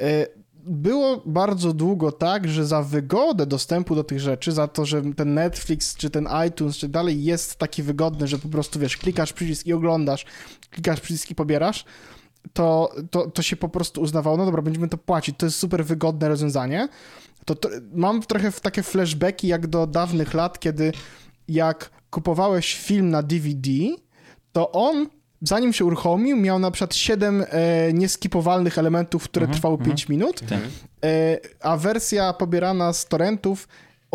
y, 0.00 0.26
było 0.64 1.22
bardzo 1.26 1.72
długo 1.72 2.12
tak, 2.12 2.48
że 2.48 2.66
za 2.66 2.82
wygodę 2.82 3.46
dostępu 3.46 3.94
do 3.94 4.04
tych 4.04 4.20
rzeczy, 4.20 4.52
za 4.52 4.68
to, 4.68 4.86
że 4.86 5.02
ten 5.16 5.34
Netflix, 5.34 5.96
czy 5.96 6.10
ten 6.10 6.28
iTunes, 6.48 6.76
czy 6.76 6.88
dalej 6.88 7.24
jest 7.24 7.56
taki 7.56 7.82
wygodny, 7.82 8.26
że 8.26 8.38
po 8.38 8.48
prostu, 8.48 8.78
wiesz, 8.78 8.96
klikasz 8.96 9.32
przycisk 9.32 9.66
i 9.66 9.72
oglądasz, 9.72 10.26
klikasz 10.70 11.00
przycisk 11.00 11.30
i 11.30 11.34
pobierasz, 11.34 11.84
to, 12.52 12.94
to, 13.10 13.30
to 13.30 13.42
się 13.42 13.56
po 13.56 13.68
prostu 13.68 14.00
uznawało, 14.00 14.36
no 14.36 14.44
dobra, 14.44 14.62
będziemy 14.62 14.88
to 14.88 14.98
płacić, 14.98 15.36
to 15.38 15.46
jest 15.46 15.58
super 15.58 15.84
wygodne 15.84 16.28
rozwiązanie. 16.28 16.88
To, 17.44 17.54
to 17.54 17.68
mam 17.92 18.22
trochę 18.22 18.52
takie 18.52 18.82
flashbacki 18.82 19.48
jak 19.48 19.66
do 19.66 19.86
dawnych 19.86 20.34
lat, 20.34 20.58
kiedy 20.58 20.92
jak 21.48 21.90
kupowałeś 22.10 22.74
film 22.74 23.10
na 23.10 23.22
DVD, 23.22 23.70
to 24.52 24.72
on 24.72 25.06
zanim 25.42 25.72
się 25.72 25.84
uruchomił, 25.84 26.36
miał 26.36 26.58
na 26.58 26.70
przykład 26.70 26.94
7 26.94 27.44
e, 27.48 27.92
nieskipowalnych 27.92 28.78
elementów, 28.78 29.24
które 29.24 29.44
mhm, 29.44 29.58
trwały 29.58 29.78
5 29.78 30.02
mhm. 30.02 30.18
minut, 30.18 30.40
tak. 30.48 30.58
e, 31.04 31.38
a 31.60 31.76
wersja 31.76 32.32
pobierana 32.32 32.92
z 32.92 33.06
torrentów 33.06 33.68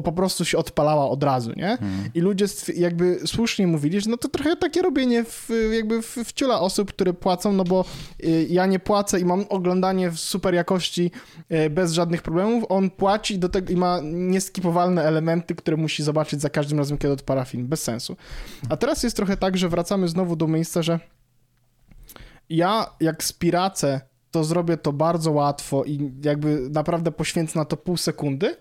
po 0.04 0.12
prostu 0.12 0.46
się 0.46 0.58
odpalała 0.58 1.10
od 1.10 1.24
razu, 1.24 1.52
nie? 1.56 1.72
Mhm. 1.72 2.10
I 2.14 2.20
ludzie 2.20 2.46
jakby 2.76 3.20
słusznie 3.26 3.68
mówili, 3.68 4.02
że 4.02 4.10
no 4.10 4.18
to 4.18 4.28
trochę 4.28 4.56
takie 4.56 4.82
robienie 4.82 5.24
w, 5.24 5.50
jakby 5.74 6.02
w, 6.02 6.16
w 6.16 6.34
ciula 6.34 6.60
osób, 6.60 6.90
które 6.90 7.14
płacą, 7.14 7.54
no 7.54 7.64
bo 7.64 7.86
y, 8.24 8.48
ja 8.50 8.66
nie 8.66 8.80
płacę 8.80 9.20
i 9.20 9.26
mam 9.26 9.46
oglądanie 9.50 10.10
w 10.10 10.20
super 10.20 10.54
jakości 10.54 11.12
y, 11.52 11.70
bez 11.70 11.92
żadnych 11.92 12.22
problemów, 12.22 12.64
on 12.70 12.90
płaci 12.90 13.34
i 13.34 13.40
do 13.40 13.50
tego 13.50 13.74
i 13.74 13.76
ma 13.76 14.00
nieskipowalne 14.04 15.04
elementy, 15.04 15.56
które 15.56 15.78
musi 15.78 16.04
zobaczyć 16.04 16.42
za 16.42 16.50
każdym 16.50 16.78
razem, 16.78 16.98
kiedy 16.98 17.14
odpala 17.14 17.46
film. 17.46 17.68
Bez 17.68 17.84
sensu. 17.84 18.16
A 18.70 18.78
teraz 18.78 19.04
jest 19.04 19.16
trochę 19.16 19.38
tak, 19.38 19.58
że 19.58 19.70
wracamy 19.70 20.08
znowu 20.08 20.36
do 20.36 20.48
miejsca, 20.48 20.82
że 20.82 21.00
ja 22.50 22.96
jak 23.00 23.24
spiracę, 23.24 24.02
to 24.32 24.44
zrobię 24.44 24.78
to 24.78 24.94
bardzo 24.94 25.32
łatwo 25.32 25.84
i 25.84 26.12
jakby 26.24 26.70
naprawdę 26.70 27.12
poświęcę 27.12 27.60
na 27.60 27.66
to 27.66 27.78
pół 27.78 27.98
sekundy, 27.98 28.58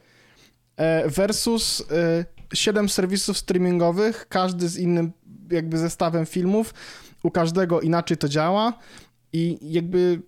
e, 0.76 1.08
versus 1.08 1.84
e, 1.90 2.24
siedem 2.54 2.88
serwisów 2.88 3.38
streamingowych, 3.38 4.26
każdy 4.28 4.68
z 4.68 4.78
innym 4.78 5.12
jakby 5.50 5.78
zestawem 5.78 6.26
filmów, 6.26 6.74
u 7.22 7.30
każdego 7.30 7.80
inaczej 7.80 8.16
to 8.16 8.28
działa 8.28 8.78
i 9.32 9.58
jakby 9.62 10.22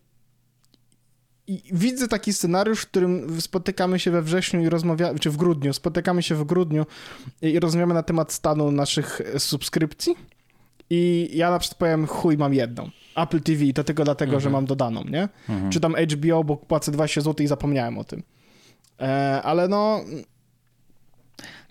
i 1.46 1.62
widzę 1.72 2.08
taki 2.08 2.32
scenariusz, 2.32 2.80
w 2.80 2.86
którym 2.86 3.40
spotykamy 3.40 3.98
się 3.98 4.10
we 4.10 4.22
wrześniu 4.22 4.60
i 4.60 4.68
rozmawiamy, 4.68 5.18
czy 5.18 5.30
w 5.30 5.36
grudniu, 5.36 5.72
spotykamy 5.72 6.22
się 6.22 6.34
w 6.34 6.44
grudniu 6.44 6.86
i 7.42 7.60
rozmawiamy 7.60 7.94
na 7.94 8.02
temat 8.02 8.32
stanu 8.32 8.70
naszych 8.70 9.20
subskrypcji 9.38 10.14
i 10.90 11.30
ja 11.32 11.50
na 11.50 11.58
przykład 11.58 11.78
powiem, 11.78 12.06
chuj, 12.06 12.36
mam 12.36 12.54
jedną. 12.54 12.90
Apple 13.22 13.40
TV, 13.40 13.72
to 13.74 13.84
tylko 13.84 14.04
dlatego, 14.04 14.32
mhm. 14.32 14.40
że 14.40 14.50
mam 14.50 14.66
dodaną, 14.66 15.04
nie? 15.04 15.28
Mhm. 15.48 15.70
Czy 15.70 15.80
tam 15.80 15.94
HBO, 15.94 16.44
bo 16.44 16.56
płacę 16.56 16.92
20 16.92 17.20
zł 17.20 17.44
i 17.44 17.48
zapomniałem 17.48 17.98
o 17.98 18.04
tym. 18.04 18.22
E, 19.00 19.42
ale 19.42 19.68
no... 19.68 20.00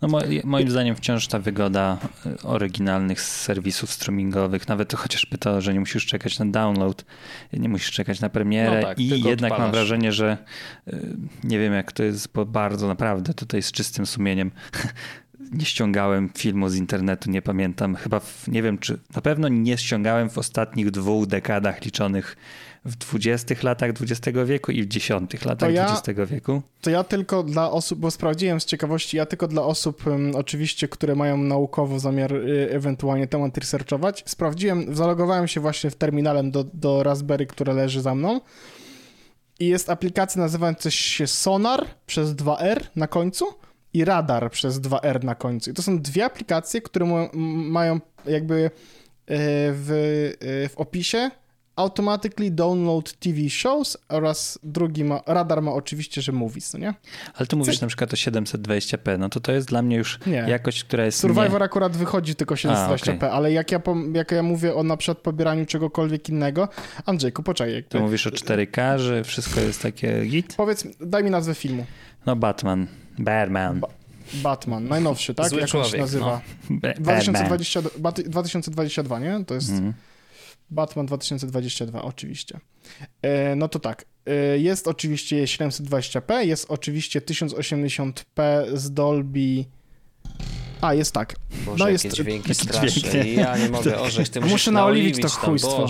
No 0.01 0.07
moim 0.43 0.69
zdaniem 0.69 0.95
wciąż 0.95 1.27
ta 1.27 1.39
wygoda 1.39 1.97
e, 2.25 2.47
oryginalnych 2.47 3.21
serwisów 3.21 3.91
streamingowych, 3.91 4.67
nawet 4.67 4.93
chociażby 4.93 5.37
to, 5.37 5.61
że 5.61 5.73
nie 5.73 5.79
musisz 5.79 6.05
czekać 6.05 6.39
na 6.39 6.45
download, 6.45 7.05
nie 7.53 7.69
musisz 7.69 7.91
czekać 7.91 8.19
na 8.19 8.29
premierę 8.29 8.81
no 8.81 8.87
tak, 8.87 8.99
i 8.99 9.07
jednak 9.07 9.51
odpalasz. 9.51 9.59
mam 9.59 9.71
wrażenie, 9.71 10.11
że 10.11 10.37
e, 10.87 10.99
nie 11.43 11.59
wiem 11.59 11.73
jak 11.73 11.91
to 11.91 12.03
jest, 12.03 12.33
bo 12.33 12.45
bardzo 12.45 12.87
naprawdę 12.87 13.33
tutaj 13.33 13.61
z 13.61 13.71
czystym 13.71 14.05
sumieniem 14.05 14.51
nie 15.51 15.65
ściągałem 15.65 16.29
filmu 16.37 16.69
z 16.69 16.75
internetu, 16.75 17.31
nie 17.31 17.41
pamiętam. 17.41 17.95
Chyba, 17.95 18.19
w, 18.19 18.47
nie 18.47 18.63
wiem 18.63 18.77
czy, 18.77 18.99
na 19.15 19.21
pewno 19.21 19.47
nie 19.47 19.77
ściągałem 19.77 20.29
w 20.29 20.37
ostatnich 20.37 20.91
dwóch 20.91 21.25
dekadach 21.25 21.85
liczonych 21.85 22.37
w 22.85 22.95
20 22.95 23.55
latach 23.63 23.89
XX 23.89 24.37
wieku 24.45 24.71
i 24.71 24.83
w 24.83 24.87
10 24.87 25.45
latach 25.45 25.73
ja, 25.73 25.93
XX 26.05 26.19
wieku. 26.29 26.61
To 26.81 26.89
ja 26.89 27.03
tylko 27.03 27.43
dla 27.43 27.71
osób, 27.71 27.99
bo 27.99 28.11
sprawdziłem 28.11 28.61
z 28.61 28.65
ciekawości, 28.65 29.17
ja 29.17 29.25
tylko 29.25 29.47
dla 29.47 29.63
osób 29.63 30.07
um, 30.07 30.35
oczywiście, 30.35 30.87
które 30.87 31.15
mają 31.15 31.37
naukowo 31.37 31.99
zamiar 31.99 32.33
y, 32.33 32.69
ewentualnie 32.71 33.27
temat 33.27 33.57
researchować, 33.57 34.23
sprawdziłem, 34.25 34.95
zalogowałem 34.95 35.47
się 35.47 35.61
właśnie 35.61 35.89
w 35.89 35.95
terminalem 35.95 36.51
do, 36.51 36.63
do 36.73 37.03
Raspberry, 37.03 37.45
które 37.45 37.73
leży 37.73 38.01
za 38.01 38.15
mną 38.15 38.41
i 39.59 39.67
jest 39.67 39.89
aplikacja 39.89 40.41
nazywająca 40.41 40.91
się 40.91 41.27
Sonar 41.27 41.85
przez 42.05 42.29
2R 42.29 42.79
na 42.95 43.07
końcu 43.07 43.45
i 43.93 44.05
radar 44.05 44.51
przez 44.51 44.81
2R 44.81 45.23
na 45.23 45.35
końcu. 45.35 45.71
I 45.71 45.73
to 45.73 45.81
są 45.81 45.99
dwie 45.99 46.25
aplikacje, 46.25 46.81
które 46.81 47.29
mają 47.69 47.99
jakby 48.25 48.63
e, 48.65 48.69
w, 49.73 49.91
e, 50.39 50.69
w 50.69 50.77
opisie 50.77 51.31
automatically 51.77 52.51
download 52.51 53.13
TV 53.13 53.49
shows 53.49 53.97
oraz 54.09 54.59
drugi 54.63 55.03
ma, 55.03 55.21
radar 55.25 55.61
ma 55.61 55.71
oczywiście, 55.71 56.21
że 56.21 56.31
movies, 56.31 56.73
no 56.73 56.79
nie? 56.79 56.93
Ale 57.33 57.47
tu 57.47 57.57
mówisz 57.57 57.81
na 57.81 57.87
przykład 57.87 58.13
o 58.13 58.15
720p, 58.15 59.19
no 59.19 59.29
to 59.29 59.39
to 59.39 59.51
jest 59.51 59.67
dla 59.67 59.81
mnie 59.81 59.95
już 59.95 60.19
nie. 60.27 60.45
jakość, 60.47 60.83
która 60.83 61.05
jest 61.05 61.19
Survivor 61.19 61.59
nie... 61.59 61.65
akurat 61.65 61.97
wychodzi 61.97 62.35
tylko 62.35 62.55
720p, 62.55 63.11
A, 63.11 63.15
okay. 63.15 63.31
ale 63.31 63.51
jak 63.51 63.71
ja, 63.71 63.81
jak 64.13 64.31
ja 64.31 64.43
mówię 64.43 64.75
o 64.75 64.83
na 64.83 64.97
przykład 64.97 65.17
pobieraniu 65.17 65.65
czegokolwiek 65.65 66.29
innego, 66.29 66.69
Andrzejku, 67.05 67.43
poczekaj. 67.43 67.73
Jakby... 67.73 67.89
To 67.89 67.99
mówisz 67.99 68.27
o 68.27 68.29
4K, 68.29 68.99
że 68.99 69.23
wszystko 69.23 69.59
jest 69.59 69.81
takie 69.81 70.25
git? 70.25 70.55
Powiedz, 70.55 70.87
daj 70.99 71.23
mi 71.23 71.29
nazwę 71.29 71.55
filmu. 71.55 71.85
No 72.25 72.35
Batman. 72.35 72.87
Batman. 73.19 73.79
Ba 73.79 73.87
Batman, 74.33 74.87
najnowszy, 74.87 75.33
tak? 75.33 75.49
Zły 75.49 75.59
Jak 75.59 75.69
człowiek, 75.69 75.87
on 75.87 75.91
się 75.91 75.97
nazywa? 75.97 76.41
No. 76.69 76.79
2020, 76.99 77.81
2022, 78.25 79.19
nie? 79.19 79.45
To 79.45 79.53
jest 79.53 79.69
mm. 79.69 79.93
Batman 80.69 81.05
2022, 81.05 82.01
oczywiście. 82.01 82.59
E, 83.21 83.55
no 83.55 83.67
to 83.67 83.79
tak, 83.79 84.05
e, 84.25 84.59
jest 84.59 84.87
oczywiście 84.87 85.43
720p, 85.43 86.39
jest 86.39 86.65
oczywiście 86.69 87.21
1080p 87.21 88.23
z 88.73 88.93
Dolby... 88.93 89.65
A, 90.81 90.93
jest 90.93 91.11
tak. 91.11 91.35
Boże, 91.65 91.83
no 91.83 91.89
jest 91.89 92.07
dźwięki 92.07 92.55
straszne. 92.55 93.27
Ja 93.27 93.57
nie 93.57 93.69
mogę 93.69 93.99
orzeć, 94.01 94.29
ty 94.29 94.41
Muszę 94.41 94.71
naoliwić 94.71 95.21
to 95.21 95.29
chujstwo. 95.29 95.87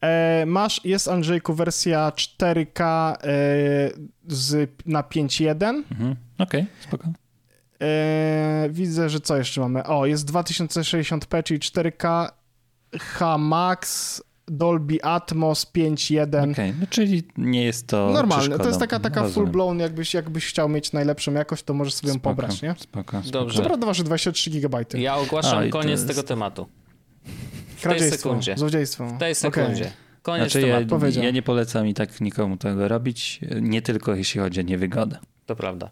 E, 0.00 0.44
masz, 0.46 0.80
jest 0.84 1.08
Andrzejku 1.08 1.54
wersja 1.54 2.12
4K 2.16 2.82
e, 2.82 3.16
z, 4.28 4.70
na 4.86 5.02
5.1. 5.02 5.82
Mhm. 5.90 6.16
Okej, 6.40 6.60
okay, 6.60 6.66
spoko. 6.80 7.08
Eee, 7.80 8.70
widzę, 8.70 9.10
że 9.10 9.20
co 9.20 9.36
jeszcze 9.36 9.60
mamy? 9.60 9.84
O, 9.84 10.06
jest 10.06 10.30
2060p, 10.32 11.42
czyli 11.42 11.60
4K, 11.60 12.28
HMax, 12.98 14.22
Dolby 14.50 15.04
Atmos 15.04 15.66
5.1. 15.66 16.28
Okej, 16.28 16.52
okay, 16.52 16.74
no 16.80 16.86
czyli 16.90 17.22
nie 17.36 17.64
jest 17.64 17.86
to 17.86 18.10
Normalne, 18.12 18.58
to 18.58 18.66
jest 18.66 18.80
taka, 18.80 19.00
taka 19.00 19.28
full 19.28 19.46
blown, 19.46 19.78
jakbyś, 19.78 20.14
jakbyś 20.14 20.46
chciał 20.46 20.68
mieć 20.68 20.92
najlepszą 20.92 21.32
jakość, 21.32 21.62
to 21.62 21.74
możesz 21.74 21.94
sobie 21.94 22.12
ją 22.12 22.20
pobrać, 22.20 22.62
nie? 22.62 22.74
Spoko, 22.78 23.22
spoko. 23.22 23.30
Dobrze. 23.30 23.58
To 23.58 23.64
prawda 23.64 23.86
wasze 23.86 24.04
23 24.04 24.50
GB. 24.50 24.78
Ja 24.94 25.16
ogłaszam 25.16 25.68
A, 25.68 25.70
koniec 25.70 25.90
jest... 25.90 26.08
tego 26.08 26.22
tematu. 26.22 26.66
W 27.76 27.82
tej 27.82 28.10
sekundzie. 28.10 28.54
Złodziejstwo. 28.58 29.06
W 29.06 29.18
tej 29.18 29.34
sekundzie. 29.34 29.82
Okay. 29.82 29.92
Koniec 30.22 30.52
znaczy, 30.52 30.66
tematu. 30.66 31.06
Ja, 31.06 31.24
ja 31.24 31.30
nie 31.30 31.42
polecam 31.42 31.86
i 31.86 31.94
tak 31.94 32.20
nikomu 32.20 32.56
tego 32.56 32.88
robić, 32.88 33.40
nie 33.60 33.82
tylko 33.82 34.14
jeśli 34.14 34.40
chodzi 34.40 34.60
o 34.60 34.62
niewygodę. 34.62 35.18
To 35.46 35.56
prawda. 35.56 35.90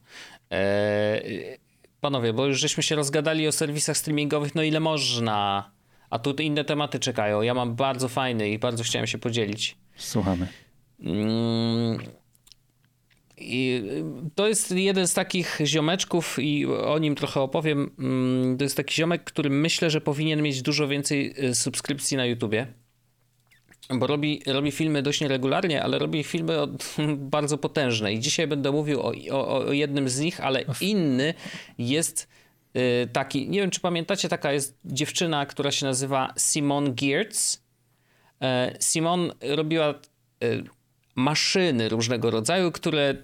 Eee, 0.50 1.58
Panowie, 2.00 2.32
bo 2.32 2.46
już 2.46 2.60
żeśmy 2.60 2.82
się 2.82 2.96
rozgadali 2.96 3.48
o 3.48 3.52
serwisach 3.52 3.96
streamingowych, 3.96 4.54
no 4.54 4.62
ile 4.62 4.80
można. 4.80 5.70
A 6.10 6.18
tu 6.18 6.30
inne 6.42 6.64
tematy 6.64 6.98
czekają. 6.98 7.42
Ja 7.42 7.54
mam 7.54 7.74
bardzo 7.74 8.08
fajny 8.08 8.50
i 8.50 8.58
bardzo 8.58 8.84
chciałem 8.84 9.06
się 9.06 9.18
podzielić. 9.18 9.76
Słuchamy. 9.96 10.48
Mm, 11.00 11.98
I 13.36 13.82
to 14.34 14.48
jest 14.48 14.70
jeden 14.70 15.08
z 15.08 15.14
takich 15.14 15.58
ziomeczków 15.64 16.38
i 16.38 16.66
o 16.66 16.98
nim 16.98 17.14
trochę 17.14 17.40
opowiem. 17.40 17.90
Mm, 17.98 18.58
to 18.58 18.64
jest 18.64 18.76
taki 18.76 18.94
ziomek, 18.94 19.24
który 19.24 19.50
myślę, 19.50 19.90
że 19.90 20.00
powinien 20.00 20.42
mieć 20.42 20.62
dużo 20.62 20.88
więcej 20.88 21.44
y, 21.44 21.54
subskrypcji 21.54 22.16
na 22.16 22.26
YouTubie 22.26 22.66
bo 23.94 24.06
robi, 24.06 24.42
robi 24.46 24.70
filmy 24.72 25.02
dość 25.02 25.20
nieregularnie, 25.20 25.82
ale 25.82 25.98
robi 25.98 26.24
filmy 26.24 26.60
od, 26.60 26.96
bardzo 27.36 27.58
potężne. 27.58 28.12
I 28.12 28.20
dzisiaj 28.20 28.46
będę 28.46 28.72
mówił 28.72 29.00
o, 29.00 29.12
o, 29.30 29.66
o 29.66 29.72
jednym 29.72 30.08
z 30.08 30.18
nich, 30.18 30.40
ale 30.40 30.64
inny 30.80 31.34
jest 31.78 32.28
y, 32.76 33.08
taki, 33.12 33.48
nie 33.48 33.60
wiem 33.60 33.70
czy 33.70 33.80
pamiętacie, 33.80 34.28
taka 34.28 34.52
jest 34.52 34.78
dziewczyna, 34.84 35.46
która 35.46 35.70
się 35.70 35.86
nazywa 35.86 36.34
Simone 36.38 36.90
Geertz. 36.90 37.62
E, 38.42 38.76
Simon 38.80 39.32
robiła 39.56 39.94
y, 40.44 40.64
maszyny 41.14 41.88
różnego 41.88 42.30
rodzaju, 42.30 42.72
które 42.72 43.14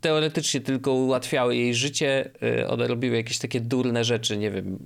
teoretycznie 0.00 0.60
tylko 0.60 0.92
ułatwiały 0.92 1.56
jej 1.56 1.74
życie. 1.74 2.30
Y, 2.60 2.68
one 2.68 2.88
robiły 2.88 3.16
jakieś 3.16 3.38
takie 3.38 3.60
durne 3.60 4.04
rzeczy, 4.04 4.36
nie 4.36 4.50
wiem, 4.50 4.78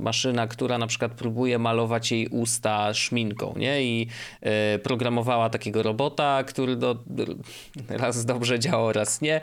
maszyna, 0.00 0.46
która 0.46 0.78
na 0.78 0.86
przykład 0.86 1.12
próbuje 1.12 1.58
malować 1.58 2.12
jej 2.12 2.28
usta 2.28 2.94
szminką, 2.94 3.54
nie? 3.56 3.84
I 3.84 4.06
y, 4.74 4.78
programowała 4.78 5.50
takiego 5.50 5.82
robota, 5.82 6.44
który 6.44 6.76
do, 6.76 7.04
raz 7.88 8.24
dobrze 8.24 8.58
działał, 8.58 8.92
raz 8.92 9.20
nie. 9.20 9.40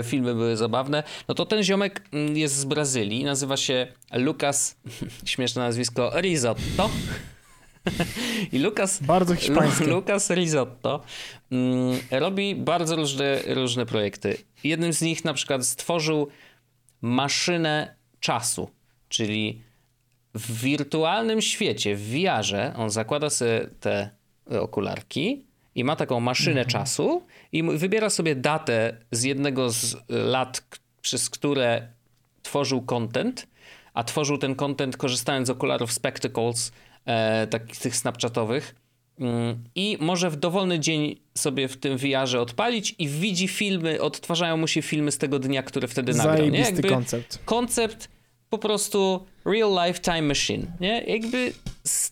Y, 0.00 0.02
filmy 0.02 0.34
były 0.34 0.56
zabawne. 0.56 1.02
No 1.28 1.34
to 1.34 1.46
ten 1.46 1.62
ziomek 1.62 2.02
mm, 2.12 2.36
jest 2.36 2.56
z 2.56 2.64
Brazylii, 2.64 3.24
nazywa 3.24 3.56
się 3.56 3.86
Lucas, 4.12 4.76
śmieszne 5.24 5.62
nazwisko, 5.62 6.12
Risotto. 6.20 6.90
I 8.52 8.58
Lucas, 8.58 9.02
bardzo. 9.02 9.34
Lucas 9.86 10.30
Risotto 10.30 11.02
mm, 11.52 11.98
robi 12.10 12.54
bardzo 12.54 12.96
różne, 12.96 13.42
różne 13.46 13.86
projekty. 13.86 14.36
Jednym 14.64 14.92
z 14.92 15.02
nich 15.02 15.24
na 15.24 15.34
przykład 15.34 15.66
stworzył 15.66 16.28
maszynę 17.00 17.96
czasu, 18.20 18.70
czyli 19.08 19.62
w 20.34 20.60
wirtualnym 20.62 21.42
świecie, 21.42 21.96
w 21.96 22.10
VR-ze, 22.10 22.74
on 22.76 22.90
zakłada 22.90 23.30
sobie 23.30 23.68
te 23.80 24.10
okularki 24.60 25.46
i 25.74 25.84
ma 25.84 25.96
taką 25.96 26.20
maszynę 26.20 26.60
mhm. 26.60 26.68
czasu 26.68 27.26
i 27.52 27.62
wybiera 27.62 28.10
sobie 28.10 28.36
datę 28.36 28.96
z 29.10 29.22
jednego 29.22 29.70
z 29.70 29.96
lat, 30.08 30.62
przez 31.02 31.30
które 31.30 31.88
tworzył 32.42 32.82
content, 32.82 33.46
a 33.94 34.04
tworzył 34.04 34.38
ten 34.38 34.54
content 34.54 34.96
korzystając 34.96 35.48
z 35.48 35.50
okularów 35.50 35.92
Spectacles, 35.92 36.72
e, 37.06 37.46
takich 37.46 37.78
tych 37.78 37.96
snapchatowych 37.96 38.74
mm, 39.20 39.64
i 39.74 39.98
może 40.00 40.30
w 40.30 40.36
dowolny 40.36 40.80
dzień 40.80 41.16
sobie 41.34 41.68
w 41.68 41.76
tym 41.76 41.98
VR-ze 41.98 42.40
odpalić 42.40 42.94
i 42.98 43.08
widzi 43.08 43.48
filmy, 43.48 44.00
odtwarzają 44.00 44.56
mu 44.56 44.66
się 44.66 44.82
filmy 44.82 45.12
z 45.12 45.18
tego 45.18 45.38
dnia, 45.38 45.62
które 45.62 45.88
wtedy 45.88 46.14
nagrał. 46.14 46.48
Nie? 46.48 46.60
Jakby 46.60 46.88
koncept. 46.88 47.38
Koncept 47.44 48.08
po 48.50 48.58
prostu 48.58 49.26
real 49.44 49.86
life 49.86 50.00
time 50.00 50.22
machine, 50.22 50.66
nie? 50.80 51.04
Jakby 51.06 51.52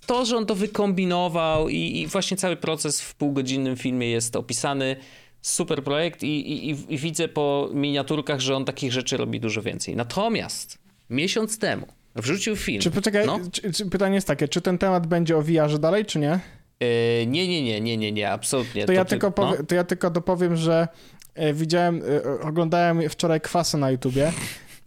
to, 0.07 0.25
że 0.25 0.37
on 0.37 0.47
to 0.47 0.55
wykombinował 0.55 1.69
i, 1.69 1.77
i 1.77 2.07
właśnie 2.07 2.37
cały 2.37 2.57
proces 2.57 3.01
w 3.01 3.15
półgodzinnym 3.15 3.77
filmie 3.77 4.11
jest 4.11 4.37
opisany. 4.37 4.97
Super 5.43 5.85
projekt 5.85 6.23
i, 6.23 6.69
i, 6.71 6.95
i 6.95 6.99
widzę 6.99 7.29
po 7.29 7.69
miniaturkach, 7.73 8.41
że 8.41 8.57
on 8.57 8.65
takich 8.65 8.93
rzeczy 8.93 9.17
robi 9.17 9.41
dużo 9.41 9.63
więcej. 9.63 9.97
Natomiast 9.97 10.79
miesiąc 11.11 11.59
temu 11.59 11.87
Wrzucił 12.17 12.57
film. 12.57 12.81
Czy 12.81 12.91
poczekaj, 12.91 13.27
no. 13.27 13.41
czy, 13.53 13.73
czy, 13.73 13.87
pytanie 13.87 14.15
jest 14.15 14.27
takie, 14.27 14.49
czy 14.49 14.61
ten 14.61 14.79
temat 14.79 15.07
będzie 15.07 15.37
o 15.37 15.43
VR 15.43 15.79
dalej, 15.79 16.05
czy 16.05 16.19
nie? 16.19 16.41
Yy, 16.81 17.27
nie, 17.27 17.49
nie, 17.49 17.63
nie, 17.63 17.81
nie, 17.81 17.97
nie, 17.97 18.13
nie, 18.13 18.31
absolutnie. 18.31 18.83
To, 18.83 18.87
to 18.87 18.93
ja, 18.93 19.05
ty, 19.05 19.11
tylko 19.11 19.31
powie, 19.31 19.57
no. 19.59 19.65
to 19.65 19.75
ja 19.75 19.85
tylko 19.85 20.11
dopowiem, 20.11 20.57
że 20.57 20.89
e, 21.35 21.53
widziałem, 21.53 22.03
e, 22.03 22.41
oglądałem 22.41 23.09
wczoraj 23.09 23.41
kwasy 23.41 23.79
na 23.79 23.91
YouTubie 23.91 24.33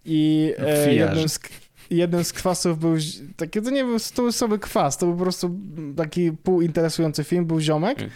i 0.04 0.52
e, 0.58 0.94
jednym 0.94 1.28
z, 1.28 1.40
jeden 1.90 2.24
z 2.24 2.32
kwasów 2.32 2.78
był, 2.78 2.96
taki, 3.36 3.62
to 3.62 3.70
nie 3.70 3.84
był 3.84 3.98
stołysowy 3.98 4.58
kwas, 4.58 4.98
to 4.98 5.06
był 5.06 5.16
po 5.16 5.22
prostu 5.22 5.58
taki 5.96 6.32
półinteresujący 6.32 7.24
film, 7.24 7.46
był 7.46 7.60
ziomek, 7.60 7.98
mm. 7.98 8.10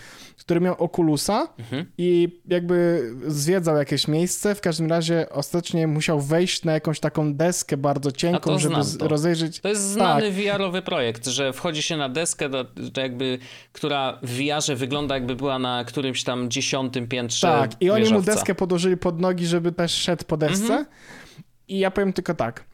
Który 0.44 0.60
miał 0.60 0.84
Oculusa 0.84 1.48
mhm. 1.58 1.86
i 1.98 2.40
jakby 2.48 3.10
zwiedzał 3.26 3.76
jakieś 3.76 4.08
miejsce, 4.08 4.54
w 4.54 4.60
każdym 4.60 4.90
razie 4.90 5.26
ostatecznie 5.30 5.86
musiał 5.86 6.20
wejść 6.20 6.64
na 6.64 6.72
jakąś 6.72 7.00
taką 7.00 7.34
deskę 7.34 7.76
bardzo 7.76 8.12
cienką, 8.12 8.58
żeby 8.58 8.76
rozejrzeć... 9.00 9.60
To 9.60 9.68
jest 9.68 9.82
znany 9.82 10.22
tak. 10.22 10.32
VR-owy 10.32 10.82
projekt, 10.82 11.26
że 11.26 11.52
wchodzi 11.52 11.82
się 11.82 11.96
na 11.96 12.08
deskę, 12.08 12.48
do, 12.48 12.66
jakby, 12.96 13.38
która 13.72 14.18
w 14.22 14.38
VR-ze 14.38 14.76
wygląda 14.76 15.14
jakby 15.14 15.36
była 15.36 15.58
na 15.58 15.84
którymś 15.84 16.24
tam 16.24 16.50
dziesiątym 16.50 17.08
piętrze 17.08 17.46
Tak, 17.46 17.70
i 17.80 17.90
oni 17.90 18.12
mu 18.12 18.22
deskę 18.22 18.54
podłożyli 18.54 18.96
pod 18.96 19.20
nogi, 19.20 19.46
żeby 19.46 19.72
też 19.72 19.92
szedł 19.92 20.24
po 20.24 20.36
desce. 20.36 20.64
Mhm. 20.64 20.86
I 21.68 21.78
ja 21.78 21.90
powiem 21.90 22.12
tylko 22.12 22.34
tak. 22.34 22.64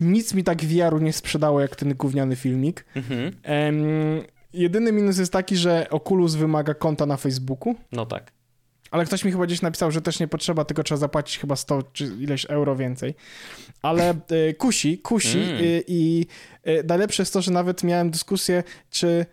Nic 0.00 0.34
mi 0.34 0.44
tak 0.44 0.64
VR-u 0.64 0.98
nie 0.98 1.12
sprzedało 1.12 1.60
jak 1.60 1.76
ten 1.76 1.94
gówniany 1.94 2.36
filmik. 2.36 2.84
Mhm. 2.94 3.32
Um, 3.48 4.22
jedyny 4.52 4.92
minus 4.92 5.18
jest 5.18 5.32
taki, 5.32 5.56
że 5.56 5.86
Oculus 5.90 6.34
wymaga 6.34 6.74
konta 6.74 7.06
na 7.06 7.16
Facebooku. 7.16 7.74
No 7.92 8.06
tak. 8.06 8.32
Ale 8.90 9.04
ktoś 9.04 9.24
mi 9.24 9.32
chyba 9.32 9.46
gdzieś 9.46 9.62
napisał, 9.62 9.90
że 9.90 10.02
też 10.02 10.20
nie 10.20 10.28
potrzeba, 10.28 10.64
tylko 10.64 10.82
trzeba 10.82 10.98
zapłacić 10.98 11.38
chyba 11.38 11.56
100 11.56 11.82
czy 11.92 12.04
ileś 12.04 12.44
euro 12.44 12.76
więcej. 12.76 13.14
Ale 13.82 14.14
y, 14.50 14.54
kusi, 14.54 14.98
kusi 14.98 15.38
mm. 15.38 15.64
y, 15.64 15.84
i 15.86 16.26
y, 16.68 16.84
najlepsze 16.88 17.22
jest 17.22 17.32
to, 17.32 17.42
że 17.42 17.50
nawet 17.50 17.82
miałem 17.82 18.10
dyskusję, 18.10 18.62
czy 18.90 19.26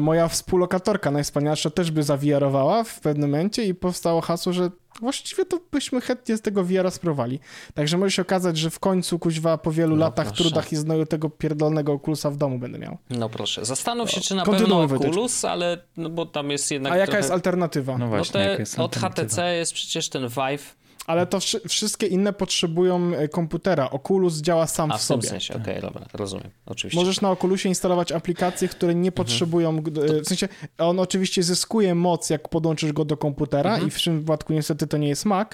moja 0.00 0.28
współlokatorka 0.28 1.10
najwspanialsza 1.10 1.70
też 1.70 1.90
by 1.90 2.02
zawiarowała 2.02 2.84
w 2.84 3.00
pewnym 3.00 3.30
momencie 3.30 3.64
i 3.64 3.74
powstało 3.74 4.20
hasło, 4.20 4.52
że 4.52 4.70
właściwie 5.00 5.44
to 5.44 5.58
byśmy 5.72 6.00
chętnie 6.00 6.36
z 6.36 6.40
tego 6.40 6.64
VR-a 6.64 6.90
spróbowali. 6.90 7.40
Także 7.74 7.98
może 7.98 8.10
się 8.10 8.22
okazać, 8.22 8.58
że 8.58 8.70
w 8.70 8.78
końcu, 8.78 9.18
kuźwa, 9.18 9.58
po 9.58 9.72
wielu 9.72 9.96
no 9.96 10.00
latach 10.00 10.26
proszę. 10.26 10.42
trudach 10.42 10.72
i 10.72 10.76
znoju 10.76 11.06
tego 11.06 11.30
pierdolnego 11.30 11.92
Oculusa 11.92 12.30
w 12.30 12.36
domu 12.36 12.58
będę 12.58 12.78
miał. 12.78 12.98
No 13.10 13.28
proszę, 13.28 13.64
zastanów 13.64 14.10
się, 14.10 14.20
czy 14.20 14.34
na 14.34 14.44
pewno 14.44 14.82
Oculus, 14.82 15.44
ale 15.44 15.78
no 15.96 16.10
bo 16.10 16.26
tam 16.26 16.50
jest 16.50 16.70
jednak 16.70 16.92
A 16.92 16.96
jaka 16.96 17.06
trochę... 17.06 17.18
jest 17.18 17.30
alternatywa? 17.30 17.98
No 17.98 18.08
właśnie, 18.08 18.58
no 18.60 18.66
te, 18.66 18.82
Od 18.82 18.96
HTC 18.96 19.56
jest 19.56 19.72
przecież 19.72 20.08
ten 20.08 20.28
Vive, 20.28 20.76
ale 21.06 21.26
to 21.26 21.38
wszystkie 21.68 22.06
inne 22.06 22.32
potrzebują 22.32 23.14
e, 23.14 23.28
komputera. 23.28 23.90
Oculus 23.90 24.40
działa 24.40 24.66
sam 24.66 24.92
A, 24.92 24.98
w, 24.98 25.02
sobie. 25.02 25.22
w 25.22 25.26
sensie, 25.26 25.54
okej, 25.54 25.78
okay, 25.78 25.80
dobra, 25.80 26.06
rozumiem. 26.14 26.50
Oczywiście. 26.66 27.00
Możesz 27.00 27.20
na 27.20 27.30
Oculusie 27.30 27.68
instalować 27.68 28.12
aplikacje, 28.12 28.68
które 28.68 28.94
nie 28.94 28.98
mhm. 29.08 29.12
potrzebują, 29.12 29.68
mhm. 29.68 30.24
w 30.24 30.28
sensie 30.28 30.48
on 30.78 31.00
oczywiście 31.00 31.42
zyskuje 31.42 31.94
moc, 31.94 32.30
jak 32.30 32.48
podłączysz 32.48 32.92
go 32.92 33.04
do 33.04 33.16
komputera 33.16 33.70
mhm. 33.70 33.88
i 33.88 33.90
w 33.90 34.04
tym 34.04 34.20
wypadku 34.20 34.52
niestety 34.52 34.86
to 34.86 34.96
nie 34.96 35.08
jest 35.08 35.24
Mac. 35.24 35.48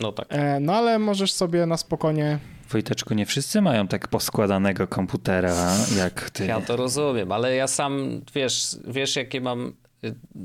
No 0.00 0.12
tak. 0.12 0.28
No 0.60 0.74
ale 0.74 0.98
możesz 0.98 1.32
sobie 1.32 1.66
na 1.66 1.76
spokojnie 1.76 2.38
Wojteczku, 2.70 3.14
nie 3.14 3.26
wszyscy 3.26 3.60
mają 3.60 3.88
tak 3.88 4.08
poskładanego 4.08 4.88
komputera 4.88 5.76
jak 5.96 6.30
ty. 6.30 6.46
Ja 6.46 6.60
to 6.60 6.76
rozumiem, 6.76 7.32
ale 7.32 7.54
ja 7.54 7.66
sam, 7.66 8.20
wiesz, 8.34 8.76
wiesz 8.86 9.16
jakie 9.16 9.40
mam 9.40 9.72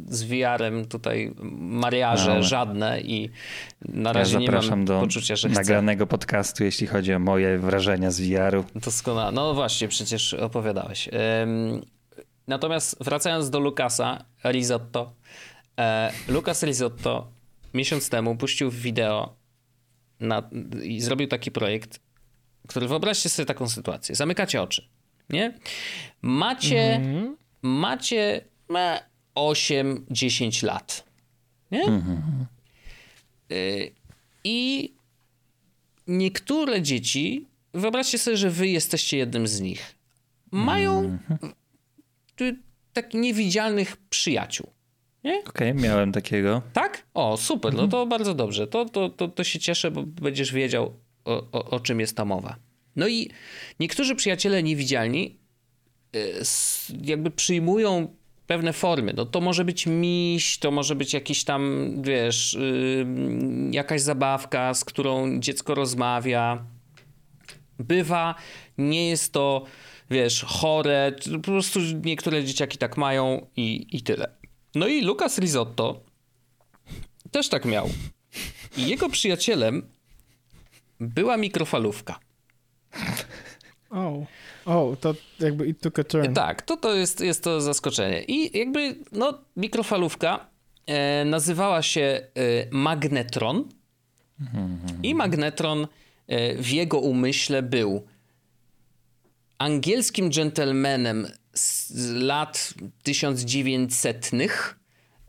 z 0.07 0.23
VR-em 0.23 0.85
tutaj 0.85 1.33
mariaże 1.59 2.35
no. 2.35 2.43
żadne 2.43 3.01
i 3.01 3.29
na 3.81 4.13
razie 4.13 4.33
ja 4.33 4.39
nie 4.39 4.69
mam 4.69 4.85
do 4.85 4.99
poczucia, 4.99 5.35
że 5.35 5.49
nagranego 5.49 6.07
podcastu, 6.07 6.63
jeśli 6.63 6.87
chodzi 6.87 7.13
o 7.13 7.19
moje 7.19 7.57
wrażenia 7.57 8.11
z 8.11 8.21
VR-u. 8.21 8.63
Doskonale. 8.75 9.31
No 9.31 9.53
właśnie, 9.53 9.87
przecież 9.87 10.33
opowiadałeś. 10.33 11.09
Natomiast 12.47 13.03
wracając 13.03 13.49
do 13.49 13.59
Lukasa 13.59 14.25
Risotto. 14.43 15.13
E, 15.79 16.11
Lukas 16.27 16.63
Risotto 16.63 17.27
miesiąc 17.73 18.09
temu 18.09 18.35
puścił 18.35 18.71
wideo 18.71 19.35
na, 20.19 20.49
i 20.83 21.01
zrobił 21.01 21.27
taki 21.27 21.51
projekt, 21.51 21.99
który 22.67 22.87
wyobraźcie 22.87 23.29
sobie 23.29 23.45
taką 23.45 23.69
sytuację. 23.69 24.15
Zamykacie 24.15 24.61
oczy, 24.61 24.87
nie? 25.29 25.59
Macie, 26.21 26.95
mm 26.95 27.15
-hmm. 27.15 27.35
macie 27.61 28.41
8-10 29.35 30.63
lat. 30.63 31.03
Nie? 31.71 31.83
Mhm. 31.83 32.45
I 34.43 34.91
niektóre 36.07 36.81
dzieci, 36.81 37.47
wyobraźcie 37.73 38.17
sobie, 38.17 38.37
że 38.37 38.49
wy 38.49 38.67
jesteście 38.67 39.17
jednym 39.17 39.47
z 39.47 39.61
nich, 39.61 39.95
mają 40.51 40.99
mhm. 40.99 41.53
takich 42.93 43.21
niewidzialnych 43.21 43.97
przyjaciół. 44.09 44.67
Okej, 45.19 45.41
okay, 45.45 45.73
miałem 45.73 46.11
takiego. 46.11 46.61
Tak? 46.73 47.05
O, 47.13 47.37
super, 47.37 47.73
no 47.73 47.87
to 47.87 48.05
bardzo 48.05 48.33
dobrze. 48.33 48.67
To, 48.67 48.85
to, 48.85 49.09
to, 49.09 49.27
to 49.27 49.43
się 49.43 49.59
cieszę, 49.59 49.91
bo 49.91 50.03
będziesz 50.03 50.53
wiedział, 50.53 50.93
o, 51.25 51.47
o, 51.51 51.69
o 51.69 51.79
czym 51.79 51.99
jest 51.99 52.17
ta 52.17 52.25
mowa. 52.25 52.55
No 52.95 53.07
i 53.07 53.29
niektórzy 53.79 54.15
przyjaciele 54.15 54.63
niewidzialni 54.63 55.39
y, 56.15 56.41
jakby 57.01 57.31
przyjmują 57.31 58.15
pewne 58.47 58.73
formy. 58.73 59.13
No 59.13 59.25
to 59.25 59.41
może 59.41 59.65
być 59.65 59.87
miś, 59.87 60.57
to 60.57 60.71
może 60.71 60.95
być 60.95 61.13
jakiś 61.13 61.43
tam, 61.43 61.91
wiesz, 62.01 62.53
yy, 62.53 63.05
jakaś 63.71 64.01
zabawka, 64.01 64.73
z 64.73 64.85
którą 64.85 65.39
dziecko 65.39 65.75
rozmawia. 65.75 66.65
Bywa, 67.79 68.35
nie 68.77 69.09
jest 69.09 69.33
to, 69.33 69.63
wiesz, 70.09 70.43
chore, 70.43 71.11
po 71.33 71.39
prostu 71.39 71.79
niektóre 72.03 72.43
dzieciaki 72.43 72.77
tak 72.77 72.97
mają 72.97 73.47
i, 73.55 73.87
i 73.91 74.01
tyle. 74.01 74.31
No 74.75 74.87
i 74.87 75.01
Lucas 75.01 75.39
Risotto 75.39 76.03
też 77.31 77.49
tak 77.49 77.65
miał. 77.65 77.89
I 78.77 78.87
jego 78.87 79.09
przyjacielem 79.09 79.89
była 80.99 81.37
mikrofalówka. 81.37 82.19
Oh. 83.89 84.25
O, 84.65 84.97
to 85.01 85.15
jakby 85.39 85.67
it 85.67 85.81
took 85.81 85.99
a 85.99 86.03
turn. 86.03 86.33
Tak, 86.33 86.61
to, 86.61 86.77
to 86.77 86.93
jest, 86.93 87.19
jest 87.19 87.43
to 87.43 87.61
zaskoczenie. 87.61 88.23
I 88.23 88.57
jakby, 88.57 88.95
no, 89.11 89.33
mikrofalówka 89.57 90.47
e, 90.85 91.25
nazywała 91.25 91.81
się 91.81 92.01
e, 92.01 92.27
magnetron 92.71 93.69
i 95.03 95.15
magnetron 95.15 95.87
e, 96.27 96.55
w 96.55 96.69
jego 96.69 96.99
umyśle 96.99 97.63
był 97.63 98.05
angielskim 99.57 100.29
gentlemanem 100.29 101.27
z 101.53 101.91
lat 102.11 102.73
1900 103.03 104.31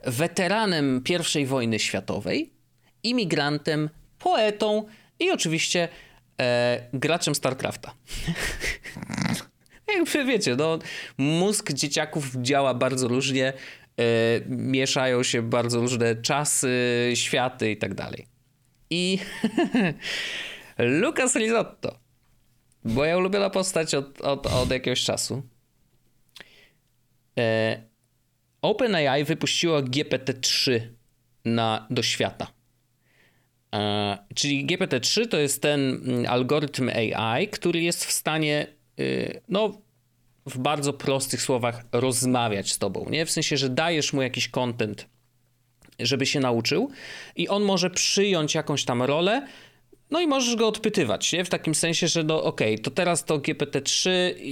weteranem 0.07 1.03
I 1.41 1.47
wojny 1.47 1.79
światowej, 1.79 2.53
imigrantem, 3.03 3.91
poetą 4.19 4.87
i 5.19 5.31
oczywiście 5.31 5.89
e, 6.41 6.89
graczem 6.93 7.35
StarCrafta. 7.35 7.95
Jakby 9.97 10.25
wiecie, 10.25 10.57
no, 10.57 10.79
mózg 11.19 11.73
dzieciaków 11.73 12.37
działa 12.37 12.75
bardzo 12.75 13.09
różnie, 13.09 13.49
e, 13.49 13.53
mieszają 14.47 15.23
się 15.23 15.43
bardzo 15.43 15.81
różne 15.81 16.17
czasy, 16.17 16.71
światy 17.15 17.71
i 17.71 17.77
tak 17.77 17.95
dalej. 17.95 18.27
I 18.91 19.19
Lucas 20.79 21.37
Risotto, 21.37 21.99
moja 22.85 23.17
ulubiona 23.17 23.51
postać 23.51 23.95
od, 23.95 24.21
od, 24.21 24.47
od 24.47 24.71
jakiegoś 24.71 25.05
czasu. 25.05 25.43
E, 27.39 27.83
OpenAI 28.63 29.25
wypuściło 29.25 29.81
GPT-3 29.81 30.81
na, 31.45 31.87
do 31.91 32.03
świata. 32.03 32.56
E, 33.75 34.19
czyli 34.35 34.67
GPT-3 34.67 35.29
to 35.29 35.39
jest 35.39 35.63
ten 35.63 35.81
mm, 35.81 36.27
algorytm 36.27 36.89
AI, 36.89 37.49
który 37.49 37.83
jest 37.83 38.05
w 38.05 38.13
stanie, 38.13 38.67
y, 39.01 39.41
no, 39.49 39.81
w 40.47 40.59
bardzo 40.59 40.93
prostych 40.93 41.43
słowach, 41.43 41.85
rozmawiać 41.93 42.73
z 42.73 42.79
tobą. 42.79 43.07
Nie? 43.11 43.27
W 43.27 43.31
sensie, 43.31 43.57
że 43.57 43.69
dajesz 43.69 44.13
mu 44.13 44.23
jakiś 44.23 44.49
content, 44.49 45.07
żeby 45.99 46.27
się 46.27 46.41
nauczył, 46.41 46.91
i 47.37 47.49
on 47.49 47.63
może 47.63 47.91
przyjąć 47.91 48.55
jakąś 48.55 48.85
tam 48.85 49.03
rolę. 49.03 49.47
No 50.11 50.21
i 50.21 50.27
możesz 50.27 50.57
go 50.57 50.69
odpytywać, 50.69 51.33
nie? 51.33 51.45
w 51.45 51.49
takim 51.49 51.75
sensie, 51.75 52.09
że 52.09 52.25
no 52.25 52.43
okej, 52.43 52.75
okay, 52.75 52.85
to 52.85 52.91
teraz 52.91 53.25
to 53.25 53.39
GPT-3, 53.39 54.09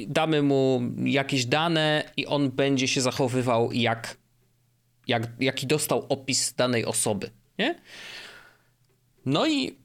damy 0.08 0.42
mu 0.42 0.82
jakieś 1.04 1.46
dane 1.46 2.12
i 2.16 2.26
on 2.26 2.50
będzie 2.50 2.88
się 2.88 3.00
zachowywał 3.00 3.72
jak, 3.72 4.16
jak 5.08 5.22
jaki 5.40 5.66
dostał 5.66 6.06
opis 6.08 6.54
danej 6.54 6.84
osoby. 6.84 7.30
Nie? 7.58 7.74
No 9.26 9.46
i 9.46 9.78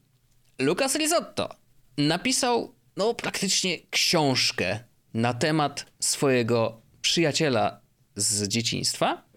Lucas 0.59 0.95
Risotto 0.95 1.55
napisał 1.97 2.75
no 2.97 3.13
praktycznie 3.13 3.77
książkę 3.89 4.79
na 5.13 5.33
temat 5.33 5.85
swojego 5.99 6.81
przyjaciela 7.01 7.81
z 8.15 8.47
dzieciństwa, 8.47 9.29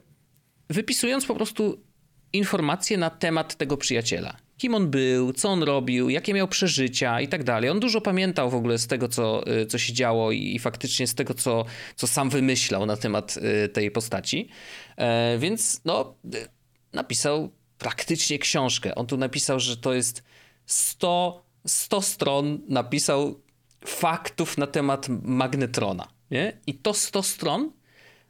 wypisując 0.70 1.26
po 1.26 1.34
prostu 1.34 1.84
informacje 2.32 2.98
na 2.98 3.10
temat 3.10 3.56
tego 3.56 3.76
przyjaciela. 3.76 4.36
Kim 4.56 4.74
on 4.74 4.90
był, 4.90 5.32
co 5.32 5.48
on 5.48 5.62
robił, 5.62 6.10
jakie 6.10 6.34
miał 6.34 6.48
przeżycia 6.48 7.20
i 7.20 7.28
tak 7.28 7.44
dalej. 7.44 7.70
On 7.70 7.80
dużo 7.80 8.00
pamiętał 8.00 8.50
w 8.50 8.54
ogóle 8.54 8.78
z 8.78 8.86
tego, 8.86 9.08
co, 9.08 9.52
y, 9.62 9.66
co 9.66 9.78
się 9.78 9.92
działo 9.92 10.32
i, 10.32 10.54
i 10.54 10.58
faktycznie 10.58 11.06
z 11.06 11.14
tego, 11.14 11.34
co, 11.34 11.64
co 11.96 12.06
sam 12.06 12.30
wymyślał 12.30 12.86
na 12.86 12.96
temat 12.96 13.36
y, 13.64 13.68
tej 13.68 13.90
postaci. 13.90 14.48
E, 14.96 15.38
więc 15.38 15.80
no, 15.84 16.14
y, 16.34 16.48
napisał 16.92 17.52
praktycznie 17.82 18.38
książkę. 18.38 18.94
On 18.94 19.06
tu 19.06 19.16
napisał, 19.16 19.60
że 19.60 19.76
to 19.76 19.92
jest 19.92 20.22
100, 20.66 21.42
100 21.66 22.02
stron, 22.02 22.60
napisał 22.68 23.40
faktów 23.84 24.58
na 24.58 24.66
temat 24.66 25.08
magnetrona. 25.22 26.08
Nie? 26.30 26.58
I 26.66 26.74
to 26.74 26.94
100 26.94 27.22
stron 27.22 27.72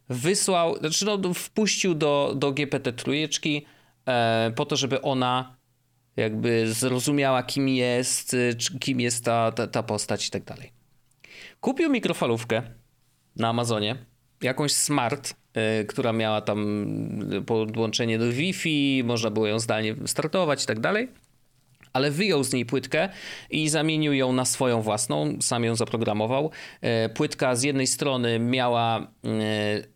wysłał, 0.09 0.79
znaczy 0.79 1.05
no, 1.05 1.35
wpuścił 1.35 1.95
do, 1.95 2.35
do 2.37 2.53
GPT 2.53 2.93
trójeczki 2.93 3.67
e, 4.07 4.53
po 4.57 4.67
to, 4.67 4.77
żeby 4.77 5.03
ona 5.03 5.57
jakby 6.17 6.73
zrozumiała, 6.73 7.43
kim 7.43 7.69
jest, 7.69 8.37
kim 8.81 9.01
jest 9.01 9.25
ta, 9.25 9.53
ta, 9.53 9.67
ta 9.67 9.83
postać 9.83 10.29
i 10.29 10.31
tak 10.31 10.45
dalej. 10.45 10.73
Kupił 11.61 11.91
mikrofalówkę 11.91 12.63
na 13.37 13.49
Amazonie, 13.49 13.97
jakąś 14.43 14.73
smart, 14.73 15.35
która 15.89 16.13
miała 16.13 16.41
tam 16.41 16.89
podłączenie 17.47 18.19
do 18.19 18.33
Wi-Fi, 18.33 19.03
można 19.05 19.31
było 19.31 19.47
ją 19.47 19.59
zdalnie 19.59 19.95
startować 20.07 20.65
i 20.65 20.67
tak 20.67 20.81
dalej. 20.81 21.09
Ale 21.93 22.11
wyjął 22.11 22.45
z 22.45 22.53
niej 22.53 22.67
płytkę 22.67 23.09
i 23.51 23.69
zamienił 23.69 24.13
ją 24.13 24.33
na 24.33 24.45
swoją 24.45 24.83
własną, 24.83 25.37
sam 25.41 25.65
ją 25.65 25.77
zaprogramował. 25.77 26.51
Y, 27.07 27.09
płytka 27.09 27.57
z 27.57 27.63
jednej 27.63 27.87
strony 27.87 28.39
miała 28.39 29.01
y, 29.01 29.93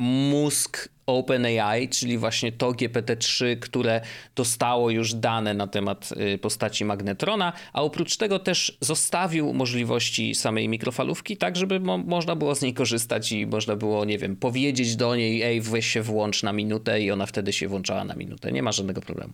mózg 0.00 0.88
OpenAI, 1.06 1.88
czyli 1.88 2.18
właśnie 2.18 2.52
to 2.52 2.70
GPT-3, 2.70 3.58
które 3.58 4.00
dostało 4.34 4.90
już 4.90 5.14
dane 5.14 5.54
na 5.54 5.66
temat 5.66 6.12
y, 6.34 6.38
postaci 6.38 6.84
magnetrona, 6.84 7.52
a 7.72 7.82
oprócz 7.82 8.16
tego 8.16 8.38
też 8.38 8.78
zostawił 8.80 9.54
możliwości 9.54 10.34
samej 10.34 10.68
mikrofalówki, 10.68 11.36
tak 11.36 11.56
żeby 11.56 11.80
mo 11.80 11.98
można 11.98 12.36
było 12.36 12.54
z 12.54 12.62
niej 12.62 12.74
korzystać 12.74 13.32
i 13.32 13.46
można 13.46 13.76
było, 13.76 14.04
nie 14.04 14.18
wiem, 14.18 14.36
powiedzieć 14.36 14.96
do 14.96 15.16
niej, 15.16 15.42
ej, 15.42 15.60
weź 15.60 15.86
się 15.86 16.02
włącz 16.02 16.42
na 16.42 16.52
minutę 16.52 17.00
i 17.00 17.10
ona 17.10 17.26
wtedy 17.26 17.52
się 17.52 17.68
włączała 17.68 18.04
na 18.04 18.14
minutę. 18.14 18.52
Nie 18.52 18.62
ma 18.62 18.72
żadnego 18.72 19.00
problemu. 19.00 19.32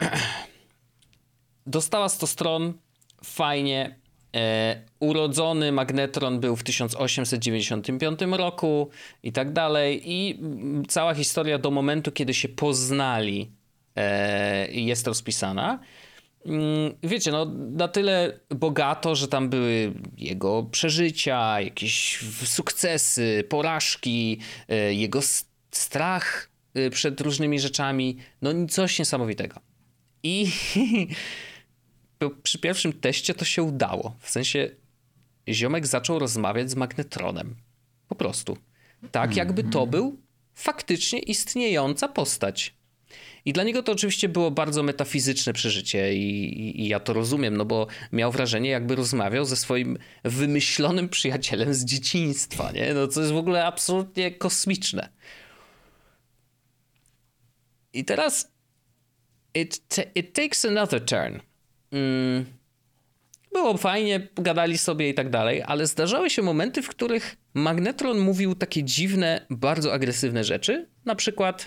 Dostała 1.66 2.08
100 2.08 2.26
stron, 2.26 2.72
fajnie, 3.24 3.98
urodzony 5.00 5.72
magnetron 5.72 6.40
był 6.40 6.56
w 6.56 6.62
1895 6.62 8.20
roku 8.30 8.90
i 9.22 9.32
tak 9.32 9.52
dalej. 9.52 10.02
I 10.04 10.40
cała 10.88 11.14
historia 11.14 11.58
do 11.58 11.70
momentu, 11.70 12.12
kiedy 12.12 12.34
się 12.34 12.48
poznali, 12.48 13.50
e, 13.96 14.70
jest 14.70 15.06
rozpisana. 15.06 15.78
Mm, 16.46 16.94
wiecie, 17.02 17.30
no 17.30 17.44
na 17.54 17.88
tyle 17.88 18.40
bogato, 18.50 19.14
że 19.14 19.28
tam 19.28 19.48
były 19.48 19.92
jego 20.16 20.62
przeżycia, 20.62 21.60
jakieś 21.60 22.18
sukcesy, 22.44 23.44
porażki, 23.48 24.40
e, 24.68 24.94
jego 24.94 25.20
strach 25.70 26.50
e, 26.74 26.90
przed 26.90 27.20
różnymi 27.20 27.60
rzeczami. 27.60 28.16
No 28.42 28.50
coś 28.68 28.98
niesamowitego. 28.98 29.60
I 30.22 30.46
przy 32.42 32.58
pierwszym 32.58 32.92
teście 32.92 33.34
to 33.34 33.44
się 33.44 33.62
udało. 33.62 34.16
W 34.20 34.30
sensie 34.30 34.70
ziomek 35.48 35.86
zaczął 35.86 36.18
rozmawiać 36.18 36.70
z 36.70 36.74
magnetronem. 36.74 37.56
Po 38.08 38.14
prostu. 38.14 38.58
Tak, 39.10 39.36
jakby 39.36 39.64
to 39.64 39.86
był 39.86 40.20
faktycznie 40.54 41.18
istniejąca 41.18 42.08
postać. 42.08 42.78
I 43.44 43.52
dla 43.52 43.64
niego 43.64 43.82
to 43.82 43.92
oczywiście 43.92 44.28
było 44.28 44.50
bardzo 44.50 44.82
metafizyczne 44.82 45.52
przeżycie 45.52 46.14
i, 46.14 46.60
i, 46.60 46.80
i, 46.80 46.88
ja 46.88 47.00
to 47.00 47.12
rozumiem, 47.12 47.56
no 47.56 47.64
bo 47.64 47.86
miał 48.12 48.32
wrażenie, 48.32 48.70
jakby 48.70 48.96
rozmawiał 48.96 49.44
ze 49.44 49.56
swoim 49.56 49.98
wymyślonym 50.24 51.08
przyjacielem 51.08 51.74
z 51.74 51.84
dzieciństwa, 51.84 52.72
nie? 52.72 52.94
No 52.94 53.08
co 53.08 53.20
jest 53.20 53.32
w 53.32 53.36
ogóle 53.36 53.66
absolutnie 53.66 54.30
kosmiczne. 54.30 55.08
I 57.92 58.04
teraz 58.04 58.52
it, 59.54 59.80
it 60.14 60.32
takes 60.34 60.64
another 60.64 61.04
turn. 61.04 61.47
Mm, 61.92 62.44
było 63.52 63.76
fajnie, 63.76 64.28
gadali 64.34 64.78
sobie 64.78 65.08
i 65.08 65.14
tak 65.14 65.30
dalej, 65.30 65.62
ale 65.66 65.86
zdarzały 65.86 66.30
się 66.30 66.42
momenty, 66.42 66.82
w 66.82 66.88
których 66.88 67.36
Magnetron 67.54 68.18
mówił 68.18 68.54
takie 68.54 68.84
dziwne, 68.84 69.46
bardzo 69.50 69.92
agresywne 69.92 70.44
rzeczy. 70.44 70.88
Na 71.04 71.14
przykład 71.14 71.66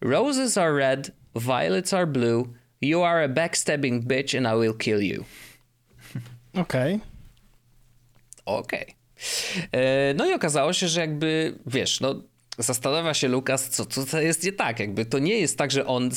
Roses 0.00 0.58
are 0.58 0.76
red, 0.76 1.10
violets 1.36 1.94
are 1.94 2.06
blue, 2.06 2.44
you 2.80 3.02
are 3.02 3.24
a 3.24 3.28
backstabbing 3.28 4.04
bitch 4.04 4.34
and 4.34 4.46
I 4.46 4.60
will 4.60 4.76
kill 4.78 5.00
you. 5.00 5.24
Okej. 6.54 6.94
Okay. 6.94 7.00
Okej. 8.44 8.82
Okay. 8.82 9.80
E, 9.80 10.14
no 10.14 10.26
i 10.26 10.32
okazało 10.32 10.72
się, 10.72 10.88
że 10.88 11.00
jakby, 11.00 11.58
wiesz, 11.66 12.00
no 12.00 12.22
zastanawia 12.58 13.14
się 13.14 13.28
Lukas, 13.28 13.68
co, 13.68 13.86
to 13.86 14.20
jest 14.20 14.44
nie 14.44 14.52
tak. 14.52 14.80
Jakby 14.80 15.06
to 15.06 15.18
nie 15.18 15.38
jest 15.38 15.58
tak, 15.58 15.70
że 15.70 15.86
on 15.86 16.10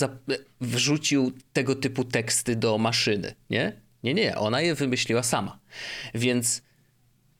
wrzucił 0.61 1.31
tego 1.53 1.75
typu 1.75 2.03
teksty 2.03 2.55
do 2.55 2.77
maszyny, 2.77 3.33
nie? 3.49 3.81
Nie, 4.03 4.13
nie, 4.13 4.37
ona 4.37 4.61
je 4.61 4.75
wymyśliła 4.75 5.23
sama. 5.23 5.59
Więc 6.15 6.61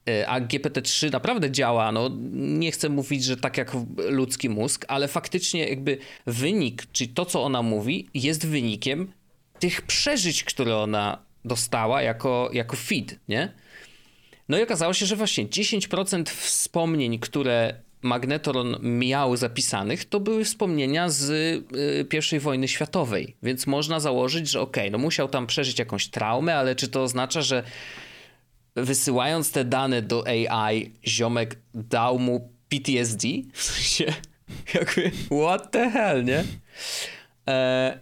e, 0.10 0.28
a 0.28 0.42
GPT-3 0.42 1.12
naprawdę 1.12 1.52
działa, 1.52 1.92
no 1.92 2.10
nie 2.34 2.72
chcę 2.72 2.90
mówić, 2.90 3.24
że 3.24 3.38
tak 3.38 3.58
jak 3.58 3.72
ludzki 3.98 4.50
mózg, 4.50 4.86
ale 4.88 5.08
faktycznie 5.08 5.70
jakby 5.70 5.98
wynik, 6.26 6.86
czyli 6.92 7.10
to, 7.10 7.26
co 7.26 7.44
ona 7.44 7.62
mówi, 7.62 8.10
jest 8.14 8.48
wynikiem 8.48 9.14
tych 9.60 9.82
przeżyć, 9.82 10.44
które 10.44 10.78
ona 10.78 11.26
dostała 11.46 12.02
jako, 12.02 12.50
jako 12.54 12.76
feed, 12.76 13.20
nie? 13.28 13.54
No 14.50 14.58
i 14.60 14.64
okazało 14.64 14.94
się, 14.94 15.06
że 15.06 15.16
właśnie 15.16 15.46
10% 15.46 16.30
wspomnień, 16.30 17.20
które 17.20 17.87
magnetron 18.02 18.78
miał 18.82 19.38
zapisanych, 19.38 20.06
to 20.06 20.20
były 20.20 20.46
wspomnienia 20.46 21.10
z 21.10 21.30
y, 21.30 22.36
I 22.36 22.40
wojny 22.40 22.68
światowej. 22.68 23.36
Więc 23.44 23.68
można 23.68 24.00
założyć, 24.00 24.50
że 24.50 24.62
okej, 24.62 24.84
okay, 24.84 24.92
no 24.92 24.98
musiał 24.98 25.28
tam 25.28 25.48
przeżyć 25.48 25.80
jakąś 25.80 26.08
traumę, 26.08 26.56
ale 26.56 26.76
czy 26.76 26.88
to 26.88 27.04
oznacza, 27.04 27.42
że 27.42 27.64
wysyłając 28.76 29.52
te 29.52 29.66
dane 29.66 30.02
do 30.02 30.24
AI, 30.28 30.92
ziomek 31.08 31.60
dał 31.74 32.20
mu 32.20 32.52
PTSD? 32.70 33.28
W 33.54 33.64
sensie, 33.64 34.14
jakby, 34.74 35.12
what 35.44 35.72
the 35.72 35.90
hell, 35.90 36.26
nie? 36.26 36.44
E, 37.48 38.00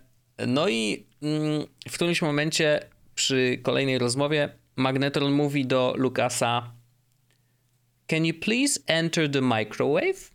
no 0.48 0.70
i 0.70 1.06
mm, 1.22 1.66
w 1.90 1.94
którymś 1.94 2.22
momencie 2.22 2.80
przy 3.16 3.60
kolejnej 3.64 3.98
rozmowie 3.98 4.50
Magnetron 4.76 5.32
mówi 5.32 5.66
do 5.66 5.94
Lukasa 5.98 6.75
Can 8.08 8.26
you 8.26 8.34
please 8.34 8.80
enter 8.88 9.32
the 9.32 9.42
microwave? 9.42 10.32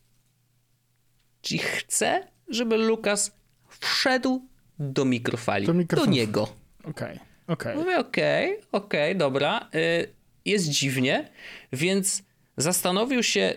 Czyli 1.43 1.59
chcę, 1.59 2.29
żeby 2.49 2.77
Lukas 2.77 3.33
wszedł 3.81 4.49
do 4.79 5.05
mikrofali. 5.05 5.67
Do, 5.67 5.97
do 5.97 6.07
niego. 6.07 6.43
Okej, 6.85 6.91
okay, 6.93 7.21
okej. 7.47 7.73
Okay. 7.73 7.75
Mówię, 7.75 7.99
okej, 7.99 8.59
okay, 8.59 8.69
okej, 8.73 9.11
okay, 9.11 9.15
dobra. 9.15 9.71
Y, 9.75 10.15
jest 10.45 10.69
dziwnie, 10.69 11.31
więc 11.73 12.23
zastanowił 12.57 13.23
się, 13.23 13.55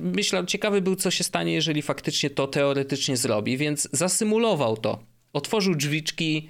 myślał, 0.00 0.46
ciekawy 0.46 0.80
był, 0.80 0.96
co 0.96 1.10
się 1.10 1.24
stanie, 1.24 1.52
jeżeli 1.52 1.82
faktycznie 1.82 2.30
to 2.30 2.46
teoretycznie 2.46 3.16
zrobi, 3.16 3.56
więc 3.56 3.88
zasymulował 3.92 4.76
to. 4.76 5.02
Otworzył 5.32 5.74
drzwiczki, 5.74 6.48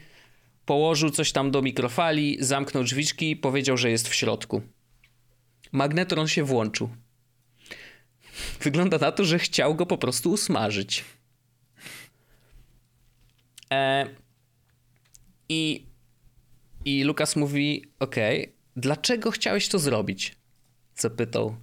położył 0.66 1.11
coś 1.11 1.32
tam 1.32 1.51
do 1.51 1.62
mikrofali, 1.62 2.36
zamknął 2.40 2.84
drzwiczki, 2.84 3.36
powiedział, 3.36 3.76
że 3.76 3.90
jest 3.90 4.09
w 4.09 4.14
środku. 4.14 4.62
Magnetron 5.73 6.29
się 6.29 6.45
włączył. 6.45 6.91
Wygląda 8.61 8.99
na 8.99 9.12
to, 9.12 9.25
że 9.25 9.39
chciał 9.39 9.75
go 9.75 9.87
po 9.87 9.99
prostu 9.99 10.31
usmażyć. 10.31 11.05
E, 13.73 14.07
I 15.49 15.87
i 16.85 17.05
Lukas 17.05 17.37
mówi: 17.37 17.85
Okej, 18.01 18.43
okay, 18.43 18.55
dlaczego 18.77 19.31
chciałeś 19.31 19.69
to 19.69 19.79
zrobić? 19.79 20.37
Zapytał 20.95 21.57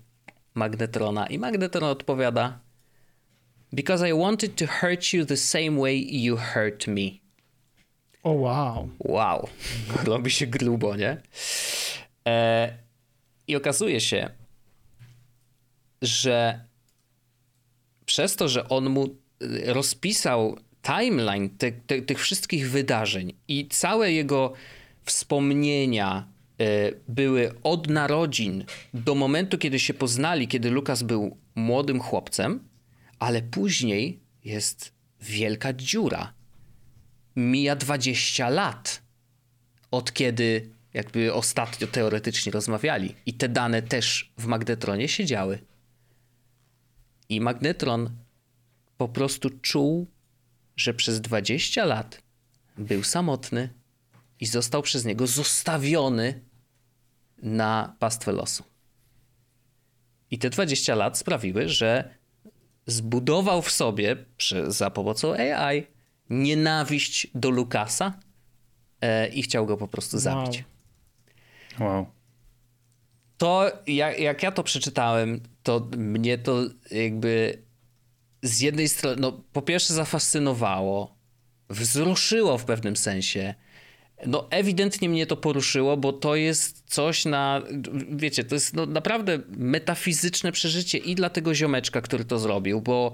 Magnetrona. 0.54 1.28
I 1.28 1.40
Magnetron 1.40 1.84
odpowiada: 1.84 2.60
Because 3.74 4.10
I 4.10 4.14
wanted 4.14 4.56
to 4.56 4.66
hurt 4.68 5.14
you 5.14 5.26
the 5.26 5.38
same 5.38 5.72
way 5.72 6.24
you 6.24 6.38
hurt 6.38 6.88
me. 6.88 7.26
O 8.24 8.32
oh, 8.32 8.42
wow. 8.42 8.90
Wow. 9.00 9.50
Robi 10.04 10.32
się 10.32 10.48
grubo, 10.48 10.96
nie? 10.96 11.22
E, 12.28 12.85
i 13.48 13.56
okazuje 13.56 14.02
się, 14.02 14.30
że 16.02 16.66
przez 18.06 18.36
to, 18.36 18.50
że 18.50 18.70
on 18.70 18.90
mu 18.90 19.06
y, 19.06 19.74
rozpisał 19.74 20.58
timeline 20.82 21.50
te, 21.50 21.72
te, 21.72 22.02
tych 22.02 22.20
wszystkich 22.20 22.70
wydarzeń 22.70 23.34
i 23.48 23.68
całe 23.68 24.12
jego 24.12 24.54
wspomnienia 25.04 26.28
y, 26.62 27.00
były 27.08 27.52
od 27.64 27.88
narodzin 27.88 28.66
do 28.94 29.16
momentu, 29.16 29.58
kiedy 29.58 29.80
się 29.80 29.94
poznali, 29.94 30.48
kiedy 30.48 30.72
Lukas 30.72 31.04
był 31.04 31.38
młodym 31.56 32.00
chłopcem, 32.00 32.60
ale 33.20 33.42
później 33.42 34.20
jest 34.44 34.92
wielka 35.22 35.74
dziura. 35.74 36.34
Mija 37.36 37.76
20 37.76 38.50
lat 38.50 39.02
od 39.92 40.14
kiedy 40.14 40.70
jakby 40.96 41.34
ostatnio 41.34 41.88
teoretycznie 41.88 42.52
rozmawiali. 42.52 43.16
I 43.26 43.34
te 43.34 43.50
dane 43.50 43.82
też 43.82 44.34
w 44.38 44.46
magnetronie 44.46 45.08
siedziały. 45.08 45.60
I 47.30 47.42
magnetron 47.42 48.10
po 48.98 49.08
prostu 49.08 49.50
czuł, 49.50 50.08
że 50.76 50.94
przez 50.94 51.22
20 51.22 51.86
lat 51.86 52.22
był 52.78 53.04
samotny 53.04 53.70
i 54.40 54.46
został 54.46 54.82
przez 54.82 55.06
niego 55.06 55.28
zostawiony 55.28 56.42
na 57.38 57.96
pastwę 58.00 58.32
losu. 58.32 58.64
I 60.32 60.38
te 60.38 60.50
20 60.50 60.96
lat 60.96 61.18
sprawiły, 61.18 61.70
że 61.70 62.16
zbudował 62.88 63.62
w 63.62 63.72
sobie 63.72 64.16
przy, 64.38 64.72
za 64.72 64.90
pomocą 64.90 65.34
AI 65.34 65.88
nienawiść 66.30 67.28
do 67.36 67.50
Lukasa 67.50 68.20
e, 69.02 69.28
i 69.28 69.42
chciał 69.42 69.66
go 69.66 69.78
po 69.78 69.88
prostu 69.88 70.20
zabić. 70.20 70.56
Wow. 70.58 70.75
Wow. 71.80 72.06
To 73.38 73.72
jak, 73.88 74.20
jak 74.20 74.44
ja 74.44 74.52
to 74.52 74.64
przeczytałem, 74.64 75.42
to 75.64 75.88
mnie 75.98 76.38
to 76.38 76.64
jakby 76.92 77.64
z 78.42 78.62
jednej 78.62 78.90
strony, 78.90 79.18
no 79.20 79.32
po 79.54 79.62
pierwsze 79.62 79.94
zafascynowało, 79.94 81.16
wzruszyło 81.70 82.58
w 82.58 82.66
pewnym 82.66 82.96
sensie. 82.96 83.54
No 84.26 84.48
ewidentnie 84.50 85.10
mnie 85.10 85.26
to 85.26 85.38
poruszyło, 85.38 85.98
bo 85.98 86.14
to 86.14 86.36
jest 86.36 86.84
coś 86.88 87.26
na, 87.26 87.62
wiecie, 88.12 88.44
to 88.44 88.56
jest 88.56 88.74
no, 88.74 88.86
naprawdę 88.86 89.40
metafizyczne 89.50 90.52
przeżycie 90.52 90.98
i 90.98 91.16
dla 91.16 91.30
tego 91.30 91.56
ziomeczka, 91.56 92.02
który 92.02 92.26
to 92.26 92.40
zrobił, 92.40 92.82
bo, 92.82 93.12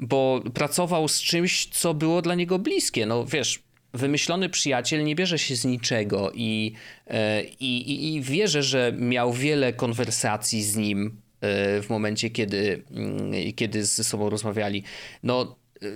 bo 0.00 0.42
pracował 0.54 1.08
z 1.08 1.22
czymś, 1.22 1.66
co 1.66 1.94
było 1.94 2.22
dla 2.22 2.34
niego 2.34 2.58
bliskie. 2.58 3.06
No 3.06 3.26
wiesz, 3.26 3.62
wymyślony 3.94 4.48
przyjaciel 4.48 5.04
nie 5.04 5.14
bierze 5.14 5.38
się 5.38 5.56
z 5.56 5.64
niczego 5.64 6.32
i, 6.34 6.72
e, 7.06 7.44
i, 7.44 7.90
i, 7.90 8.14
i 8.14 8.20
wierzę, 8.20 8.62
że 8.62 8.92
miał 8.98 9.32
wiele 9.32 9.72
konwersacji 9.72 10.62
z 10.62 10.76
nim 10.76 11.20
e, 11.40 11.82
w 11.82 11.90
momencie, 11.90 12.30
kiedy, 12.30 12.84
mm, 12.90 13.52
kiedy 13.52 13.84
ze 13.84 14.04
sobą 14.04 14.30
rozmawiali. 14.30 14.82
No, 15.22 15.56
e, 15.82 15.86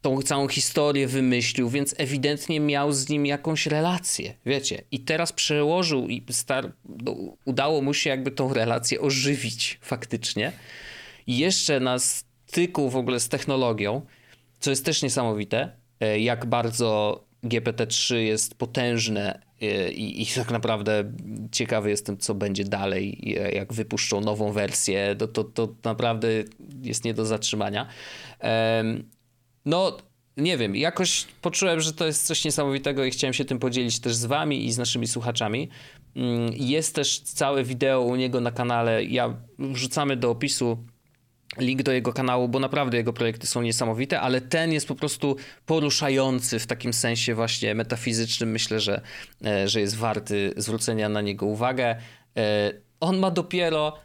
tą 0.00 0.22
całą 0.22 0.48
historię 0.48 1.06
wymyślił, 1.08 1.68
więc 1.68 1.94
ewidentnie 1.98 2.60
miał 2.60 2.92
z 2.92 3.08
nim 3.08 3.26
jakąś 3.26 3.66
relację, 3.66 4.34
wiecie. 4.46 4.82
I 4.90 5.00
teraz 5.00 5.32
przełożył 5.32 6.08
i 6.08 6.24
star- 6.30 6.72
no, 7.04 7.16
udało 7.44 7.82
mu 7.82 7.94
się 7.94 8.10
jakby 8.10 8.30
tą 8.30 8.54
relację 8.54 9.00
ożywić 9.00 9.78
faktycznie. 9.82 10.52
I 11.26 11.38
jeszcze 11.38 11.80
na 11.80 11.98
styku 11.98 12.90
w 12.90 12.96
ogóle 12.96 13.20
z 13.20 13.28
technologią, 13.28 14.06
co 14.60 14.70
jest 14.70 14.84
też 14.84 15.02
niesamowite, 15.02 15.72
jak 16.00 16.46
bardzo 16.46 17.20
GPT-3 17.44 18.14
jest 18.14 18.54
potężne 18.54 19.42
e, 19.62 19.92
i, 19.92 20.22
i 20.22 20.26
tak 20.26 20.50
naprawdę 20.50 21.12
ciekawy 21.52 21.90
jestem, 21.90 22.18
co 22.18 22.34
będzie 22.34 22.64
dalej, 22.64 23.34
e, 23.40 23.52
jak 23.52 23.72
wypuszczą 23.72 24.20
nową 24.20 24.52
wersję, 24.52 25.16
to, 25.18 25.28
to, 25.28 25.44
to 25.44 25.74
naprawdę 25.84 26.28
jest 26.82 27.04
nie 27.04 27.14
do 27.14 27.26
zatrzymania. 27.26 27.86
No, 29.64 29.96
nie 30.36 30.58
wiem, 30.58 30.76
jakoś 30.76 31.26
poczułem, 31.42 31.80
że 31.80 31.92
to 31.92 32.06
jest 32.06 32.26
coś 32.26 32.44
niesamowitego 32.44 33.04
i 33.04 33.10
chciałem 33.10 33.34
się 33.34 33.44
tym 33.44 33.58
podzielić 33.58 34.00
też 34.00 34.14
z 34.14 34.24
wami 34.24 34.66
i 34.66 34.72
z 34.72 34.78
naszymi 34.78 35.06
słuchaczami. 35.06 35.68
Mm, 36.16 36.52
Jest 36.54 36.94
też 36.94 37.20
całe 37.20 37.64
wideo 37.64 38.00
u 38.00 38.16
niego 38.16 38.40
na 38.40 38.50
kanale. 38.50 39.04
Ja 39.04 39.36
wrzucamy 39.58 40.16
do 40.16 40.30
opisu 40.30 40.78
link 41.58 41.82
do 41.82 41.92
jego 41.92 42.12
kanału, 42.12 42.48
bo 42.48 42.60
naprawdę 42.60 42.96
jego 42.96 43.12
projekty 43.12 43.46
są 43.46 43.62
niesamowite, 43.62 44.20
ale 44.20 44.40
ten 44.40 44.72
jest 44.72 44.88
po 44.88 44.94
prostu 44.94 45.36
poruszający 45.66 46.58
w 46.58 46.66
takim 46.66 46.92
sensie 46.92 47.34
właśnie 47.34 47.74
metafizycznym. 47.74 48.50
Myślę, 48.50 48.80
że, 48.80 49.00
e, 49.46 49.68
że 49.68 49.80
jest 49.80 49.96
warty 49.96 50.54
zwrócenia 50.56 51.08
na 51.08 51.20
niego 51.20 51.46
uwagę. 51.46 51.96
E, 52.36 52.72
On 53.00 53.18
ma 53.18 53.30
dopiero 53.30 53.98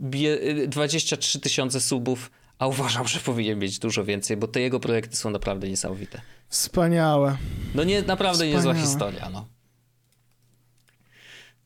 bie- 0.00 0.66
23 0.68 1.40
tysiące 1.40 1.80
subów, 1.80 2.30
a 2.58 2.66
uważam, 2.66 3.08
że 3.08 3.20
powinien 3.20 3.58
mieć 3.58 3.78
dużo 3.78 4.04
więcej, 4.04 4.36
bo 4.36 4.48
te 4.48 4.60
jego 4.60 4.80
projekty 4.80 5.16
są 5.16 5.30
naprawdę 5.30 5.68
niesamowite. 5.68 6.20
Wspaniałe. 6.48 7.36
No 7.74 7.84
nie, 7.84 8.02
naprawdę 8.02 8.46
niezła 8.46 8.60
Wspaniałe. 8.60 8.86
historia, 8.86 9.30
no. 9.30 9.48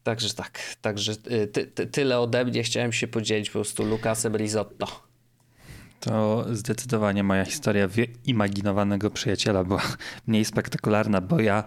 Także 0.02 0.34
tak, 0.34 0.60
także 0.80 1.16
ty, 1.52 1.66
ty, 1.66 1.86
tyle 1.86 2.20
ode 2.20 2.44
mnie. 2.44 2.62
Chciałem 2.62 2.92
się 2.92 3.08
podzielić 3.08 3.48
po 3.50 3.52
prostu 3.52 3.84
Lukasem 3.84 4.36
Risotto. 4.36 5.05
To 6.00 6.46
zdecydowanie 6.52 7.22
moja 7.22 7.44
historia 7.44 7.88
wyimaginowanego 7.88 9.10
przyjaciela 9.10 9.64
była 9.64 9.82
mniej 10.26 10.44
spektakularna, 10.44 11.20
bo 11.20 11.40
ja 11.40 11.64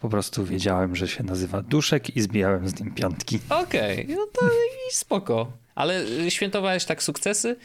po 0.00 0.08
prostu 0.08 0.44
wiedziałem, 0.44 0.96
że 0.96 1.08
się 1.08 1.22
nazywa 1.22 1.62
Duszek 1.62 2.16
i 2.16 2.20
zbijałem 2.20 2.68
z 2.68 2.80
nim 2.80 2.94
piątki. 2.94 3.38
Okej, 3.48 4.06
no 4.08 4.26
to 4.32 4.46
i 4.46 4.94
spoko. 4.94 5.52
Ale 5.74 6.04
świętowałeś 6.30 6.84
tak 6.84 7.02
sukcesy? 7.02 7.56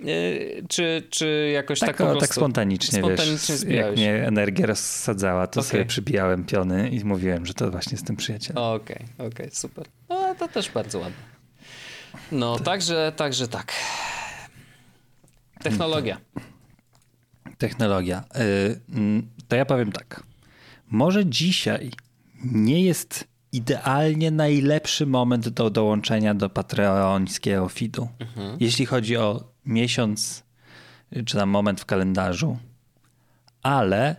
Y, 0.00 0.64
Czy, 0.68 1.02
czy 1.10 1.50
jakoś 1.54 1.80
tak, 1.80 1.88
Tak, 1.88 1.96
po 1.96 2.04
o, 2.04 2.06
prostu... 2.06 2.20
tak 2.26 2.34
spontanicznie, 2.34 2.98
spontanicznie 2.98 3.54
wiesz, 3.54 3.76
jak 3.76 3.92
mnie 3.92 4.26
energia 4.26 4.66
rozsadzała, 4.66 5.46
to 5.46 5.60
Okej. 5.60 5.70
sobie 5.70 5.84
przybijałem 5.84 6.44
piony 6.44 6.88
i 6.90 7.04
mówiłem, 7.04 7.46
że 7.46 7.54
to 7.54 7.70
właśnie 7.70 7.98
z 7.98 8.04
tym 8.04 8.16
przyjacielem. 8.16 8.64
Okej, 8.64 9.04
okej, 9.18 9.48
super. 9.52 9.86
No 10.08 10.34
to 10.38 10.48
też 10.48 10.70
bardzo 10.70 10.98
ładne. 10.98 11.38
No, 12.32 12.58
także, 12.58 13.12
także 13.16 13.48
tak. 13.48 13.72
Technologia. 15.70 16.18
Technologia. 17.58 18.24
Y, 18.36 18.80
mm, 18.94 19.28
To 19.48 19.56
ja 19.56 19.64
powiem 19.64 19.92
tak. 19.92 20.22
Może 20.90 21.26
dzisiaj 21.26 21.90
nie 22.44 22.82
jest 22.82 23.24
idealnie 23.52 24.30
najlepszy 24.30 25.06
moment 25.06 25.48
do 25.48 25.70
dołączenia 25.70 26.34
do 26.34 26.50
patreońskiego 26.50 27.68
feedu. 27.68 28.08
Jeśli 28.60 28.86
chodzi 28.86 29.16
o 29.16 29.44
miesiąc 29.66 30.44
y, 31.16 31.24
czy 31.24 31.36
tam 31.36 31.48
moment 31.48 31.80
w 31.80 31.84
kalendarzu. 31.84 32.58
Ale 33.62 34.16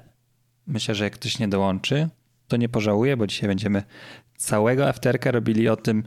myślę, 0.68 0.96
że 0.96 1.04
jak 1.04 1.14
ktoś 1.14 1.40
nie 1.40 1.48
dołączy, 1.48 2.10
to 2.48 2.58
nie 2.58 2.70
pożałuje, 2.70 3.18
bo 3.18 3.28
dzisiaj 3.28 3.50
będziemy 3.50 3.84
całego 4.38 4.88
afterka 4.88 5.32
robili 5.32 5.70
o 5.70 5.76
tym, 5.76 6.04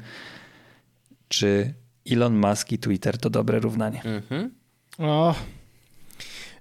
czy 1.29 1.75
Elon 2.11 2.37
Musk 2.39 2.73
i 2.73 2.79
Twitter 2.79 3.19
to 3.19 3.31
dobre 3.31 3.61
równanie. 3.61 4.03
Mhm. 4.05 4.51
O. 5.03 5.35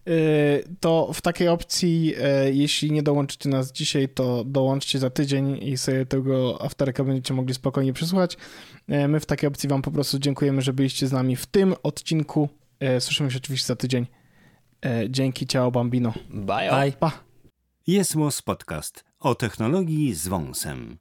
Y, 0.08 0.64
To 0.80 1.12
w 1.14 1.22
takiej 1.22 1.48
opcji, 1.48 2.14
e, 2.22 2.52
jeśli 2.52 2.92
nie 2.92 3.04
dołączycie 3.04 3.50
nas 3.50 3.72
dzisiaj, 3.72 4.10
to 4.10 4.44
dołączcie 4.46 5.00
za 5.00 5.10
tydzień 5.10 5.58
i 5.64 5.78
sobie 5.78 6.06
tego 6.06 6.62
afterka 6.62 7.04
będziecie 7.04 7.34
mogli 7.34 7.54
spokojnie 7.54 7.94
przysłuchać. 7.94 8.38
E, 8.88 9.08
My 9.08 9.20
w 9.20 9.26
takiej 9.26 9.48
opcji 9.48 9.70
wam 9.70 9.82
po 9.82 9.92
prostu 9.92 10.20
dziękujemy, 10.20 10.62
że 10.62 10.74
byliście 10.74 11.08
z 11.08 11.12
nami 11.12 11.36
w 11.36 11.46
tym 11.46 11.76
odcinku. 11.84 12.50
Słyszymy 13.00 13.32
się 13.32 13.38
oczywiście 13.38 13.68
za 13.68 13.76
tydzień. 13.76 14.08
Dzięki, 15.10 15.48
ciao 15.48 15.72
Bambino. 15.72 16.14
Bye. 16.30 16.70
Bye. 16.72 16.92
Pa! 17.00 17.12
Jest 17.88 18.16
Podcast 18.46 19.04
o 19.20 19.36
technologii 19.36 20.14
z 20.14 20.28
wąsem. 20.28 20.98